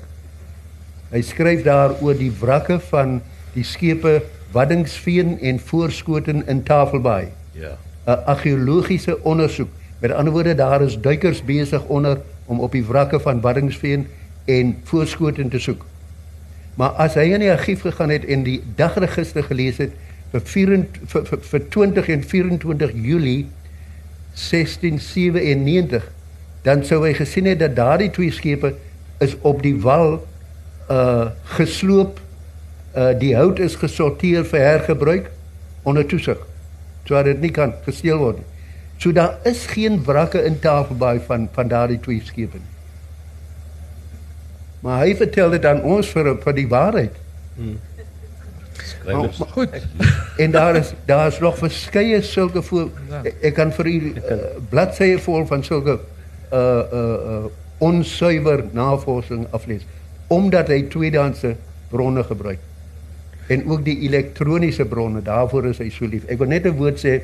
Hy 1.11 1.21
skryf 1.21 1.63
daar 1.63 1.95
oor 2.01 2.17
die 2.17 2.31
wrakke 2.39 2.79
van 2.79 3.21
die 3.53 3.63
skepe 3.63 4.21
Waddingsveen 4.51 5.39
en 5.41 5.59
Voorskoten 5.59 6.47
in 6.47 6.63
Tafelbaai. 6.63 7.27
Ja. 7.51 7.77
'n 8.05 8.25
argeologiese 8.25 9.23
ondersoek. 9.23 9.69
Met 9.99 10.11
ander 10.11 10.33
woorde, 10.33 10.55
daar 10.55 10.81
is 10.81 10.99
duikers 11.01 11.43
besig 11.43 11.83
onder 11.83 12.21
om 12.45 12.59
op 12.59 12.71
die 12.71 12.85
wrakke 12.85 13.19
van 13.19 13.41
Waddingsveen 13.41 14.07
en 14.45 14.77
Voorskoten 14.83 15.49
te 15.49 15.59
soek. 15.59 15.85
Maar 16.75 16.97
as 17.05 17.15
hy 17.15 17.29
in 17.33 17.43
die 17.45 17.51
argief 17.51 17.85
gegaan 17.85 18.11
het 18.11 18.25
en 18.25 18.43
die 18.43 18.59
dagregister 18.75 19.45
gelees 19.47 19.79
het 19.81 19.93
vir 20.33 20.43
24 20.43 21.11
vir, 21.11 21.27
vir, 21.29 21.43
vir 21.51 21.67
20 21.71 22.09
en 22.15 22.25
24 22.33 22.95
Julie 23.05 23.45
1697, 24.35 26.09
dan 26.65 26.83
sou 26.83 26.99
hy 27.05 27.13
gesien 27.15 27.47
het 27.47 27.61
dat 27.61 27.77
daardie 27.77 28.11
twee 28.11 28.33
skepe 28.35 28.73
is 29.23 29.37
op 29.47 29.61
die 29.63 29.77
wal 29.81 30.19
uh 30.91 31.29
gesloop. 31.55 32.19
Uh 32.95 33.13
die 33.19 33.35
hout 33.37 33.59
is 33.63 33.77
gesorteer 33.79 34.43
vir 34.45 34.59
hergebruik 34.59 35.31
onder 35.83 36.05
toesig. 36.05 36.41
So 37.05 37.15
dat 37.15 37.31
dit 37.31 37.47
nie 37.47 37.53
kan 37.55 37.73
gesteel 37.85 38.19
word 38.19 38.41
nie. 38.41 38.49
So 38.97 39.11
daar 39.11 39.37
is 39.43 39.65
geen 39.65 40.03
wrakke 40.03 40.43
in 40.43 40.59
Tafelbaai 40.59 41.19
van 41.27 41.49
van 41.53 41.67
daardie 41.67 41.99
twee 41.99 42.21
skepe 42.23 42.57
nie. 42.57 42.73
Maar 44.85 45.01
hy 45.05 45.15
vertel 45.15 45.49
dit 45.49 45.65
aan 45.65 45.81
ons 45.83 46.07
vir 46.13 46.35
vir 46.43 46.53
die 46.53 46.67
waarheid. 46.69 47.15
Skrywers. 48.85 49.37
Maar- 49.39 49.47
Goed. 49.47 49.69
En 50.43 50.51
daar 50.51 50.75
is 50.75 50.93
daar 51.05 51.27
is 51.27 51.39
nog 51.39 51.57
verskeie 51.57 52.21
sulke 52.21 52.61
voor 52.61 52.89
Ja. 53.09 53.21
ek, 53.23 53.35
ek 53.41 53.53
kan 53.55 53.71
vir 53.73 53.85
u 53.87 54.13
uh, 54.15 54.35
bladsye 54.69 55.17
vol 55.19 55.45
van 55.47 55.63
sulke 55.63 55.99
uh 56.51 56.59
uh, 56.59 56.99
uh 57.35 57.45
onsuiwer 57.77 58.63
navorsing 58.71 59.47
aflees 59.51 59.81
omdat 60.27 60.67
hy 60.71 60.81
tweedehandse 60.89 61.55
bronne 61.89 62.23
gebruik. 62.23 62.59
En 63.47 63.65
ook 63.69 63.83
die 63.85 63.97
elektroniese 64.07 64.85
bronne, 64.85 65.21
daarvoor 65.21 65.65
is 65.69 65.77
hy 65.77 65.89
so 65.93 66.07
lief. 66.09 66.23
Ek 66.25 66.37
wil 66.39 66.47
net 66.47 66.65
'n 66.65 66.75
woord 66.79 66.97
sê 67.05 67.19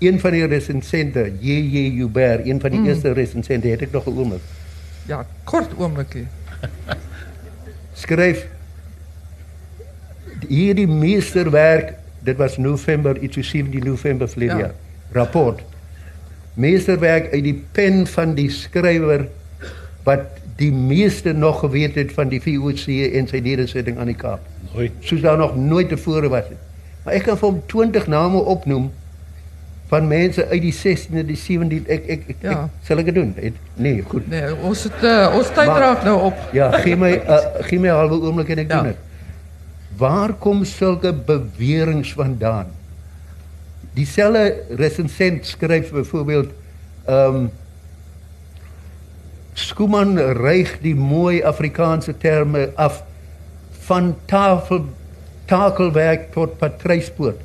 een 0.00 0.20
van 0.20 0.32
die 0.36 0.46
resensente, 0.48 1.26
JJ 1.40 1.90
Huber, 1.98 2.40
een 2.46 2.60
van 2.60 2.70
die 2.70 2.80
mm. 2.80 2.86
eerste 2.86 3.12
resensente 3.12 3.68
het 3.68 3.82
ek 3.86 3.92
nog 3.92 4.06
'n 4.06 4.16
oomblik. 4.18 4.42
Ja, 5.06 5.26
kort 5.44 5.72
oomblikie. 5.76 6.26
skryf 8.02 8.46
hierdie 10.48 10.88
meesterwerk 10.88 11.94
dit 12.24 12.36
was 12.36 12.56
November 12.58 13.18
iets 13.18 13.34
so 13.34 13.42
17 13.42 13.84
November 13.84 14.28
verlede 14.28 14.52
Ja. 14.52 14.58
jaar 14.58 14.74
rapport 15.12 15.60
meesterwerk 16.54 17.32
uit 17.32 17.42
die 17.44 17.64
pen 17.72 18.06
van 18.06 18.34
die 18.34 18.50
skrywer 18.50 19.26
wat 20.04 20.20
die 20.56 20.72
meeste 20.72 21.32
nog 21.32 21.60
geweet 21.60 21.94
het 21.94 22.12
van 22.12 22.28
die 22.28 22.40
VOC 22.40 22.86
en 23.12 23.28
sy 23.28 23.40
nedersetting 23.44 23.98
aan 23.98 24.10
die 24.12 24.16
Kaap 24.16 24.40
Nooit. 24.74 24.92
soos 25.00 25.20
daar 25.20 25.38
nog 25.38 25.56
nooit 25.56 25.88
tevore 25.88 26.28
was 26.28 26.48
het. 26.48 26.58
Maar 27.04 27.14
ek 27.14 27.22
kan 27.22 27.38
vir 27.38 27.48
hom 27.48 27.62
20 27.66 28.06
name 28.06 28.38
opnoem 28.38 28.90
van 29.90 30.06
mense 30.06 30.44
uit 30.48 30.62
die 30.62 30.72
16de, 30.74 31.24
die 31.26 31.36
17de 31.38 31.80
ek 31.90 32.04
ek 32.14 32.28
ek, 32.30 32.36
Ja. 32.46 32.50
ek 32.70 32.86
sal 32.86 32.98
ek 33.02 33.08
dit 33.10 33.14
doen. 33.14 33.32
Het, 33.36 33.54
nee, 33.74 34.02
goed. 34.06 34.28
Nee, 34.30 34.52
ons 34.62 34.84
het 34.86 35.02
uh, 35.02 35.34
ons 35.34 35.48
tyd 35.50 35.66
Maar- 35.66 35.80
raak 35.82 36.04
nou 36.06 36.16
op. 36.30 36.34
Ja, 36.54 36.70
gee 36.84 36.96
my 36.96 37.10
uh, 37.18 37.38
gee 37.66 37.78
my 37.82 37.88
'n 37.90 37.96
halwe 37.98 38.20
oomblik 38.22 38.48
en 38.54 38.58
ek 38.62 38.68
Ja. 38.70 38.76
doen 38.76 38.92
dit. 38.92 38.96
Waar 39.98 40.32
kom 40.38 40.64
sulke 40.64 41.12
beweringe 41.12 42.04
vandaan? 42.14 42.66
Dieselfde 43.94 44.62
resensent 44.78 45.46
skryf 45.46 45.90
byvoorbeeld 45.90 46.50
ehm 47.06 47.34
um, 47.34 47.50
Skuman 49.54 50.14
reig 50.18 50.76
die 50.80 50.94
mooi 50.94 51.42
Afrikaanse 51.42 52.14
terme 52.16 52.70
af 52.76 53.02
van 53.86 54.14
tafel 54.30 54.84
takelwerk 55.50 56.30
tot 56.32 56.58
patryspoort. 56.58 57.40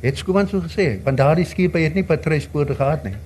Het 0.00 0.18
Skuman 0.18 0.48
so 0.48 0.62
gesê, 0.62 1.00
want 1.04 1.18
daardie 1.18 1.46
skepe 1.46 1.80
het 1.82 1.94
nie 1.94 2.04
patryspoorte 2.06 2.76
gehad 2.78 3.04
nie. 3.04 3.16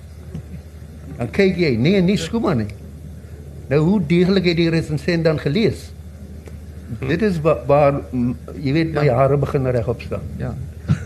Dan 1.17 1.29
kyk 1.29 1.59
jy, 1.61 1.75
nee, 1.77 2.01
nie 2.01 2.17
Skuman 2.17 2.63
nie. 2.63 2.71
Nou 3.69 3.79
hoe 3.85 3.99
deeglik 4.07 4.49
het 4.49 4.57
die 4.57 4.69
resensent 4.73 5.23
dan 5.23 5.39
gelees? 5.39 5.91
Dit 6.99 7.21
is 7.21 7.39
waar, 7.41 7.63
waar 7.69 7.99
mm, 8.11 8.35
jy 8.61 8.73
weet 8.75 8.93
my 8.93 9.07
hare 9.09 9.37
begin 9.37 9.69
regop 9.71 10.01
staan. 10.01 10.25
Ja. 10.41 10.53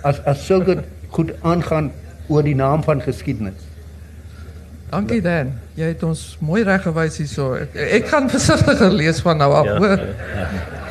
As 0.07 0.19
as 0.25 0.45
sulke 0.45 0.81
goed 1.13 1.33
aangaan 1.45 1.91
oor 2.27 2.43
die 2.43 2.55
naam 2.55 2.83
van 2.83 3.01
geskiedenis. 3.01 3.66
Dankie 4.89 5.19
Dan. 5.21 5.49
Jy 5.75 5.89
het 5.91 6.03
ons 6.07 6.21
mooi 6.39 6.61
reggewys 6.63 7.17
hierso. 7.19 7.49
Ek, 7.59 7.73
ek 7.75 8.05
gaan 8.07 8.29
versigtiger 8.31 8.93
lees 8.95 9.19
van 9.25 9.37
nou 9.41 9.49
af, 9.53 9.65
Ja, 9.67 9.77
hoor. 9.83 10.03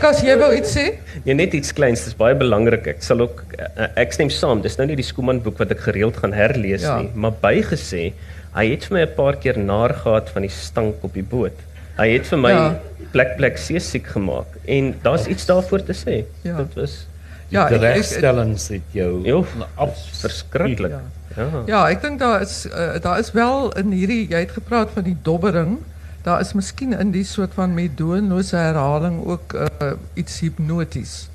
Kas, 0.03 0.20
jy 0.20 0.34
wou 0.36 0.51
iets 0.53 0.74
sê? 0.76 0.84
Nee, 1.24 1.34
net 1.38 1.55
iets 1.57 1.72
kleins, 1.72 2.03
dis 2.05 2.14
baie 2.18 2.36
belangrik. 2.36 2.86
Ek 2.92 3.01
sal 3.03 3.24
ook 3.24 3.40
uh, 3.57 3.86
ek 3.97 4.12
stem 4.12 4.28
saam. 4.30 4.61
Dis 4.62 4.76
nou 4.76 4.86
nie 4.90 4.99
die 5.01 5.07
Skooman 5.07 5.40
boek 5.40 5.57
wat 5.62 5.72
ek 5.72 5.80
gereeld 5.88 6.18
gaan 6.20 6.36
herlees 6.36 6.84
Ja. 6.84 6.99
nie, 7.01 7.09
maar 7.14 7.32
bygesê, 7.40 8.11
hy 8.57 8.66
het 8.74 8.84
vir 8.84 8.99
my 8.99 9.03
'n 9.07 9.14
paar 9.16 9.36
keer 9.40 9.59
naar 9.59 9.94
gehad 9.94 10.28
van 10.34 10.42
die 10.42 10.53
stank 10.53 11.03
op 11.03 11.14
die 11.16 11.24
boot. 11.24 11.57
Hy 11.97 12.09
het 12.12 12.26
vir 12.28 12.38
my 12.38 12.51
Ja. 12.53 12.74
plek 13.12 13.36
plek 13.38 13.57
seesiek 13.57 14.07
gemaak 14.12 14.47
en 14.68 14.94
daar's 15.03 15.26
iets 15.26 15.47
daarvoor 15.47 15.82
te 15.82 15.94
sê. 15.97 16.24
Ja. 16.44 16.57
Dit 16.59 16.74
was 16.76 17.07
Ja, 17.49 17.66
teregstellings 17.70 18.68
het 18.68 18.97
jou 18.97 19.20
Jo, 19.26 19.44
abs 19.74 20.09
verskriklik. 20.20 20.90
Ja. 20.90 21.03
Ja. 21.36 21.62
Ja, 21.66 21.80
ek 21.92 22.01
dink 22.01 22.18
daar 22.22 22.40
is 22.40 22.64
uh, 22.66 22.97
daar 23.05 23.18
is 23.20 23.28
wel 23.36 23.68
in 23.76 23.92
hierdie 23.92 24.24
jy 24.30 24.40
het 24.47 24.55
gepraat 24.57 24.94
van 24.94 25.05
die 25.05 25.16
dobbering. 25.22 25.76
Daar 26.24 26.40
is 26.40 26.55
miskien 26.57 26.97
in 26.97 27.12
die 27.12 27.24
soort 27.28 27.53
van 27.55 27.74
medoonlose 27.76 28.57
herhaling 28.57 29.20
ook 29.26 29.53
uh, 29.55 29.92
iets 30.14 30.40
hipnoties. 30.40 31.28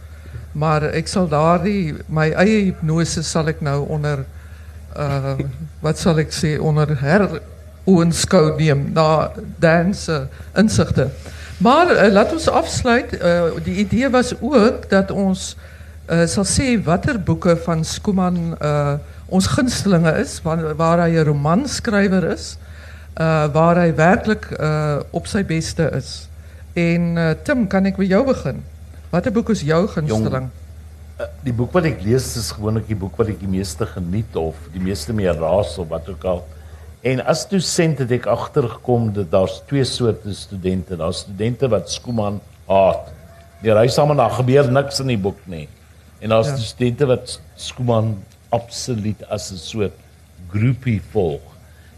Maar 0.57 0.89
ek 0.89 1.07
sal 1.07 1.29
daardie 1.29 1.93
my 2.09 2.31
eie 2.33 2.71
hipnose 2.71 3.23
sal 3.23 3.51
ek 3.53 3.61
nou 3.61 3.85
onder 3.87 4.25
uh 4.97 5.37
wat 5.85 6.01
sal 6.01 6.19
ek 6.19 6.33
sê 6.35 6.57
onder 6.59 6.89
her 6.99 7.27
oënskou 7.87 8.57
neem 8.57 8.89
na 8.97 9.31
Dan 9.61 9.93
se 9.93 10.25
insigte. 10.57 11.11
Maar 11.61 11.93
uh, 11.93 12.09
laat 12.11 12.33
ons 12.33 12.49
afsluit. 12.49 13.13
Uh, 13.21 13.53
die 13.63 13.85
idee 13.85 14.09
was 14.09 14.33
ook 14.41 14.89
dat 14.89 15.11
ons 15.13 15.53
uh, 15.53 15.70
sal 16.27 16.43
sê 16.43 16.73
watter 16.83 17.19
boeke 17.19 17.55
van 17.65 17.85
Skuman 17.87 18.57
uh, 18.59 18.97
ons 19.31 19.47
gunstelinge 19.47 20.11
is 20.19 20.41
waar, 20.43 20.75
waar 20.75 20.99
hy 21.05 21.15
'n 21.15 21.25
romanskrywer 21.25 22.25
is 22.33 22.57
uh, 23.19 23.47
waar 23.51 23.79
hy 23.79 23.91
werklik 23.95 24.47
uh, 24.55 25.01
op 25.11 25.27
sy 25.27 25.43
beste 25.47 25.89
is. 25.97 26.27
En 26.77 27.15
uh, 27.17 27.31
Tim, 27.43 27.67
kan 27.67 27.87
ek 27.89 27.99
by 27.99 28.07
jou 28.07 28.23
begin? 28.27 28.61
Watter 29.11 29.33
boek 29.35 29.51
is 29.55 29.63
jou 29.67 29.83
gunsteling? 29.91 30.47
Uh, 31.19 31.27
die 31.45 31.53
boek 31.55 31.73
wat 31.75 31.89
ek 31.89 32.03
lees 32.05 32.31
is 32.39 32.51
gewoonlik 32.55 32.87
die 32.89 32.97
boek 32.97 33.17
wat 33.19 33.33
ek 33.33 33.41
die 33.41 33.51
meeste 33.51 33.87
geniet 33.89 34.35
of 34.39 34.59
die 34.73 34.83
meeste 34.83 35.15
mee 35.15 35.31
raas 35.35 35.75
of 35.81 35.91
wat 35.91 36.07
ook 36.11 36.25
al. 36.27 36.43
En 37.07 37.23
as 37.25 37.43
dosent 37.49 37.99
het 38.03 38.11
ek 38.13 38.29
agtergekom 38.29 39.09
dat 39.15 39.31
daar's 39.33 39.59
twee 39.69 39.83
soorte 39.87 40.35
studente. 40.37 40.95
Daar's 40.99 41.25
studente 41.25 41.69
wat 41.71 41.89
Skuman 41.91 42.39
haat. 42.69 43.09
Die 43.61 43.73
ry 43.73 43.87
saam 43.93 44.13
en 44.13 44.21
daar 44.21 44.33
gebeur 44.37 44.69
niks 44.71 45.01
in 45.01 45.11
die 45.11 45.21
boek 45.21 45.41
nie. 45.49 45.67
En 46.21 46.29
daar's 46.29 46.47
Ja. 46.47 46.57
studente 46.57 47.05
wat 47.09 47.39
Skuman 47.55 48.23
absoluut 48.49 49.23
as 49.29 49.51
'n 49.51 49.57
soort 49.57 49.93
groepie 50.51 51.01
volg. 51.11 51.41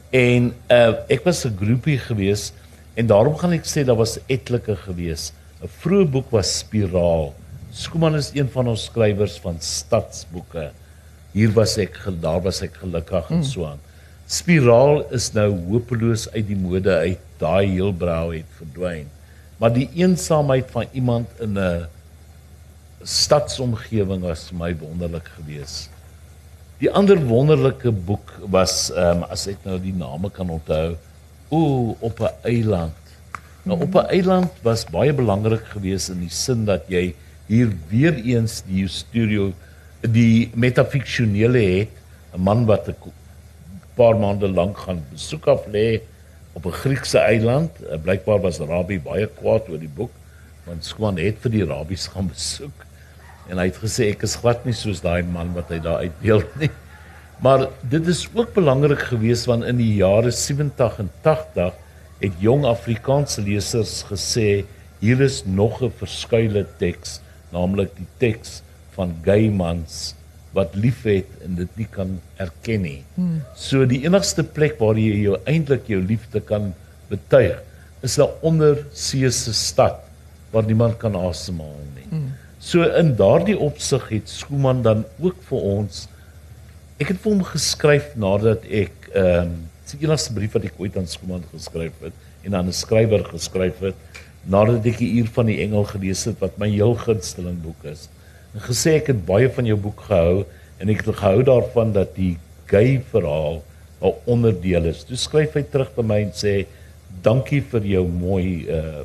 En 0.09 0.53
uh 0.69 0.93
ek 1.09 1.23
was 1.25 1.45
'n 1.45 1.57
groepie 1.59 1.97
gewees 1.99 2.51
en 2.93 3.07
daarom 3.07 3.35
gaan 3.37 3.51
ek 3.51 3.65
sê 3.65 3.83
daar 3.85 3.95
was 3.99 4.19
etlike 4.27 4.75
gewees. 4.75 5.31
'n 5.61 5.67
Vroeë 5.81 6.09
boek 6.11 6.29
was 6.31 6.57
Spiraal. 6.59 7.33
Skuman 7.71 8.15
is 8.15 8.31
een 8.33 8.49
van 8.49 8.67
ons 8.67 8.83
skrywers 8.83 9.39
van 9.39 9.55
stadsboeke. 9.59 10.71
Hier 11.31 11.51
was 11.51 11.77
ek 11.77 11.99
daar 12.21 12.41
was 12.41 12.61
ek 12.61 12.73
gelukkig 12.75 13.29
en 13.29 13.43
so 13.43 13.65
aan. 13.65 13.79
Spiraal 14.27 15.03
is 15.11 15.31
nou 15.33 15.49
hopeloos 15.69 16.29
uit 16.31 16.47
die 16.47 16.55
mode 16.55 16.93
uit. 16.95 17.19
Daai 17.37 17.67
heel 17.67 17.91
brau 17.93 18.35
het 18.35 18.45
verdwyn. 18.57 19.07
Maar 19.57 19.73
die 19.73 19.89
eensaamheid 19.95 20.71
van 20.71 20.85
iemand 20.93 21.27
in 21.39 21.57
'n 21.57 21.85
stadsomgewing 23.03 24.23
was 24.23 24.47
vir 24.49 24.57
my 24.59 24.71
wonderlik 24.79 25.27
geweest. 25.37 25.91
Die 26.81 26.91
ander 26.91 27.19
wonderlike 27.27 27.91
boek 28.07 28.33
was 28.51 28.89
ehm 28.91 29.23
um, 29.23 29.25
as 29.31 29.45
ek 29.51 29.61
nou 29.67 29.77
die 29.79 29.95
name 29.95 30.31
kan 30.33 30.49
onthou, 30.51 30.95
o 31.49 31.95
op 31.99 32.19
'n 32.19 32.31
eiland. 32.43 33.11
Nou 33.63 33.79
op 33.81 33.95
'n 33.95 34.09
eiland 34.09 34.51
was 34.63 34.85
baie 34.85 35.13
belangrik 35.13 35.65
geweest 35.75 36.09
in 36.09 36.19
die 36.19 36.29
sin 36.33 36.65
dat 36.65 36.87
jy 36.87 37.15
hier 37.47 37.71
weer 37.89 38.15
eens 38.15 38.63
die 38.67 38.87
studio 38.87 39.53
die 40.01 40.51
metafiksionele 40.55 41.59
het, 41.59 41.93
'n 42.33 42.41
man 42.41 42.65
wat 42.65 42.87
'n 42.87 42.95
paar 43.95 44.15
maande 44.15 44.47
lank 44.47 44.77
gaan 44.77 45.03
besoek 45.11 45.47
af 45.47 45.67
lê 45.67 46.01
op 46.53 46.65
'n 46.65 46.71
Griekse 46.71 47.19
eiland. 47.19 47.71
Uh, 47.81 47.97
Blykbaar 47.97 48.41
was 48.41 48.59
Rabbi 48.59 48.99
baie 48.99 49.27
kwaad 49.27 49.69
oor 49.69 49.79
die 49.79 49.95
boek 49.95 50.11
want 50.65 50.85
Skwan 50.85 51.17
het 51.19 51.39
vir 51.43 51.51
die 51.51 51.65
rabbies 51.67 52.07
gaan 52.07 52.27
besoek 52.31 52.85
en 53.49 53.59
hy 53.59 53.67
het 53.69 53.79
gesê 53.81 54.09
ek 54.13 54.23
is 54.27 54.37
glad 54.39 54.65
nie 54.65 54.75
soos 54.77 55.01
daai 55.03 55.23
man 55.23 55.53
wat 55.57 55.71
hy 55.73 55.79
daar 55.83 56.05
uitdeel 56.05 56.43
nie. 56.61 56.71
Maar 57.43 57.67
dit 57.91 58.07
is 58.07 58.27
ook 58.31 58.53
belangrik 58.55 59.01
geweest 59.09 59.49
want 59.49 59.67
in 59.67 59.81
die 59.81 59.95
jare 59.99 60.31
70 60.31 60.99
en 61.03 61.09
80 61.25 61.73
het 62.23 62.39
jong 62.39 62.63
Afrikaanse 62.69 63.43
lesers 63.43 64.03
gesê 64.07 64.63
hier 65.03 65.21
is 65.21 65.43
nog 65.45 65.81
'n 65.83 65.91
verskuile 65.91 66.65
teks, 66.79 67.19
naamlik 67.51 67.91
die 67.97 68.07
teks 68.17 68.61
van 68.95 69.15
gay 69.25 69.49
mans 69.49 70.15
wat 70.53 70.75
liefhet 70.75 71.27
en 71.43 71.55
dit 71.55 71.77
nie 71.77 71.87
kan 71.89 72.19
erken 72.37 72.81
nie. 72.81 73.03
Hmm. 73.15 73.41
So 73.55 73.85
die 73.85 74.03
enigste 74.05 74.43
plek 74.43 74.79
waar 74.79 74.95
jy 74.95 75.25
jou 75.25 75.37
eintlik 75.49 75.89
jou 75.89 76.01
liefde 76.01 76.39
kan 76.39 76.73
betuig 77.09 77.59
is 78.01 78.17
'n 78.19 78.29
onderseese 78.41 79.53
stad 79.53 79.99
waar 80.51 80.63
niemand 80.63 80.97
kan 80.97 81.15
asemhaal 81.15 81.83
nie. 81.95 82.07
Hmm. 82.09 82.31
So 82.63 82.85
in 82.95 83.15
daardie 83.19 83.57
opsig 83.59 84.05
het 84.07 84.29
Skuman 84.31 84.81
dan 84.85 85.03
ook 85.19 85.39
vir 85.49 85.63
ons 85.67 86.05
ek 87.01 87.09
het 87.11 87.17
vir 87.19 87.33
hom 87.33 87.41
geskryf 87.43 88.13
nadat 88.15 88.63
ek 88.71 89.09
ehm 89.11 89.49
um, 89.51 89.55
die 89.93 90.07
enigste 90.07 90.31
brief 90.33 90.55
wat 90.55 90.63
ek 90.65 90.77
ooit 90.81 90.95
aan 90.97 91.09
Skuman 91.09 91.43
geskryf 91.51 91.97
het 92.01 92.15
en 92.47 92.55
aan 92.55 92.69
'n 92.71 92.73
skrywer 92.73 93.25
geskryf 93.27 93.81
het 93.83 94.21
nadat 94.55 94.87
ek 94.89 94.97
die 94.97 95.11
uur 95.19 95.27
van 95.35 95.51
die 95.51 95.59
engel 95.65 95.83
gelees 95.91 96.23
het 96.25 96.39
wat 96.39 96.55
my 96.57 96.69
heel 96.71 96.95
gunsteling 96.95 97.59
boek 97.63 97.83
is. 97.91 98.07
En 98.55 98.63
gesê 98.63 98.95
ek 99.01 99.11
het 99.11 99.25
baie 99.25 99.49
van 99.49 99.67
jou 99.67 99.77
boek 99.77 99.99
gehou 100.07 100.45
en 100.79 100.89
ek 100.89 101.03
het 101.03 101.15
gehou 101.19 101.43
daarvan 101.43 101.93
dat 101.93 102.15
die 102.15 102.37
gay 102.71 103.01
verhaal 103.11 103.61
'n 104.01 104.13
onderdeel 104.25 104.85
is. 104.85 105.03
Toe 105.03 105.17
skryf 105.17 105.53
hy 105.53 105.63
terug 105.63 105.91
by 105.95 106.03
my 106.03 106.21
en 106.21 106.31
sê 106.31 106.65
dankie 107.21 107.61
vir 107.61 107.83
jou 107.85 108.07
mooi 108.07 108.65
uh 108.71 109.03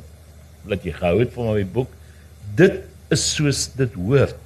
dat 0.67 0.83
jy 0.83 0.91
gehou 0.91 1.19
het 1.19 1.33
van 1.33 1.53
my 1.53 1.65
boek. 1.65 1.87
Dit 2.55 2.88
is 3.11 3.23
soos 3.35 3.67
dit 3.75 3.93
hoort. 3.93 4.37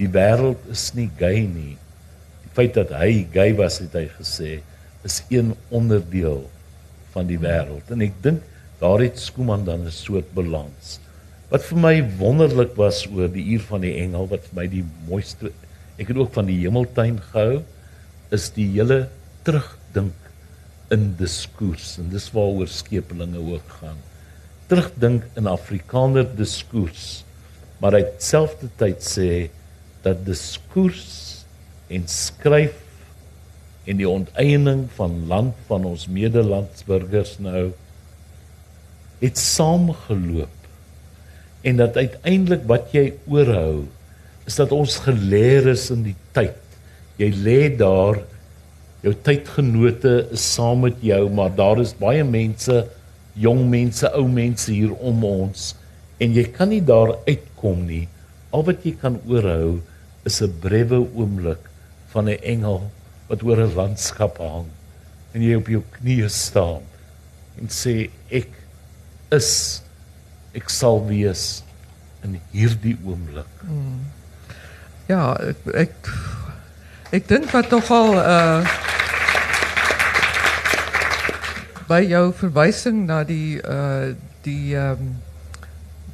die 0.00 0.08
wêreld 0.08 0.60
is 0.72 0.86
nie 0.96 1.10
gay 1.20 1.44
nie. 1.44 1.76
Die 2.44 2.52
feit 2.56 2.72
dat 2.78 2.92
hy 2.96 3.26
gay 3.34 3.52
was, 3.58 3.80
het 3.82 3.96
hy 3.98 4.06
gesê, 4.14 4.60
is 5.04 5.20
een 5.32 5.52
onderdeel 5.68 6.46
van 7.12 7.28
die 7.28 7.38
wêreld. 7.40 7.84
En 7.92 8.04
ek 8.04 8.16
dink 8.24 8.46
daar 8.80 9.02
het 9.04 9.20
Skuman 9.20 9.66
dan 9.66 9.84
'n 9.84 9.92
soort 9.92 10.32
balans. 10.32 10.98
Wat 11.50 11.62
vir 11.68 11.78
my 11.78 11.96
wonderlik 12.16 12.76
was 12.76 13.04
oor 13.12 13.28
die 13.28 13.44
uur 13.52 13.64
van 13.68 13.80
die 13.80 13.96
engel 14.00 14.28
wat 14.28 14.46
vir 14.48 14.56
my 14.56 14.66
die 14.66 14.84
mooiste 15.08 15.52
ek 15.98 16.08
het 16.08 16.16
ook 16.16 16.32
van 16.32 16.46
die 16.46 16.60
hemeltuin 16.62 17.18
gehou 17.20 17.62
is 18.32 18.48
die 18.56 18.70
hele 18.72 19.08
terugdink 19.44 20.14
in 20.90 21.14
diskurs 21.18 21.98
en 21.98 22.08
dis 22.08 22.30
waaroor 22.32 22.68
skepelinge 22.68 23.38
ook 23.38 23.68
gaan. 23.80 23.98
Terugdink 24.68 25.26
in 25.36 25.46
Afrikaner 25.46 26.24
diskurs. 26.36 27.24
Maar 27.80 27.96
hy 27.96 28.04
selfde 28.20 28.68
tyd 28.80 29.04
sê 29.04 29.30
dat 30.04 30.22
diskurs 30.26 31.44
en 31.90 32.06
skryf 32.08 32.76
en 33.88 33.98
die 33.98 34.08
onteiening 34.08 34.84
van 34.96 35.16
land 35.30 35.56
van 35.68 35.86
ons 35.88 36.06
medelandsburgers 36.12 37.38
nou 37.42 37.70
het 39.20 39.40
saamgeloop 39.40 40.56
en 41.66 41.80
dat 41.80 41.96
uiteindelik 41.96 42.62
wat 42.68 42.92
jy 42.96 43.10
oorhou 43.28 43.86
is 44.48 44.56
dat 44.60 44.72
ons 44.72 44.96
geleer 45.04 45.68
is 45.70 45.90
in 45.92 46.04
die 46.08 46.16
tyd. 46.36 46.56
Jy 47.20 47.28
lê 47.44 47.58
daar 47.76 48.22
jou 49.04 49.12
tydgenote 49.24 50.14
is 50.34 50.44
saam 50.54 50.86
met 50.86 50.96
jou, 51.04 51.22
maar 51.32 51.52
daar 51.56 51.80
is 51.80 51.92
baie 51.96 52.24
mense, 52.24 52.82
jong 53.40 53.62
mense, 53.70 54.08
ou 54.16 54.26
mense 54.28 54.72
hier 54.72 54.92
om 54.96 55.24
ons 55.24 55.70
en 56.20 56.34
jy 56.36 56.44
kan 56.52 56.68
nie 56.68 56.82
daar 56.84 57.14
uitkom 57.60 57.86
nie. 57.86 58.08
Al 58.52 58.64
wat 58.64 58.84
jy 58.84 58.96
kan 58.96 59.20
oorhou 59.28 59.80
is 60.24 60.40
'n 60.42 60.58
brewe 60.60 61.06
oomblik 61.14 61.60
van 62.12 62.28
'n 62.28 62.38
engel 62.42 62.90
wat 63.28 63.42
oor 63.42 63.56
'n 63.56 63.74
landskap 63.74 64.38
hang 64.38 64.66
en 65.34 65.42
jy 65.42 65.54
op 65.56 65.68
jou 65.68 65.82
knieë 66.00 66.28
staan 66.28 66.82
en 67.58 67.68
sê 67.68 68.10
ek 68.30 68.48
is 69.30 69.82
ek 70.54 70.68
sal 70.68 71.06
wees 71.06 71.62
in 72.24 72.40
hierdie 72.52 72.98
oomblik. 73.04 73.46
Hmm. 73.60 74.10
Ja, 75.06 75.36
ek 75.38 75.56
ek 75.74 75.94
ek 77.12 77.28
dink 77.28 77.50
wat 77.52 77.70
nogal 77.70 78.18
uh 78.18 78.66
by 81.88 82.02
jou 82.06 82.32
verwysing 82.32 83.06
na 83.06 83.24
die 83.24 83.60
uh 83.62 84.14
die 84.42 84.74
ehm 84.74 84.98
um, 84.98 85.29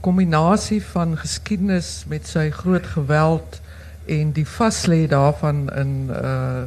kombinasie 0.07 0.83
van 0.93 1.17
geskiedenis 1.19 2.05
met 2.09 2.29
sy 2.31 2.51
groot 2.55 2.87
geweld 2.87 3.61
en 4.07 4.31
die 4.37 4.47
vaslê 4.47 5.07
daarvan 5.11 5.67
in 5.75 5.95
uh 6.15 6.67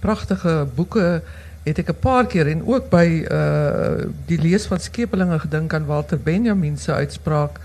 pragtige 0.00 0.66
boeke 0.76 1.22
het 1.66 1.78
ek 1.82 1.88
'n 1.90 1.98
paar 2.00 2.26
keer 2.30 2.46
en 2.46 2.62
ook 2.66 2.90
by 2.90 3.26
uh 3.26 4.06
die 4.26 4.38
lees 4.38 4.66
van 4.70 4.80
Skepelinge 4.80 5.38
gedink 5.38 5.74
aan 5.74 5.86
Walter 5.86 6.18
Benjamin 6.18 6.78
se 6.78 6.92
uitspraak. 6.92 7.58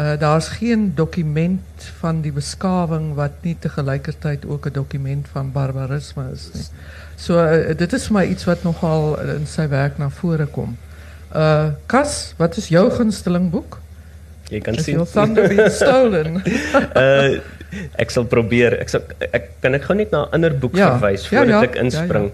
Uh 0.00 0.18
daar's 0.18 0.48
geen 0.48 0.92
dokument 0.94 1.90
van 2.00 2.20
die 2.20 2.32
beskawing 2.32 3.14
wat 3.14 3.32
nie 3.42 3.56
te 3.58 3.68
gelykertyd 3.68 4.46
ook 4.46 4.66
'n 4.66 4.72
dokument 4.72 5.28
van 5.32 5.52
barbarisme 5.52 6.24
is 6.32 6.50
nie. 6.54 6.66
So 7.16 7.34
dit 7.76 7.92
is 7.92 8.08
my 8.08 8.24
iets 8.24 8.44
wat 8.44 8.62
nogal 8.62 9.20
in 9.20 9.46
sy 9.46 9.68
werk 9.68 9.98
na 9.98 10.10
vore 10.10 10.46
kom. 10.46 10.76
Uh 11.34 11.70
Kas, 11.86 12.34
wat 12.36 12.56
is 12.56 12.68
jou 12.68 12.90
gunsteling 12.90 13.50
boek? 13.50 13.78
Jy 14.50 14.60
kan 14.60 14.74
Is 14.74 14.84
sien. 14.84 14.94
Your 14.98 15.06
thunder 15.06 15.48
been 15.48 15.70
stolen? 15.80 16.42
uh 16.96 17.40
ek 18.02 18.10
sal 18.10 18.24
probeer. 18.26 18.74
Ek 18.82 18.88
sal 18.90 19.02
ek 19.32 19.50
kan 19.62 19.74
ek 19.78 19.84
gou 19.86 19.94
net 19.94 20.10
na 20.12 20.24
'n 20.26 20.34
ander 20.34 20.50
boek 20.58 20.74
Ja. 20.76 20.98
verwys 20.98 21.28
Ja, 21.30 21.38
voordat 21.38 21.54
ja. 21.54 21.62
ek 21.70 21.76
inspring. 21.84 22.30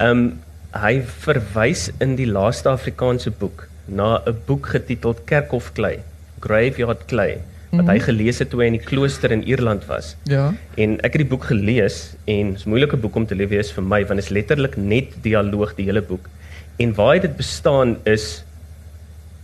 Ehm 0.00 0.10
um, 0.10 0.40
hy 0.74 1.00
verwys 1.02 1.90
in 2.00 2.16
die 2.16 2.26
laaste 2.26 2.68
Afrikaanse 2.70 3.30
boek 3.30 3.68
na 3.88 4.18
'n 4.26 4.34
boek 4.46 4.66
getiteld 4.74 5.24
Kerkhof 5.26 5.72
Klei, 5.74 5.98
Graveyard 6.40 7.06
Klei, 7.06 7.38
wat 7.72 7.86
hy 7.86 7.98
gelees 8.02 8.38
het 8.42 8.50
toe 8.50 8.60
hy 8.62 8.66
in 8.66 8.78
die 8.78 8.84
klooster 8.90 9.30
in 9.30 9.42
Ierland 9.46 9.86
was. 9.86 10.16
ja. 10.26 10.52
En 10.76 10.98
ek 11.06 11.12
het 11.14 11.22
die 11.22 11.30
boek 11.30 11.44
gelees 11.44 12.16
en 12.26 12.54
dis 12.54 12.66
'n 12.66 12.70
moeilike 12.70 12.96
boek 12.96 13.14
om 13.16 13.26
te 13.26 13.34
lees 13.34 13.70
vir 13.70 13.82
my 13.84 14.02
want 14.04 14.18
dit 14.18 14.24
is 14.26 14.30
letterlik 14.30 14.76
net 14.76 15.22
dialoog 15.22 15.74
die 15.76 15.84
hele 15.86 16.02
boek. 16.02 16.26
En 16.78 16.94
waar 16.94 17.20
dit 17.20 17.36
bestaan 17.36 17.96
is 18.04 18.42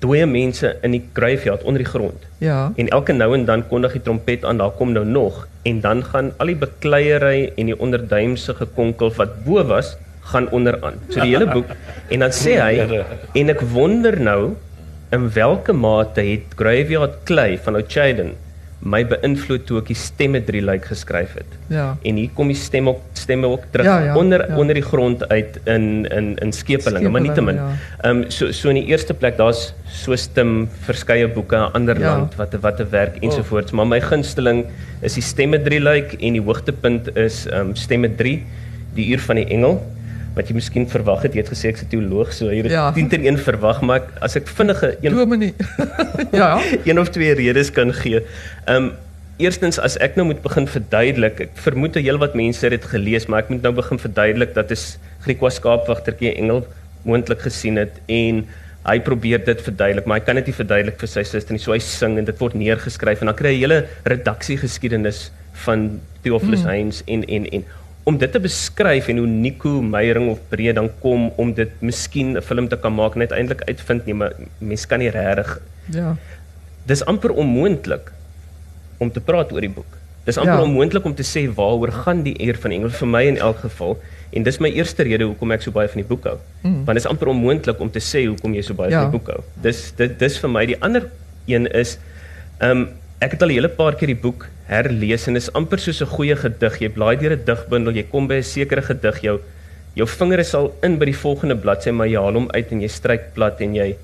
dooie 0.06 0.26
mense 0.30 0.72
in 0.86 0.94
die 0.94 1.02
graveyard 1.16 1.66
onder 1.66 1.82
die 1.82 1.90
grond. 1.90 2.26
Ja. 2.42 2.72
En 2.78 2.88
elke 2.94 3.14
nou 3.16 3.32
en 3.34 3.44
dan 3.48 3.66
kondig 3.68 3.98
die 3.98 4.02
trompet 4.06 4.44
aan, 4.44 4.62
daar 4.62 4.74
kom 4.78 4.94
nou 4.94 5.04
nog 5.04 5.44
en 5.66 5.80
dan 5.82 6.04
gaan 6.06 6.32
al 6.38 6.52
die 6.52 6.58
bekleierery 6.62 7.52
en 7.58 7.72
die 7.72 7.78
onderduimse 7.78 8.54
gekonkel 8.54 9.10
wat 9.18 9.34
bo 9.44 9.64
was, 9.66 9.96
gaan 10.30 10.48
onderaan. 10.54 11.00
So 11.10 11.22
die 11.22 11.34
hele 11.34 11.46
boek 11.50 11.74
en 12.10 12.24
dan 12.24 12.34
sê 12.34 12.56
hy 12.58 13.02
en 13.38 13.52
ek 13.54 13.62
wonder 13.74 14.18
nou 14.18 14.40
in 15.14 15.28
watter 15.34 15.74
mate 15.74 16.24
het 16.26 16.56
Graveyard 16.58 17.22
Clay 17.28 17.58
van 17.62 17.78
O'Chaden 17.78 18.34
my 18.84 19.00
beïnvloed 19.08 19.64
toe 19.66 19.78
ek 19.80 19.86
die 19.88 19.96
stemme 19.96 20.40
drie 20.44 20.60
lyk 20.60 20.84
geskryf 20.84 21.32
het. 21.34 21.54
Ja. 21.72 21.96
En 22.04 22.16
hier 22.20 22.30
kom 22.36 22.48
die 22.52 22.56
stem 22.56 22.88
ook 22.88 23.00
stemme 23.16 23.46
ook 23.48 23.64
terug 23.72 23.86
Ja, 23.86 23.98
ja, 24.04 24.16
onder 24.16 24.48
ja. 24.48 24.56
onder 24.56 24.74
die 24.74 24.82
grond 24.84 25.28
uit 25.28 25.58
in 25.64 26.04
in 26.12 26.36
in 26.44 26.52
skepelinge, 26.52 27.08
maar 27.08 27.20
nietemin. 27.20 27.56
Skepelinge, 27.56 28.02
Ehm 28.02 28.22
um, 28.22 28.30
so 28.30 28.52
so 28.52 28.68
in 28.68 28.74
die 28.74 28.86
eerste 28.92 29.14
plek 29.14 29.36
daar's 29.36 29.72
so 29.88 30.16
stem 30.16 30.68
verskeie 30.84 31.28
boeke 31.28 31.56
'n 31.56 31.72
ander 31.72 31.98
Ja. 31.98 32.10
land 32.16 32.34
wat 32.36 32.54
wat 32.60 32.80
'n 32.80 32.90
werk 32.90 33.16
ensovoorts, 33.22 33.72
maar 33.72 33.86
my 33.86 34.00
gunsteling 34.00 34.64
is 35.00 35.14
die 35.14 35.22
stemme 35.22 35.62
drie 35.62 35.80
lyk 35.80 36.12
en 36.20 36.32
die 36.32 36.42
hoogtepunt 36.42 37.16
is 37.16 37.46
ehm 37.46 37.60
um, 37.60 37.74
stemme 37.74 38.14
3, 38.14 38.42
die 38.94 39.06
uur 39.12 39.20
van 39.20 39.36
die 39.36 39.46
engel 39.46 39.80
wat 40.36 40.48
jy 40.50 40.54
miskien 40.58 40.84
verwag 40.88 41.22
het, 41.24 41.32
jy 41.34 41.40
het 41.40 41.48
gesê 41.50 41.70
ek's 41.72 41.82
'n 41.82 41.88
teoloog, 41.88 42.32
so 42.32 42.50
jy 42.52 42.62
het 42.62 42.70
Ja. 42.72 42.92
10 42.92 43.08
teen 43.08 43.24
1 43.24 43.38
verwag, 43.38 43.80
maar 43.82 43.96
ek- 44.02 44.12
as 44.20 44.36
ek 44.36 44.48
vinnige 44.48 44.96
een 45.00 45.14
Dominee. 45.16 45.54
ja. 46.32 46.60
een 46.84 46.98
of 47.00 47.08
twee 47.08 47.32
redes 47.34 47.70
kan 47.72 47.92
gee. 47.92 48.20
Ehm 48.66 48.76
um, 48.84 48.92
eerstens 49.38 49.78
as 49.78 49.96
ek 50.00 50.16
nou 50.16 50.26
moet 50.26 50.42
begin 50.42 50.66
verduidelik, 50.68 51.40
ek 51.40 51.50
vermoed 51.54 51.92
dat 51.94 52.02
heelwat 52.02 52.34
mense 52.34 52.64
het 52.64 52.70
dit 52.72 52.84
gelees, 52.84 53.26
maar 53.26 53.42
ek 53.42 53.48
moet 53.48 53.62
nou 53.62 53.72
begin 53.74 53.98
verduidelik 53.98 54.54
dat 54.54 54.70
is 54.70 54.98
Griekwa 55.20 55.48
skaapwagtertjie 55.50 56.34
engel 56.36 56.66
moontlik 57.04 57.40
gesien 57.40 57.76
het 57.76 57.92
en 58.08 58.44
hy 58.86 59.00
probeer 59.00 59.44
dit 59.44 59.60
verduidelik, 59.60 60.06
maar 60.06 60.18
hy 60.20 60.24
kan 60.24 60.34
dit 60.36 60.46
nie 60.46 60.54
verduidelik 60.54 60.98
vir 60.98 61.08
sy 61.08 61.22
suster 61.22 61.52
nie. 61.52 61.58
So 61.60 61.72
hy 61.72 61.78
sing 61.78 62.18
en 62.18 62.24
dit 62.24 62.38
word 62.38 62.54
neergeskryf 62.54 63.20
en 63.20 63.26
dan 63.26 63.34
kry 63.34 63.48
jy 63.52 63.56
'n 63.56 63.70
hele 63.70 63.86
redaksiegeskiedenis 64.04 65.30
van 65.64 66.00
Theophilus 66.22 66.62
mm. 66.62 66.68
Heyns 66.68 67.02
en 67.06 67.24
en 67.24 67.46
en 67.52 67.64
om 68.06 68.18
dit 68.18 68.30
te 68.32 68.38
beskryf 68.40 69.08
en 69.10 69.18
hoe 69.18 69.26
Nico 69.26 69.80
Meyering 69.82 70.28
of 70.30 70.38
Breed 70.48 70.76
dan 70.78 70.90
kom 71.02 71.30
om 71.42 71.52
dit 71.54 71.70
miskien 71.82 72.36
'n 72.36 72.42
film 72.42 72.68
te 72.68 72.76
kan 72.78 72.94
maak 72.94 73.16
net 73.16 73.32
eintlik 73.32 73.62
uitvind 73.68 74.06
nie, 74.06 74.14
maar 74.14 74.32
mense 74.60 74.86
kan 74.86 74.98
nie 74.98 75.10
regtig 75.10 75.58
Ja. 75.92 76.16
dis 76.86 77.02
amper 77.04 77.30
onmoontlik 77.32 78.12
om 78.98 79.10
te 79.10 79.20
praat 79.20 79.52
oor 79.52 79.60
die 79.60 79.68
boek. 79.70 79.86
Dis 80.24 80.36
amper 80.38 80.52
Ja. 80.54 80.58
ja. 80.60 80.64
onmoontlik 80.66 81.04
om 81.04 81.14
te 81.14 81.22
sê 81.22 81.46
waaroor 81.54 81.92
gaan 81.92 82.22
die 82.22 82.34
eer 82.40 82.56
van 82.56 82.70
Engels 82.70 82.96
vir 82.96 83.08
my 83.08 83.22
in 83.26 83.36
elk 83.38 83.58
geval 83.58 83.98
en 84.32 84.42
dis 84.42 84.58
my 84.60 84.68
eerste 84.70 85.02
rede 85.02 85.24
hoekom 85.24 85.52
ek 85.52 85.62
so 85.62 85.70
baie 85.70 85.88
van 85.88 86.00
die 86.02 86.08
boek 86.08 86.24
hou. 86.24 86.38
Mm. 86.62 86.84
Want 86.84 86.86
dit 86.86 86.96
is 87.04 87.06
amper 87.06 87.28
onmoontlik 87.28 87.80
om 87.80 87.90
te 87.90 88.00
sê 88.00 88.26
hoekom 88.26 88.54
jy 88.54 88.62
so 88.62 88.74
baie 88.74 88.90
Ja. 88.90 89.02
van 89.02 89.10
die 89.10 89.18
boek 89.18 89.28
hou. 89.28 89.40
Dis 89.62 89.92
dit 89.96 90.18
dis 90.18 90.38
vir 90.38 90.50
my 90.50 90.66
die 90.66 90.76
ander 90.82 91.10
een 91.46 91.66
is 91.74 91.98
ehm 92.60 92.70
um, 92.70 92.88
ek 93.20 93.30
het 93.32 93.42
al 93.42 93.48
'n 93.48 93.52
hele 93.54 93.68
paar 93.68 93.94
keer 93.96 94.06
die 94.08 94.20
boek 94.22 94.46
herlees 94.66 95.26
en 95.30 95.38
is 95.38 95.48
amper 95.54 95.78
soos 95.78 96.02
'n 96.02 96.10
goeie 96.10 96.36
gedig. 96.36 96.80
Jy 96.80 96.88
blaai 96.88 97.16
deur 97.16 97.32
'n 97.32 97.44
digbundel, 97.44 97.94
jy 97.94 98.06
kom 98.10 98.26
by 98.26 98.36
'n 98.36 98.42
sekere 98.42 98.82
gedig, 98.82 99.20
jou 99.22 99.40
jou 99.94 100.06
vinger 100.06 100.38
is 100.38 100.54
al 100.54 100.74
in 100.82 100.98
by 100.98 101.06
die 101.06 101.16
volgende 101.16 101.56
bladsy, 101.56 101.90
maar 101.90 102.06
jy 102.06 102.20
haal 102.20 102.34
hom 102.34 102.50
uit 102.52 102.72
en 102.72 102.80
jy 102.80 102.88
stryk 102.88 103.32
plat 103.34 103.60
en 103.60 103.74
jy 103.74 103.96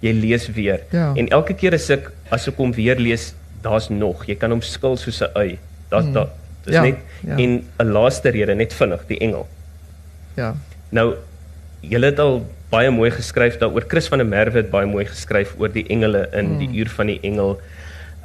jy 0.00 0.12
lees 0.12 0.48
weer. 0.48 0.80
Ja. 0.92 1.12
En 1.16 1.28
elke 1.28 1.54
keer 1.54 1.74
as 1.74 1.90
ek 1.90 2.10
as 2.30 2.48
ek 2.48 2.56
hom 2.56 2.72
weer 2.72 2.96
lees, 2.96 3.34
daar's 3.62 3.88
nog. 3.90 4.26
Jy 4.26 4.34
kan 4.34 4.50
hom 4.50 4.62
skil 4.62 4.96
soos 4.96 5.22
'n 5.22 5.30
ui. 5.36 5.58
Daar's 5.90 6.06
mm. 6.06 6.12
daar. 6.12 6.28
Dis 6.64 6.74
Ja, 6.74 6.82
net 6.82 6.96
ja. 7.26 7.36
en 7.36 7.64
'n 7.78 7.92
laaste 7.92 8.30
rede 8.30 8.54
net 8.54 8.72
vinnig, 8.72 9.06
die 9.06 9.18
engel. 9.18 9.46
Ja. 10.36 10.54
Nou 10.90 11.14
julle 11.80 12.06
het 12.06 12.18
al 12.18 12.46
baie 12.70 12.90
mooi 12.90 13.10
geskryf 13.10 13.58
daaroor. 13.58 13.84
Chris 13.88 14.08
van 14.08 14.18
der 14.18 14.26
Merwe 14.26 14.56
het 14.56 14.70
baie 14.70 14.86
mooi 14.86 15.04
geskryf 15.04 15.54
oor 15.58 15.72
die 15.72 15.86
engele 15.88 16.28
in 16.32 16.52
mm. 16.52 16.58
die 16.58 16.78
uur 16.80 16.88
van 16.88 17.06
die 17.06 17.20
engel. 17.22 17.56
Ehm 17.56 17.77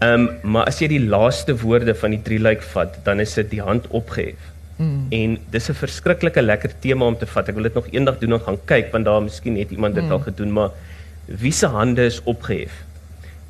um, 0.04 0.30
maar 0.42 0.70
as 0.72 0.80
jy 0.82 0.90
die 0.92 1.04
laaste 1.06 1.56
woorde 1.62 1.96
van 1.96 2.16
die 2.16 2.22
drie 2.26 2.40
lyk 2.42 2.64
vat, 2.74 2.98
dan 3.06 3.20
is 3.24 3.34
dit 3.40 3.50
die 3.52 3.62
hand 3.62 3.88
opgehef. 3.90 4.50
Mm. 4.78 5.08
En 5.12 5.38
dis 5.54 5.70
'n 5.70 5.74
verskriklike 5.74 6.42
lekker 6.42 6.72
tema 6.80 7.06
om 7.06 7.18
te 7.18 7.26
vat. 7.26 7.50
Ek 7.50 7.56
wil 7.56 7.64
dit 7.64 7.74
nog 7.74 7.88
eendag 7.92 8.18
doen 8.20 8.34
en 8.34 8.40
gaan 8.40 8.58
kyk 8.66 8.92
want 8.92 9.06
daar 9.06 9.22
miskien 9.22 9.58
het 9.58 9.72
iemand 9.72 9.96
dit 9.96 10.04
mm. 10.04 10.12
al 10.12 10.20
gedoen, 10.20 10.52
maar 10.52 10.70
wie 11.26 11.52
se 11.52 11.68
hande 11.68 12.06
is 12.06 12.22
opgehef? 12.24 12.72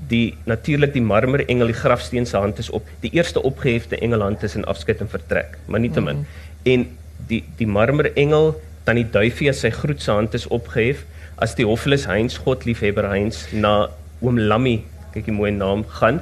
Die 0.07 0.35
natuurlik 0.43 0.93
die 0.93 1.01
marmerengel, 1.01 1.65
die 1.65 1.75
grafsteen 1.75 2.25
se 2.25 2.37
hand 2.37 2.57
is 2.57 2.69
op. 2.69 2.83
Die 2.99 3.11
eerste 3.11 3.41
opgehefte 3.41 3.97
engelhand 3.99 4.43
is 4.43 4.55
in 4.55 4.65
afskeid 4.65 4.99
en 4.99 5.09
vertrek, 5.09 5.57
maar 5.65 5.79
nietemin. 5.79 6.17
Mm. 6.17 6.25
En 6.63 6.87
die 7.27 7.43
die 7.57 7.67
marmerengel 7.67 8.61
dan 8.83 8.99
die 8.99 9.09
duifie 9.09 9.53
sy 9.53 9.69
groet 9.69 10.01
se 10.01 10.11
hand 10.11 10.33
is 10.33 10.47
opgehef 10.47 11.05
as 11.35 11.55
die 11.55 11.65
Hoffelis 11.65 12.05
Heinz 12.05 12.37
Godliefhebber 12.37 13.07
Heinz 13.09 13.45
na 13.51 13.89
oom 14.21 14.39
Lammy 14.39 14.83
kyk 15.13 15.25
die 15.29 15.35
mooi 15.35 15.51
naam 15.51 15.85
gaan 15.99 16.21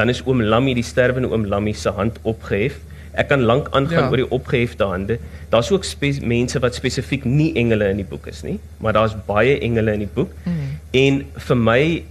dan 0.00 0.08
is 0.08 0.22
oom 0.24 0.40
Lammy 0.42 0.72
die 0.78 0.86
sterwende 0.86 1.28
oom 1.28 1.44
Lammy 1.52 1.76
se 1.76 1.92
hand 1.92 2.16
opgehef 2.24 2.80
Ek 3.18 3.28
kan 3.28 3.42
lank 3.42 3.68
aangaan 3.74 4.06
Ja. 4.06 4.10
oor 4.10 4.16
die 4.22 4.30
opgehefte 4.30 4.84
hande. 4.86 5.18
Daar's 5.50 5.70
ook 5.70 5.84
mense 6.22 6.58
wat 6.58 6.74
spesifiek 6.74 7.24
nie 7.24 7.52
engele 7.54 7.88
in 7.90 7.96
die 7.96 8.06
boek 8.06 8.26
is 8.26 8.42
nie, 8.42 8.60
maar 8.78 8.92
daar's 8.92 9.16
baie 9.26 9.58
engele 9.58 9.92
in 9.92 9.98
die 9.98 10.12
boek. 10.14 10.30
Mm. 10.44 10.78
En 10.90 11.26
vir 11.36 11.56
my 11.56 12.04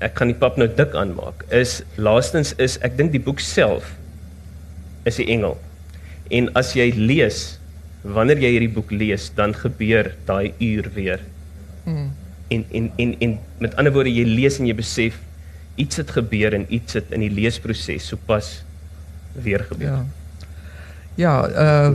ek 0.00 0.14
kan 0.14 0.28
die 0.28 0.36
pap 0.36 0.56
nou 0.58 0.68
dik 0.68 0.94
aanmaak. 0.94 1.44
Is 1.50 1.82
laastens 1.96 2.54
is 2.58 2.78
ek 2.82 2.96
dink 2.96 3.12
die 3.12 3.22
boek 3.22 3.40
self 3.40 3.94
is 5.04 5.16
die 5.16 5.26
engel. 5.32 5.56
En 6.30 6.50
as 6.54 6.74
jy 6.74 6.92
lees, 6.96 7.58
wanneer 8.02 8.38
jy 8.42 8.50
hierdie 8.50 8.74
boek 8.74 8.90
lees, 8.90 9.30
dan 9.34 9.54
gebeur 9.54 10.12
daai 10.26 10.52
uur 10.60 10.90
weer. 10.94 11.20
Mm. 11.84 12.10
En 12.48 12.64
en 12.72 12.90
en 12.98 13.16
en 13.20 13.38
met 13.58 13.76
ander 13.76 13.92
woorde 13.92 14.12
jy 14.12 14.24
lees 14.28 14.58
en 14.58 14.66
jy 14.66 14.74
besef 14.74 15.18
iets 15.74 15.96
het 15.96 16.10
gebeur 16.10 16.52
en 16.52 16.64
iets 16.68 16.92
het 16.92 17.04
in 17.08 17.20
die 17.20 17.30
leesproses 17.30 18.06
sopas 18.06 18.64
weer 19.32 19.60
gebeur. 19.60 19.88
Ja. 19.88 20.04
Ja, 21.14 21.48
uh, 21.48 21.90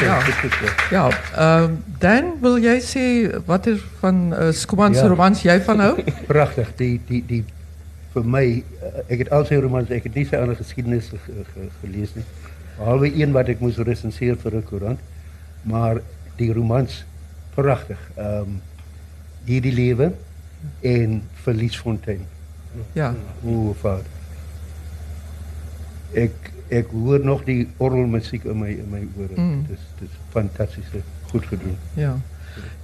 Ja, 0.00 0.18
is 0.18 0.52
Ja. 0.60 0.74
ja 0.90 1.10
uh, 1.38 1.70
Dan, 1.98 2.34
wil 2.40 2.58
jij 2.58 2.80
zeggen 2.80 3.42
wat 3.44 3.66
er 3.66 3.84
van 3.98 4.32
uh, 4.32 4.92
Ja. 4.92 5.06
romans 5.06 5.42
jij 5.42 5.62
van 5.62 5.78
hou? 5.78 6.02
Prachtig. 6.26 6.72
Die, 6.76 7.00
die, 7.06 7.24
die, 7.26 7.44
voor 8.12 8.26
mij, 8.26 8.64
ik 9.06 9.18
heb 9.18 9.28
al 9.28 9.44
zijn 9.44 9.60
romans, 9.60 9.88
ik 9.88 10.02
heb 10.02 10.14
niet 10.14 10.28
zijn 10.28 10.40
andere 10.40 10.58
geschiedenis 10.62 11.08
ge, 11.08 11.16
ge, 11.52 11.60
gelezen. 11.80 12.24
Behalve 12.76 13.12
één 13.12 13.32
wat 13.32 13.48
ik 13.48 13.60
moest 13.60 13.78
recenseren 13.78 14.40
voor 14.40 14.50
de 14.50 14.62
Courant. 14.62 15.00
Maar 15.62 15.96
die 16.36 16.52
romans, 16.52 17.04
prachtig. 17.54 17.98
Um, 18.18 18.62
Hierdie 19.44 19.72
Leven 19.72 20.16
en 20.80 21.22
Verliesfontein. 21.34 22.20
Ja, 22.92 23.14
Hoe 23.40 23.74
vader. 23.74 24.04
Ik, 26.10 26.32
ik 26.66 26.86
hoor 26.92 27.20
nog 27.24 27.44
die 27.44 27.68
orgelmuziek 27.76 28.44
in 28.44 28.58
mijn, 28.58 28.78
in 28.78 28.88
mijn 28.90 29.12
oren. 29.16 29.44
Mm. 29.44 29.64
Het, 29.68 29.78
is, 29.78 29.84
het 29.94 30.08
is 30.08 30.16
fantastisch, 30.28 30.84
goed 31.26 31.46
gedaan. 31.46 31.76
ja. 31.94 32.16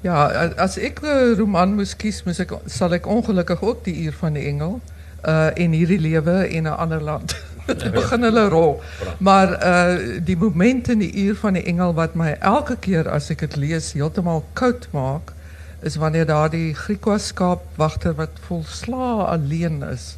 Ja, 0.00 0.46
als 0.46 0.78
ik 0.78 0.98
een 1.02 1.34
roman 1.34 1.74
moest 1.74 1.96
kiezen, 1.96 2.22
moest 2.26 2.38
ik, 2.38 2.52
zal 2.64 2.92
ik 2.92 3.06
ongelukkig 3.06 3.62
ook 3.62 3.84
die 3.84 4.02
Uur 4.02 4.12
van 4.12 4.32
de 4.32 4.38
Engel 4.38 4.80
uh, 5.24 5.46
in 5.54 5.72
hierdie 5.72 5.98
lewe 5.98 6.48
in 6.48 6.64
een 6.64 6.72
ander 6.72 7.02
land. 7.02 7.36
Dit 7.66 7.92
begin 8.00 8.22
hulle 8.22 8.48
rol. 8.48 8.80
Maar 9.18 9.66
uh, 9.66 10.20
die 10.24 10.36
moment 10.36 10.88
in 10.88 10.98
die 10.98 11.14
Uur 11.14 11.36
van 11.36 11.52
de 11.52 11.62
Engel 11.62 11.94
wat 11.94 12.14
mij 12.14 12.38
elke 12.38 12.76
keer 12.76 13.08
als 13.08 13.30
ik 13.30 13.40
het 13.40 13.56
lees 13.56 13.92
heeltemal 13.92 14.44
koud 14.52 14.88
maak, 14.90 15.32
is 15.84 15.98
wanneer 16.00 16.26
daar 16.26 16.50
die 16.50 16.72
Griekwa 16.74 17.18
skaapwagter 17.20 18.14
wat 18.16 18.40
volsla 18.46 19.28
alleen 19.34 19.82
is. 19.86 20.14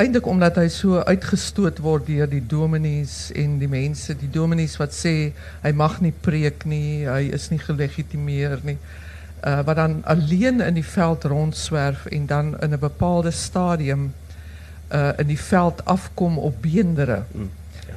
Eintlik 0.00 0.26
omdat 0.26 0.56
hy 0.58 0.66
so 0.72 1.02
uitgestoot 1.06 1.78
word 1.84 2.08
deur 2.08 2.26
die 2.30 2.42
dominees 2.50 3.28
en 3.38 3.58
die 3.60 3.70
mense, 3.70 4.16
die 4.18 4.30
dominees 4.32 4.78
wat 4.80 4.96
sê 4.96 5.32
hy 5.62 5.72
mag 5.76 6.00
nie 6.02 6.14
preek 6.24 6.64
nie, 6.66 7.04
hy 7.06 7.28
is 7.36 7.50
nie 7.52 7.60
gelegitimeer 7.62 8.64
nie. 8.66 8.78
Uh 9.44 9.60
wat 9.68 9.76
dan 9.76 10.00
alleen 10.08 10.64
in 10.64 10.80
die 10.80 10.86
veld 10.88 11.28
rondswerf 11.30 12.08
en 12.10 12.26
dan 12.26 12.54
in 12.60 12.72
'n 12.72 12.80
bepaalde 12.80 13.30
stadium 13.30 14.14
uh 14.90 15.12
in 15.18 15.28
die 15.28 15.40
veld 15.40 15.84
afkom 15.84 16.38
op 16.38 16.62
beendere. 16.62 17.22
Mm, 17.32 17.50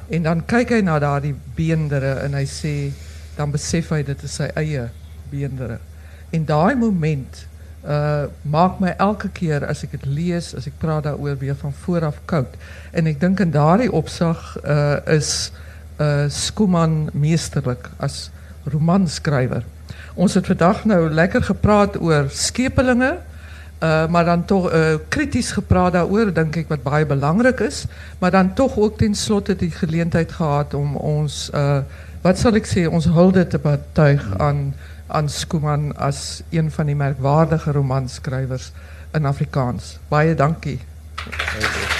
En 0.08 0.22
dan 0.22 0.40
kyk 0.48 0.70
hy 0.72 0.80
na 0.84 0.96
daardie 1.02 1.34
beendere 1.56 2.14
en 2.24 2.36
hy 2.38 2.46
sê 2.48 2.74
dan 3.36 3.52
besef 3.52 3.90
hy 3.92 4.00
dit 4.08 4.22
is 4.24 4.38
sy 4.40 4.48
eie 4.56 4.88
beendere. 5.30 5.78
En 6.30 6.44
daai 6.44 6.74
moment 6.76 7.46
uh 7.86 8.24
maak 8.42 8.80
elke 8.98 9.28
keer 9.32 9.66
as 9.66 9.84
ek 9.86 9.90
dit 9.90 10.06
lees, 10.06 10.54
as 10.54 10.66
ek 10.66 10.76
praat 10.78 11.06
daaroor 11.06 11.38
weer 11.38 11.56
van 11.56 11.72
vooraf 11.72 12.18
koud. 12.24 12.56
En 12.92 13.06
ek 13.06 13.20
dink 13.20 13.40
in 13.40 13.50
daardie 13.54 13.92
opsig 13.92 14.58
uh 14.64 14.98
is 15.06 15.52
uh 16.00 16.26
Skuman 16.28 17.08
meesterlik 17.12 17.88
as 17.96 18.30
romanskrywer. 18.64 19.64
Ons 20.14 20.34
het 20.34 20.46
vandag 20.46 20.84
nou 20.84 21.08
lekker 21.10 21.42
gepraat 21.42 21.96
oor 22.00 22.26
skepelinge, 22.28 23.12
uh, 23.82 24.08
maar 24.10 24.24
dan 24.24 24.44
toch 24.44 24.72
kritisch 25.08 25.52
gepraat 25.52 25.92
daaroor, 25.92 26.32
denk 26.34 26.56
ik, 26.56 26.68
wat 26.68 26.82
baie 26.82 27.06
belangrijk 27.06 27.60
is. 27.60 27.84
Maar 28.18 28.30
dan 28.30 28.54
toch 28.54 28.76
ook 28.76 28.98
ten 28.98 29.14
slotte 29.14 29.56
die 29.56 29.70
gelegenheid 29.70 30.32
gehad 30.32 30.74
om 30.74 30.96
ons, 30.96 31.50
uh, 31.54 31.78
wat 32.20 32.38
zal 32.38 32.52
ik 32.52 32.66
zeggen, 32.66 32.92
ons 32.92 33.04
hulde 33.04 33.46
te 33.46 33.58
betuigen 33.58 34.38
aan, 34.38 34.74
aan 35.08 35.28
Skuman 35.28 35.96
als 35.96 36.42
een 36.50 36.70
van 36.70 36.86
die 36.86 36.96
merkwaardige 36.96 37.72
romanschrijvers 37.72 38.72
in 39.12 39.26
Afrikaans. 39.26 39.98
Baie 40.08 40.34
dankie. 40.34 40.80
Dankie. 41.14 41.97